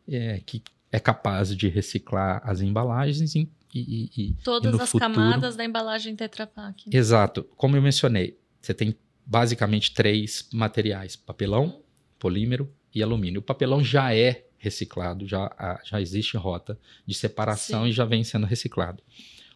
é, 0.08 0.40
que 0.46 0.62
é 0.92 1.00
capaz 1.00 1.56
de 1.56 1.68
reciclar 1.68 2.40
as 2.44 2.60
embalagens 2.60 3.34
e, 3.34 3.50
e, 3.74 4.10
e 4.16 4.32
todas 4.44 4.72
as 4.78 4.88
futuro... 4.88 5.12
camadas 5.12 5.56
da 5.56 5.64
embalagem 5.64 6.14
Tetra 6.14 6.46
Pak. 6.46 6.84
Exato. 6.96 7.42
Como 7.56 7.76
eu 7.76 7.82
mencionei, 7.82 8.38
você 8.60 8.72
tem 8.72 8.94
basicamente 9.26 9.92
três 9.92 10.48
materiais: 10.52 11.16
papelão, 11.16 11.81
polímero 12.22 12.72
e 12.94 13.02
alumínio. 13.02 13.40
O 13.40 13.42
papelão 13.42 13.82
já 13.82 14.14
é 14.14 14.46
reciclado, 14.56 15.26
já, 15.26 15.80
já 15.84 16.00
existe 16.00 16.36
rota 16.36 16.78
de 17.04 17.14
separação 17.14 17.82
Sim. 17.82 17.88
e 17.88 17.92
já 17.92 18.04
vem 18.04 18.22
sendo 18.22 18.46
reciclado. 18.46 19.02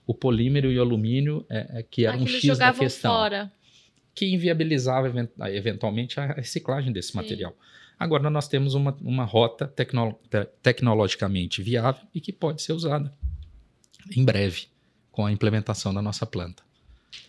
O 0.04 0.12
polímero 0.12 0.72
e 0.72 0.76
o 0.76 0.82
alumínio, 0.82 1.46
é, 1.48 1.78
é 1.78 1.82
que 1.84 2.06
era 2.06 2.16
um 2.16 2.26
X 2.26 2.58
da 2.58 2.72
questão. 2.72 3.12
Fora. 3.12 3.52
Que 4.12 4.26
inviabilizava 4.26 5.12
eventualmente 5.48 6.18
a 6.18 6.32
reciclagem 6.32 6.92
desse 6.92 7.12
Sim. 7.12 7.18
material. 7.18 7.56
Agora 7.96 8.28
nós 8.28 8.48
temos 8.48 8.74
uma, 8.74 8.96
uma 9.00 9.24
rota 9.24 9.68
tecno, 9.68 10.18
te, 10.28 10.44
tecnologicamente 10.60 11.62
viável 11.62 12.02
e 12.12 12.20
que 12.20 12.32
pode 12.32 12.62
ser 12.62 12.72
usada 12.72 13.12
em 14.14 14.24
breve 14.24 14.66
com 15.12 15.24
a 15.24 15.30
implementação 15.30 15.94
da 15.94 16.02
nossa 16.02 16.26
planta. 16.26 16.64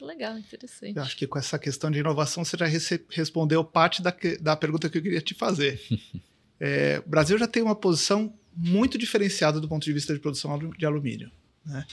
Legal, 0.01 0.38
interessante. 0.38 0.95
Eu 0.95 1.03
acho 1.03 1.17
que 1.17 1.28
com 1.28 1.39
essa 1.39 1.57
questão 1.57 1.89
de 1.89 1.99
inovação 1.99 2.43
você 2.43 2.57
já 2.57 2.65
respondeu 3.09 3.63
parte 3.63 4.01
da, 4.01 4.15
da 4.39 4.55
pergunta 4.55 4.89
que 4.89 4.97
eu 4.97 5.01
queria 5.01 5.21
te 5.21 5.34
fazer. 5.34 5.82
é, 6.59 7.01
o 7.05 7.09
Brasil 7.09 7.38
já 7.38 7.47
tem 7.47 7.63
uma 7.63 7.75
posição 7.75 8.34
muito 8.55 8.97
diferenciada 8.97 9.59
do 9.59 9.67
ponto 9.67 9.84
de 9.84 9.93
vista 9.93 10.13
de 10.13 10.19
produção 10.19 10.57
de 10.78 10.86
alumínio. 10.86 11.32
Né? 11.65 11.86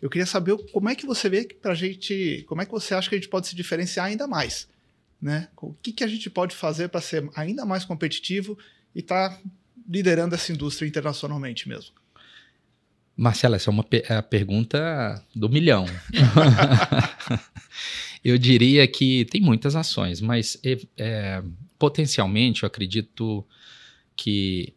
Eu 0.00 0.10
queria 0.10 0.26
saber 0.26 0.56
como 0.72 0.88
é 0.88 0.94
que 0.94 1.06
você 1.06 1.28
vê 1.28 1.44
para 1.44 1.72
a 1.72 1.74
gente, 1.74 2.44
como 2.48 2.62
é 2.62 2.66
que 2.66 2.72
você 2.72 2.94
acha 2.94 3.08
que 3.08 3.14
a 3.14 3.18
gente 3.18 3.28
pode 3.28 3.48
se 3.48 3.56
diferenciar 3.56 4.06
ainda 4.06 4.26
mais? 4.26 4.68
Né? 5.20 5.48
O 5.56 5.74
que, 5.74 5.92
que 5.92 6.04
a 6.04 6.06
gente 6.06 6.28
pode 6.28 6.54
fazer 6.54 6.88
para 6.88 7.00
ser 7.00 7.28
ainda 7.34 7.64
mais 7.64 7.84
competitivo 7.84 8.58
e 8.94 9.00
estar 9.00 9.30
tá 9.30 9.42
liderando 9.88 10.34
essa 10.34 10.52
indústria 10.52 10.86
internacionalmente 10.86 11.68
mesmo? 11.68 11.94
Marcela, 13.16 13.56
essa 13.56 13.70
é 13.70 13.72
uma 13.72 13.84
é 13.90 14.16
a 14.16 14.22
pergunta 14.22 15.24
do 15.34 15.48
milhão. 15.48 15.86
eu 18.22 18.36
diria 18.36 18.86
que 18.86 19.24
tem 19.26 19.40
muitas 19.40 19.74
ações, 19.74 20.20
mas 20.20 20.58
é, 20.62 20.78
é, 20.96 21.42
potencialmente 21.78 22.62
eu 22.62 22.66
acredito 22.66 23.46
que 24.14 24.74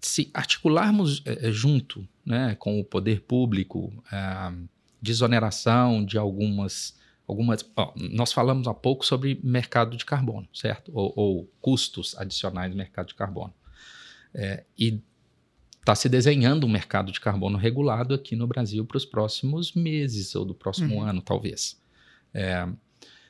se 0.00 0.30
articularmos 0.34 1.22
é, 1.24 1.48
é 1.48 1.52
junto 1.52 2.06
né, 2.24 2.54
com 2.58 2.78
o 2.80 2.84
poder 2.84 3.22
público, 3.22 3.92
é, 4.12 4.52
desoneração 5.00 6.04
de 6.04 6.18
algumas 6.18 6.98
algumas. 7.26 7.64
Ó, 7.76 7.92
nós 7.96 8.32
falamos 8.32 8.66
há 8.66 8.74
pouco 8.74 9.06
sobre 9.06 9.40
mercado 9.42 9.96
de 9.96 10.04
carbono, 10.04 10.48
certo? 10.52 10.90
Ou, 10.92 11.12
ou 11.16 11.52
custos 11.60 12.16
adicionais 12.18 12.72
do 12.72 12.76
mercado 12.76 13.08
de 13.08 13.14
carbono. 13.14 13.54
É, 14.34 14.64
e 14.78 15.00
está 15.80 15.94
se 15.94 16.08
desenhando 16.08 16.66
um 16.66 16.70
mercado 16.70 17.10
de 17.10 17.20
carbono 17.20 17.58
regulado 17.58 18.14
aqui 18.14 18.36
no 18.36 18.46
Brasil 18.46 18.84
para 18.84 18.96
os 18.96 19.04
próximos 19.04 19.72
meses 19.72 20.34
ou 20.34 20.44
do 20.44 20.54
próximo 20.54 20.96
uhum. 20.96 21.02
ano, 21.02 21.22
talvez. 21.22 21.80
É, 22.32 22.68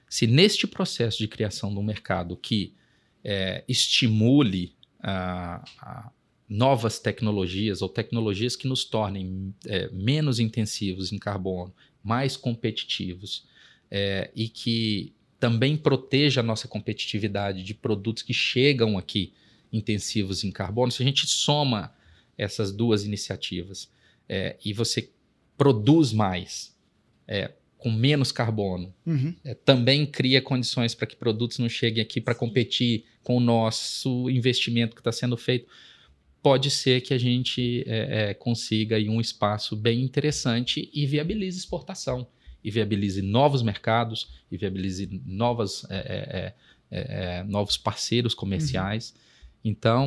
se 0.09 0.27
neste 0.27 0.67
processo 0.67 1.19
de 1.19 1.29
criação 1.29 1.73
de 1.73 1.79
um 1.79 1.83
mercado 1.83 2.37
que 2.37 2.75
é, 3.25 3.65
estimule 3.69 4.75
a, 5.01 5.65
a 5.81 6.11
novas 6.49 6.99
tecnologias 6.99 7.81
ou 7.81 7.89
tecnologias 7.89 8.57
que 8.57 8.67
nos 8.67 8.85
tornem 8.85 9.55
é, 9.67 9.89
menos 9.93 10.41
intensivos 10.41 11.13
em 11.13 11.19
carbono, 11.19 11.73
mais 12.03 12.37
competitivos 12.37 13.47
é, 13.89 14.31
e 14.35 14.49
que 14.49 15.15
também 15.39 15.77
proteja 15.77 16.41
a 16.41 16.45
nossa 16.45 16.67
competitividade 16.67 17.63
de 17.63 17.73
produtos 17.73 18.25
que 18.25 18.35
chegam 18.35 18.99
aqui 18.99 19.33
intensivos 19.73 20.43
em 20.43 20.51
carbono, 20.51 20.91
se 20.91 21.03
a 21.03 21.07
gente 21.07 21.27
soma 21.27 21.95
essas 22.41 22.73
duas 22.73 23.05
iniciativas 23.05 23.91
é, 24.29 24.57
e 24.65 24.73
você 24.73 25.11
produz 25.57 26.13
mais 26.13 26.75
é, 27.29 27.53
com 27.77 27.91
menos 27.91 28.33
carbono, 28.33 28.95
uhum. 29.07 29.35
é, 29.45 29.55
também 29.55 30.07
cria 30.07 30.41
condições 30.41 30.95
para 30.95 31.07
que 31.07 31.17
produtos 31.17 31.59
não 31.59 31.69
cheguem 31.69 32.03
aqui 32.03 32.21
para 32.21 32.35
competir 32.35 33.05
com 33.23 33.37
o 33.37 33.41
nosso 33.41 34.31
investimento 34.31 34.95
que 34.95 35.01
está 35.01 35.13
sendo 35.13 35.37
feito. 35.37 35.67
Pode 36.43 36.71
ser 36.71 37.03
que 37.03 37.13
a 37.13 37.19
gente 37.19 37.85
é, 37.87 38.31
é, 38.31 38.35
consiga 38.35 38.97
aí 38.97 39.09
um 39.09 39.21
espaço 39.21 39.77
bem 39.77 40.03
interessante 40.03 40.91
e 40.95 41.07
viabilize 41.07 41.59
exportação 41.59 42.27
e 42.65 42.71
viabilize 42.71 43.21
novos 43.21 43.63
mercados 43.63 44.29
e 44.51 44.57
viabilize 44.57 45.09
novas, 45.27 45.85
é, 45.91 46.55
novos 47.47 47.77
parceiros 47.77 48.35
comerciais. 48.35 49.11
Uhum. 49.11 49.30
Então, 49.65 50.07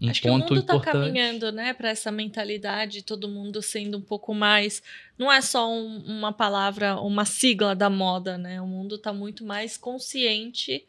um 0.00 0.08
Acho 0.08 0.22
ponto 0.22 0.46
que 0.46 0.52
o 0.52 0.56
mundo 0.56 0.60
está 0.60 0.80
caminhando, 0.80 1.52
né, 1.52 1.74
para 1.74 1.90
essa 1.90 2.10
mentalidade, 2.10 3.02
todo 3.02 3.28
mundo 3.28 3.60
sendo 3.60 3.98
um 3.98 4.00
pouco 4.00 4.34
mais. 4.34 4.82
Não 5.18 5.30
é 5.30 5.40
só 5.42 5.70
um, 5.70 5.98
uma 5.98 6.32
palavra, 6.32 6.98
uma 7.00 7.26
sigla 7.26 7.74
da 7.74 7.90
moda, 7.90 8.38
né? 8.38 8.60
O 8.60 8.66
mundo 8.66 8.94
está 8.94 9.12
muito 9.12 9.44
mais 9.44 9.76
consciente 9.76 10.84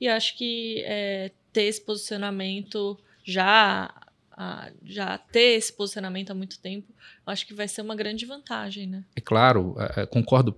e 0.00 0.06
acho 0.06 0.36
que 0.36 0.82
é, 0.86 1.32
ter 1.52 1.64
esse 1.64 1.80
posicionamento 1.80 2.96
já 3.24 3.92
a 4.32 4.70
já 4.84 5.18
ter 5.18 5.56
esse 5.56 5.72
posicionamento 5.72 6.30
há 6.30 6.34
muito 6.34 6.60
tempo, 6.60 6.86
acho 7.26 7.44
que 7.44 7.52
vai 7.52 7.66
ser 7.66 7.82
uma 7.82 7.96
grande 7.96 8.24
vantagem, 8.24 8.86
né? 8.86 9.04
É 9.16 9.20
claro, 9.20 9.74
é, 9.76 10.02
é, 10.02 10.06
concordo 10.06 10.56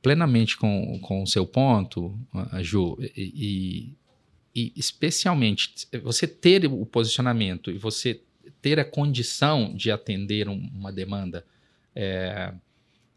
plenamente 0.00 0.56
com, 0.56 0.98
com 1.02 1.22
o 1.22 1.26
seu 1.26 1.46
ponto, 1.46 2.18
Ju, 2.62 2.96
e, 3.14 3.32
e 3.34 3.96
especialmente 4.54 5.74
você 6.02 6.26
ter 6.26 6.66
o 6.66 6.84
posicionamento 6.84 7.70
e 7.70 7.78
você 7.78 8.20
ter 8.60 8.78
a 8.78 8.84
condição 8.84 9.74
de 9.74 9.90
atender 9.90 10.48
um, 10.48 10.70
uma 10.74 10.92
demanda 10.92 11.44
é, 11.94 12.52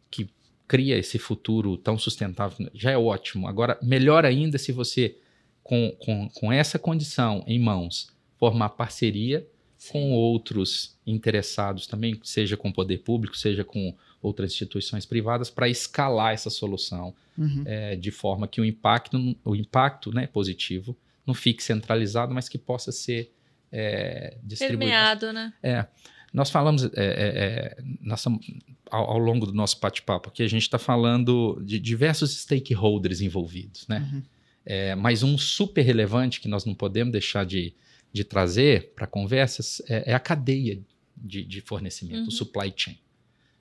que 0.09 0.29
cria 0.67 0.97
esse 0.97 1.19
futuro 1.19 1.77
tão 1.77 1.97
sustentável, 1.97 2.69
já 2.73 2.91
é 2.91 2.97
ótimo. 2.97 3.47
Agora, 3.47 3.77
melhor 3.81 4.25
ainda 4.25 4.57
se 4.57 4.71
você, 4.71 5.17
com, 5.63 5.91
com, 5.99 6.29
com 6.29 6.51
essa 6.51 6.79
condição 6.79 7.43
em 7.45 7.59
mãos, 7.59 8.09
formar 8.37 8.69
parceria 8.69 9.47
com 9.91 10.11
outros 10.13 10.97
interessados 11.05 11.85
também, 11.85 12.19
seja 12.23 12.57
com 12.57 12.69
o 12.69 12.73
poder 12.73 12.99
público, 12.99 13.37
seja 13.37 13.63
com 13.63 13.95
outras 14.21 14.51
instituições 14.51 15.05
privadas, 15.05 15.49
para 15.49 15.69
escalar 15.69 16.33
essa 16.33 16.49
solução 16.49 17.13
uhum. 17.37 17.63
é, 17.65 17.95
de 17.95 18.09
forma 18.09 18.47
que 18.47 18.59
o 18.59 18.65
impacto, 18.65 19.37
o 19.43 19.55
impacto 19.55 20.11
né, 20.11 20.25
positivo 20.25 20.97
não 21.25 21.33
fique 21.33 21.63
centralizado, 21.63 22.33
mas 22.33 22.47
que 22.47 22.57
possa 22.57 22.91
ser 22.91 23.33
é, 23.71 24.37
distribuído. 24.43 24.79
Permeado, 24.79 25.33
né? 25.33 25.53
É. 25.61 25.85
Nós 26.33 26.49
falamos 26.49 26.83
é, 26.83 26.89
é, 26.95 26.97
é 26.97 27.77
nós, 28.01 28.25
ao, 28.91 29.11
ao, 29.11 29.17
longo 29.17 29.45
do 29.45 29.53
nosso 29.53 29.79
bate-papo 29.79 30.29
aqui, 30.29 30.43
a 30.43 30.47
gente 30.47 30.63
está 30.63 30.77
falando 30.77 31.61
de 31.63 31.79
diversos 31.79 32.37
stakeholders 32.41 33.21
envolvidos, 33.21 33.87
né? 33.87 34.09
Uhum. 34.11 34.23
É, 34.65 34.95
mas 34.95 35.21
um 35.21 35.37
super 35.37 35.83
relevante 35.83 36.41
que 36.41 36.47
nós 36.47 36.65
não 36.65 36.73
podemos 36.73 37.11
deixar 37.11 37.45
de, 37.45 37.73
de 38.11 38.23
trazer 38.23 38.93
para 38.95 39.05
conversas 39.05 39.81
é, 39.87 40.11
é, 40.11 40.13
a 40.13 40.19
cadeia 40.19 40.81
de, 41.15 41.43
de 41.43 41.61
fornecimento, 41.61 42.21
uhum. 42.21 42.27
o 42.27 42.31
supply 42.31 42.73
chain. 42.75 42.97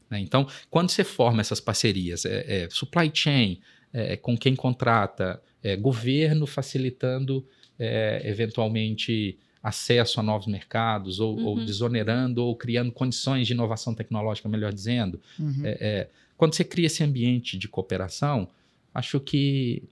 Né? 0.09 0.21
Então, 0.21 0.49
quando 0.71 0.91
você 0.91 1.05
forma 1.05 1.41
essas 1.41 1.61
parcerias, 1.61 2.25
é, 2.25 2.65
é 2.65 2.71
supply 2.71 3.11
chain, 3.13 3.61
é, 3.95 4.15
é, 4.15 4.17
com 4.17 4.37
quem 4.37 4.55
contrata, 4.55 5.41
governo 5.81 6.47
facilitando 6.47 7.47
eventualmente 8.23 9.39
acesso 9.63 10.21
a 10.21 10.23
novos 10.23 10.47
mercados, 10.47 11.21
ou, 11.21 11.39
uhum. 11.39 11.45
ou, 11.47 11.65
desonerando, 11.65 12.45
ou 12.45 12.55
criando 12.55 12.93
condições 12.93 13.47
de 13.47 13.55
inovação 13.55 13.95
tecnológica, 13.95 14.47
melhor 14.47 14.75
dizendo. 14.75 15.19
Uhum. 15.39 15.63
quando 16.37 16.55
você 16.55 16.65
cria 16.65 16.87
esse 16.87 17.03
ambiente 17.03 17.57
de 17.57 17.67
cooperação, 17.67 18.47
acho 18.93 19.19
que 19.19 19.83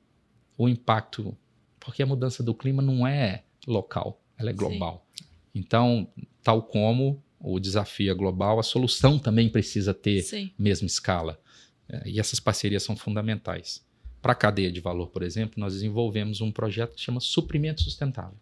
o 0.58 0.68
impacto, 0.68 1.34
porque 1.80 2.02
a 2.02 2.06
mudança 2.06 2.42
do 2.42 2.54
clima 2.54 2.82
não 2.82 3.06
é 3.06 3.42
local, 3.66 4.20
ela 4.38 4.50
é 4.50 4.52
global. 4.52 5.06
Sim. 5.14 5.24
Então, 5.54 6.08
tal 6.42 6.62
como 6.62 7.22
o 7.40 7.58
desafio 7.58 8.10
é 8.10 8.14
global, 8.14 8.58
a 8.58 8.62
solução 8.62 9.18
também 9.18 9.48
precisa 9.48 9.92
ter 9.92 10.22
Sim. 10.22 10.50
mesma 10.58 10.86
escala. 10.86 11.40
É, 11.88 12.08
e 12.08 12.20
essas 12.20 12.38
parcerias 12.38 12.82
são 12.82 12.96
fundamentais. 12.96 13.84
Para 14.22 14.32
a 14.32 14.36
cadeia 14.36 14.70
de 14.70 14.80
valor, 14.80 15.08
por 15.08 15.24
exemplo, 15.24 15.58
nós 15.58 15.74
desenvolvemos 15.74 16.40
um 16.40 16.52
projeto 16.52 16.94
que 16.94 17.00
chama 17.00 17.18
Suprimento 17.18 17.82
Sustentável, 17.82 18.38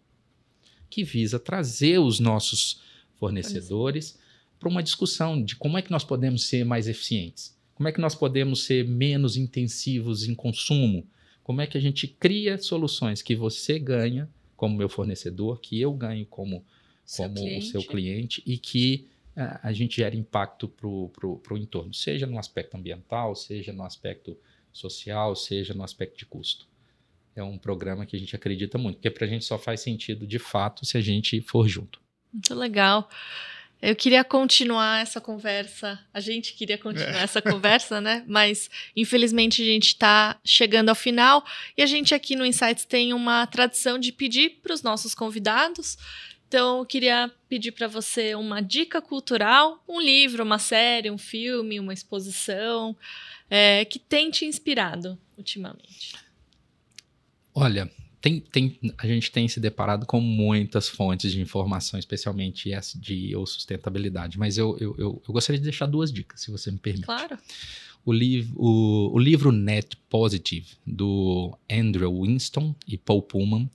que 0.87 1.03
visa 1.03 1.39
trazer 1.39 1.97
os 1.97 2.19
nossos 2.19 2.79
fornecedores 3.15 4.19
para 4.59 4.69
uma 4.69 4.83
discussão 4.83 5.43
de 5.43 5.55
como 5.55 5.79
é 5.79 5.81
que 5.81 5.89
nós 5.89 6.03
podemos 6.03 6.43
ser 6.43 6.63
mais 6.63 6.87
eficientes, 6.87 7.57
como 7.73 7.89
é 7.89 7.91
que 7.91 7.99
nós 7.99 8.13
podemos 8.13 8.63
ser 8.63 8.87
menos 8.87 9.35
intensivos 9.35 10.27
em 10.27 10.35
consumo, 10.35 11.03
como 11.43 11.61
é 11.61 11.67
que 11.67 11.79
a 11.79 11.81
gente 11.81 12.07
cria 12.07 12.59
soluções 12.59 13.23
que 13.23 13.35
você 13.35 13.79
ganha 13.79 14.29
como 14.55 14.77
meu 14.77 14.87
fornecedor, 14.87 15.59
que 15.59 15.81
eu 15.81 15.91
ganho 15.91 16.27
como, 16.27 16.63
como 17.17 17.57
o 17.57 17.61
seu 17.63 17.81
cliente 17.81 18.43
e 18.45 18.55
que 18.55 19.07
uh, 19.35 19.57
a 19.63 19.73
gente 19.73 19.95
gera 19.95 20.15
impacto 20.15 20.67
para 20.67 20.87
o 20.87 21.57
entorno, 21.57 21.91
seja 21.91 22.27
no 22.27 22.37
aspecto 22.37 22.77
ambiental, 22.77 23.35
seja 23.35 23.73
no 23.73 23.81
aspecto 23.81 24.37
social, 24.73 25.35
seja 25.35 25.73
no 25.73 25.83
aspecto 25.83 26.17
de 26.17 26.25
custo. 26.25 26.67
É 27.35 27.43
um 27.43 27.57
programa 27.57 28.05
que 28.05 28.15
a 28.15 28.19
gente 28.19 28.35
acredita 28.35 28.77
muito, 28.77 28.97
porque 28.97 29.09
para 29.09 29.25
a 29.25 29.29
gente 29.29 29.45
só 29.45 29.57
faz 29.57 29.81
sentido 29.81 30.27
de 30.27 30.39
fato 30.39 30.85
se 30.85 30.97
a 30.97 31.01
gente 31.01 31.39
for 31.41 31.67
junto. 31.67 31.99
Muito 32.33 32.53
legal. 32.53 33.09
Eu 33.81 33.95
queria 33.95 34.23
continuar 34.23 35.01
essa 35.01 35.19
conversa. 35.19 35.99
A 36.13 36.19
gente 36.19 36.53
queria 36.53 36.77
continuar 36.77 37.19
é. 37.19 37.23
essa 37.23 37.41
conversa, 37.41 37.99
né? 37.99 38.23
Mas 38.27 38.69
infelizmente 38.95 39.61
a 39.61 39.65
gente 39.65 39.87
está 39.87 40.39
chegando 40.45 40.89
ao 40.89 40.95
final 40.95 41.43
e 41.75 41.81
a 41.81 41.85
gente 41.87 42.13
aqui 42.13 42.35
no 42.35 42.45
Insights 42.45 42.85
tem 42.85 43.11
uma 43.11 43.47
tradição 43.47 43.97
de 43.97 44.11
pedir 44.11 44.59
para 44.61 44.73
os 44.73 44.83
nossos 44.83 45.15
convidados. 45.15 45.97
Então 46.47 46.79
eu 46.79 46.85
queria 46.85 47.31
pedir 47.49 47.71
para 47.71 47.87
você 47.87 48.35
uma 48.35 48.61
dica 48.61 49.01
cultural, 49.01 49.83
um 49.87 49.99
livro, 49.99 50.43
uma 50.43 50.59
série, 50.59 51.09
um 51.09 51.17
filme, 51.17 51.79
uma 51.79 51.93
exposição 51.93 52.95
é, 53.51 53.83
que 53.83 53.99
tem 53.99 54.31
te 54.31 54.45
inspirado 54.45 55.19
ultimamente. 55.37 56.15
Olha, 57.53 57.91
tem, 58.21 58.39
tem, 58.39 58.79
a 58.97 59.05
gente 59.05 59.29
tem 59.29 59.45
se 59.49 59.59
deparado 59.59 60.05
com 60.05 60.21
muitas 60.21 60.87
fontes 60.87 61.33
de 61.33 61.41
informação, 61.41 61.99
especialmente 61.99 62.71
ESG 62.71 63.35
ou 63.35 63.45
sustentabilidade, 63.45 64.39
mas 64.39 64.57
eu, 64.57 64.77
eu, 64.79 64.95
eu, 64.97 65.21
eu 65.27 65.33
gostaria 65.33 65.59
de 65.59 65.65
deixar 65.65 65.85
duas 65.85 66.13
dicas, 66.13 66.39
se 66.39 66.49
você 66.49 66.71
me 66.71 66.77
permite. 66.77 67.05
Claro. 67.05 67.37
O, 68.05 68.13
liv, 68.13 68.49
o, 68.55 69.11
o 69.13 69.19
livro 69.19 69.51
Net 69.51 69.97
Positive, 70.09 70.67
do 70.87 71.57
Andrew 71.69 72.23
Winston 72.23 72.73
e 72.87 72.97
Paul 72.97 73.21
Pullman, 73.21 73.69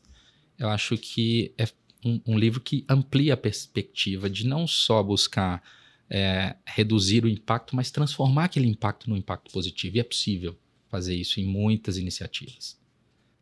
eu 0.58 0.70
acho 0.70 0.96
que 0.96 1.52
é 1.58 1.68
um, 2.02 2.20
um 2.26 2.38
livro 2.38 2.60
que 2.60 2.82
amplia 2.88 3.34
a 3.34 3.36
perspectiva 3.36 4.30
de 4.30 4.46
não 4.46 4.66
só 4.66 5.02
buscar 5.02 5.62
é, 6.08 6.56
reduzir 6.64 7.24
o 7.24 7.28
impacto, 7.28 7.74
mas 7.74 7.90
transformar 7.90 8.44
aquele 8.44 8.68
impacto 8.68 9.10
num 9.10 9.16
impacto 9.16 9.50
positivo. 9.50 9.96
E 9.96 10.00
é 10.00 10.04
possível 10.04 10.56
fazer 10.88 11.14
isso 11.14 11.40
em 11.40 11.44
muitas 11.44 11.98
iniciativas. 11.98 12.78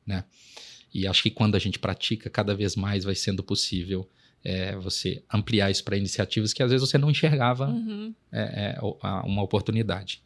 Né? 0.07 0.25
E 0.93 1.07
acho 1.07 1.23
que 1.23 1.31
quando 1.31 1.57
a 1.57 1.59
gente 1.59 1.79
pratica, 1.79 2.31
cada 2.31 2.55
vez 2.55 2.77
mais 2.77 3.05
vai 3.05 3.15
sendo 3.15 3.43
possível 3.43 4.09
é, 4.45 4.77
você 4.77 5.23
ampliar 5.33 5.71
isso 5.71 5.83
para 5.83 5.97
iniciativas 5.97 6.53
que 6.53 6.63
às 6.63 6.71
vezes 6.71 6.89
você 6.89 6.99
não 6.99 7.11
enxergava 7.11 7.69
uhum. 7.69 8.15
é, 8.31 8.77
é, 8.77 8.81
uma 9.25 9.43
oportunidade. 9.43 10.23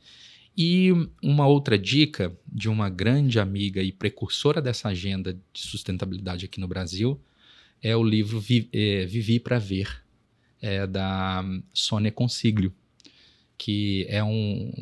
E 0.56 0.90
uma 1.22 1.46
outra 1.46 1.78
dica 1.78 2.36
de 2.44 2.68
uma 2.68 2.90
grande 2.90 3.38
amiga 3.38 3.80
e 3.80 3.92
precursora 3.92 4.60
dessa 4.60 4.88
agenda 4.88 5.32
de 5.32 5.60
sustentabilidade 5.60 6.44
aqui 6.44 6.58
no 6.58 6.66
Brasil 6.66 7.20
é 7.80 7.96
o 7.96 8.02
livro 8.02 8.42
é, 8.72 9.06
Vivi 9.06 9.38
para 9.38 9.60
Ver, 9.60 10.02
é, 10.60 10.86
da 10.86 11.44
Sônia 11.72 12.12
Consiglio 12.12 12.72
que 13.58 14.06
é, 14.08 14.22
um, 14.22 14.72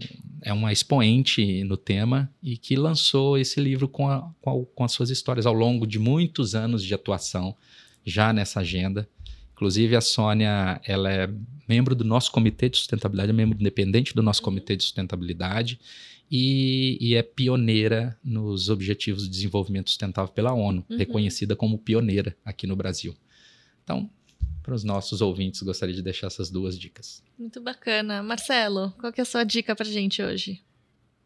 é 0.42 0.52
uma 0.52 0.70
expoente 0.70 1.64
no 1.64 1.78
tema 1.78 2.30
e 2.42 2.58
que 2.58 2.76
lançou 2.76 3.38
esse 3.38 3.58
livro 3.58 3.88
com, 3.88 4.08
a, 4.08 4.30
com, 4.42 4.50
a, 4.50 4.66
com 4.66 4.84
as 4.84 4.92
suas 4.92 5.08
histórias 5.08 5.46
ao 5.46 5.54
longo 5.54 5.86
de 5.86 5.98
muitos 5.98 6.54
anos 6.54 6.84
de 6.84 6.94
atuação 6.94 7.56
já 8.04 8.34
nessa 8.34 8.60
agenda. 8.60 9.08
Inclusive, 9.54 9.96
a 9.96 10.02
Sônia 10.02 10.78
ela 10.84 11.10
é 11.10 11.28
membro 11.66 11.94
do 11.94 12.04
nosso 12.04 12.30
comitê 12.30 12.68
de 12.68 12.76
sustentabilidade, 12.76 13.30
é 13.30 13.32
membro 13.32 13.58
independente 13.58 14.14
do 14.14 14.22
nosso 14.22 14.42
comitê 14.42 14.76
de 14.76 14.82
sustentabilidade 14.82 15.80
e, 16.30 16.98
e 17.00 17.14
é 17.14 17.22
pioneira 17.22 18.16
nos 18.22 18.68
Objetivos 18.68 19.22
de 19.22 19.30
Desenvolvimento 19.30 19.88
Sustentável 19.88 20.32
pela 20.32 20.52
ONU, 20.52 20.84
uhum. 20.88 20.98
reconhecida 20.98 21.56
como 21.56 21.78
pioneira 21.78 22.36
aqui 22.44 22.66
no 22.66 22.76
Brasil. 22.76 23.16
Então, 23.82 24.10
para 24.62 24.74
os 24.74 24.82
nossos 24.82 25.20
ouvintes, 25.20 25.62
gostaria 25.62 25.94
de 25.94 26.02
deixar 26.02 26.26
essas 26.26 26.50
duas 26.50 26.78
dicas. 26.78 27.22
Muito 27.38 27.60
bacana. 27.60 28.22
Marcelo, 28.22 28.92
qual 28.98 29.12
que 29.12 29.20
é 29.20 29.22
a 29.22 29.26
sua 29.26 29.44
dica 29.44 29.76
para 29.76 29.86
a 29.86 29.90
gente 29.90 30.22
hoje? 30.22 30.60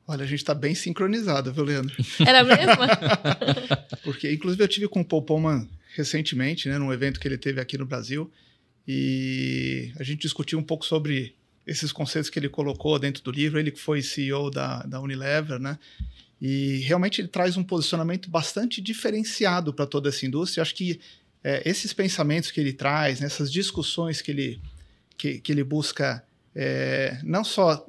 Olha, 0.07 0.25
a 0.25 0.27
gente 0.27 0.41
está 0.41 0.55
bem 0.55 0.75
sincronizado, 0.75 1.53
viu, 1.53 1.65
Leandro? 1.65 1.95
Era 2.27 2.43
mesmo? 2.43 2.83
Porque, 4.03 4.33
inclusive, 4.33 4.63
eu 4.63 4.69
tive 4.69 4.89
com 4.89 5.01
o 5.01 5.05
Paul 5.05 5.23
Pullman 5.23 5.69
recentemente, 5.95 6.69
né, 6.69 6.79
num 6.79 6.93
evento 6.93 7.19
que 7.21 7.27
ele 7.27 7.39
teve 7.39 7.61
aqui 7.61 7.79
no 7.79 7.87
Brasil, 7.87 8.31
e 8.87 9.93
a 9.99 10.03
gente 10.03 10.21
discutiu 10.21 10.59
um 10.59 10.63
pouco 10.63 10.85
sobre 10.85 11.35
esses 11.67 11.93
conceitos 11.93 12.29
que 12.29 12.39
ele 12.39 12.49
colocou 12.49 12.99
dentro 12.99 13.23
do 13.23 13.31
livro. 13.31 13.59
Ele 13.59 13.71
que 13.71 13.79
foi 13.79 14.03
CEO 14.03 14.51
da, 14.51 14.83
da 14.83 15.01
Unilever, 15.01 15.61
né? 15.61 15.79
E 16.41 16.79
realmente 16.79 17.21
ele 17.21 17.29
traz 17.29 17.57
um 17.57 17.63
posicionamento 17.63 18.29
bastante 18.31 18.81
diferenciado 18.81 19.73
para 19.73 19.87
toda 19.87 20.09
essa 20.09 20.27
indústria. 20.27 20.63
Acho 20.63 20.75
que 20.75 20.99
é, 21.43 21.63
esses 21.69 21.93
pensamentos 21.93 22.51
que 22.51 22.61
ele 22.61 22.73
traz, 22.73 23.21
nessas 23.21 23.49
né, 23.49 23.55
discussões 23.55 24.21
que 24.21 24.31
ele, 24.31 24.63
que, 25.17 25.39
que 25.39 25.53
ele 25.53 25.65
busca 25.65 26.25
é, 26.55 27.19
não 27.23 27.45
só 27.45 27.87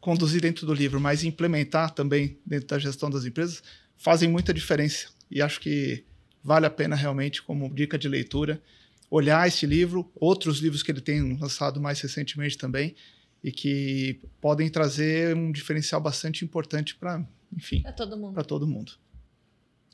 conduzir 0.00 0.40
dentro 0.40 0.66
do 0.66 0.74
livro, 0.74 1.00
mas 1.00 1.24
implementar 1.24 1.90
também 1.90 2.38
dentro 2.46 2.68
da 2.68 2.78
gestão 2.78 3.10
das 3.10 3.24
empresas, 3.24 3.62
fazem 3.96 4.28
muita 4.28 4.54
diferença. 4.54 5.08
E 5.30 5.42
acho 5.42 5.60
que 5.60 6.04
vale 6.44 6.66
a 6.66 6.70
pena 6.70 6.94
realmente, 6.94 7.42
como 7.42 7.72
dica 7.74 7.98
de 7.98 8.08
leitura, 8.08 8.62
olhar 9.10 9.48
esse 9.48 9.66
livro, 9.66 10.10
outros 10.14 10.58
livros 10.58 10.82
que 10.82 10.92
ele 10.92 11.00
tem 11.00 11.36
lançado 11.36 11.80
mais 11.80 12.00
recentemente 12.00 12.56
também, 12.56 12.94
e 13.42 13.50
que 13.50 14.20
podem 14.40 14.68
trazer 14.68 15.34
um 15.36 15.50
diferencial 15.50 16.00
bastante 16.00 16.44
importante 16.44 16.94
para, 16.94 17.26
enfim, 17.56 17.82
para 17.82 17.92
todo 17.92 18.16
mundo. 18.16 18.34
Para 18.34 18.44
todo 18.44 18.66
mundo. 18.66 18.92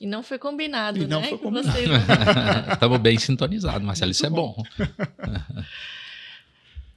E 0.02 0.06
não 0.06 0.20
foi 0.20 0.36
combinado, 0.36 0.98
e 0.98 1.06
não 1.06 1.20
né? 1.20 1.28
Foi 1.28 1.38
combinado. 1.38 1.78
Estamos 2.72 2.98
bem 2.98 3.16
sintonizados, 3.20 3.86
Marcelo, 3.86 4.08
Muito 4.08 4.16
isso 4.16 4.26
é 4.26 4.30
bom. 4.30 4.56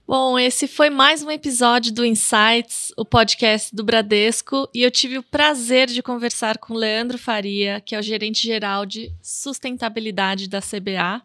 Bom, 0.07 0.39
esse 0.39 0.67
foi 0.67 0.89
mais 0.89 1.23
um 1.23 1.29
episódio 1.29 1.91
do 1.91 2.05
Insights, 2.05 2.91
o 2.95 3.05
podcast 3.05 3.75
do 3.75 3.83
Bradesco, 3.83 4.69
e 4.73 4.81
eu 4.81 4.89
tive 4.89 5.19
o 5.19 5.23
prazer 5.23 5.87
de 5.87 6.01
conversar 6.01 6.57
com 6.59 6.75
Leandro 6.75 7.17
Faria, 7.17 7.79
que 7.79 7.95
é 7.95 7.99
o 7.99 8.03
gerente 8.03 8.41
geral 8.41 8.85
de 8.85 9.11
sustentabilidade 9.21 10.47
da 10.47 10.59
CBA. 10.59 11.23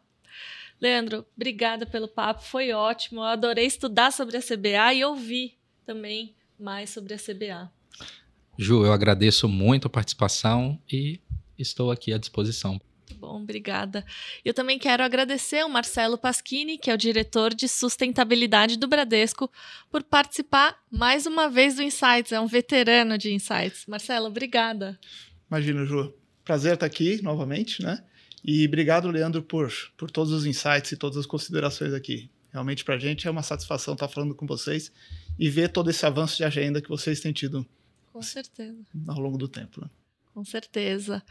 Leandro, 0.80 1.26
obrigada 1.34 1.86
pelo 1.86 2.08
papo, 2.08 2.42
foi 2.42 2.72
ótimo. 2.72 3.20
Eu 3.20 3.24
adorei 3.24 3.66
estudar 3.66 4.12
sobre 4.12 4.36
a 4.36 4.42
CBA 4.42 4.94
e 4.94 5.04
ouvir 5.04 5.58
também 5.86 6.34
mais 6.58 6.90
sobre 6.90 7.14
a 7.14 7.18
CBA. 7.18 7.70
Ju, 8.58 8.84
eu 8.84 8.92
agradeço 8.92 9.48
muito 9.48 9.86
a 9.86 9.90
participação 9.90 10.78
e 10.90 11.20
estou 11.62 11.90
aqui 11.90 12.12
à 12.12 12.18
disposição. 12.18 12.80
Muito 13.10 13.20
bom, 13.20 13.42
obrigada. 13.42 14.04
Eu 14.44 14.54
também 14.54 14.78
quero 14.78 15.02
agradecer 15.02 15.60
ao 15.60 15.68
Marcelo 15.68 16.16
Pasquini, 16.16 16.78
que 16.78 16.90
é 16.90 16.94
o 16.94 16.98
diretor 16.98 17.52
de 17.52 17.66
sustentabilidade 17.66 18.78
do 18.78 18.86
Bradesco, 18.86 19.50
por 19.90 20.02
participar 20.02 20.78
mais 20.90 21.26
uma 21.26 21.48
vez 21.48 21.76
do 21.76 21.82
Insights. 21.82 22.30
É 22.30 22.40
um 22.40 22.46
veterano 22.46 23.18
de 23.18 23.32
Insights. 23.32 23.84
Marcelo, 23.86 24.26
obrigada. 24.26 24.98
Imagina, 25.50 25.84
Ju. 25.84 26.14
Prazer 26.44 26.74
estar 26.74 26.86
aqui 26.86 27.20
novamente, 27.22 27.82
né? 27.82 28.02
E 28.44 28.66
obrigado, 28.66 29.10
Leandro, 29.10 29.42
por, 29.42 29.70
por 29.96 30.10
todos 30.10 30.32
os 30.32 30.46
insights 30.46 30.92
e 30.92 30.96
todas 30.96 31.18
as 31.18 31.26
considerações 31.26 31.92
aqui. 31.92 32.30
Realmente, 32.52 32.84
para 32.84 32.94
a 32.94 32.98
gente 32.98 33.28
é 33.28 33.30
uma 33.30 33.42
satisfação 33.42 33.94
estar 33.94 34.08
falando 34.08 34.34
com 34.34 34.46
vocês 34.46 34.90
e 35.38 35.48
ver 35.50 35.68
todo 35.68 35.90
esse 35.90 36.04
avanço 36.04 36.36
de 36.36 36.44
agenda 36.44 36.80
que 36.80 36.88
vocês 36.88 37.20
têm 37.20 37.32
tido. 37.32 37.66
Com 38.12 38.22
certeza. 38.22 38.78
Ao 39.06 39.20
longo 39.20 39.38
do 39.38 39.46
tempo. 39.46 39.80
Né? 39.80 39.90
Com 40.34 40.44
certeza. 40.44 41.22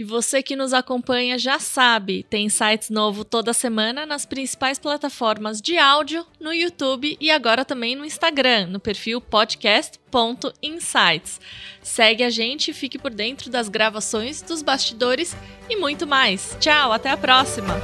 E 0.00 0.02
você 0.02 0.42
que 0.42 0.56
nos 0.56 0.72
acompanha 0.72 1.38
já 1.38 1.58
sabe, 1.58 2.24
tem 2.30 2.48
sites 2.48 2.88
novo 2.88 3.22
toda 3.22 3.52
semana 3.52 4.06
nas 4.06 4.24
principais 4.24 4.78
plataformas 4.78 5.60
de 5.60 5.76
áudio, 5.76 6.26
no 6.40 6.54
YouTube 6.54 7.18
e 7.20 7.30
agora 7.30 7.66
também 7.66 7.94
no 7.94 8.06
Instagram, 8.06 8.68
no 8.68 8.80
perfil 8.80 9.20
podcast.insights. 9.20 11.38
Segue 11.82 12.24
a 12.24 12.30
gente 12.30 12.72
fique 12.72 12.98
por 12.98 13.12
dentro 13.12 13.50
das 13.50 13.68
gravações, 13.68 14.40
dos 14.40 14.62
bastidores 14.62 15.36
e 15.68 15.76
muito 15.76 16.06
mais. 16.06 16.56
Tchau, 16.58 16.92
até 16.92 17.10
a 17.10 17.16
próxima! 17.18 17.74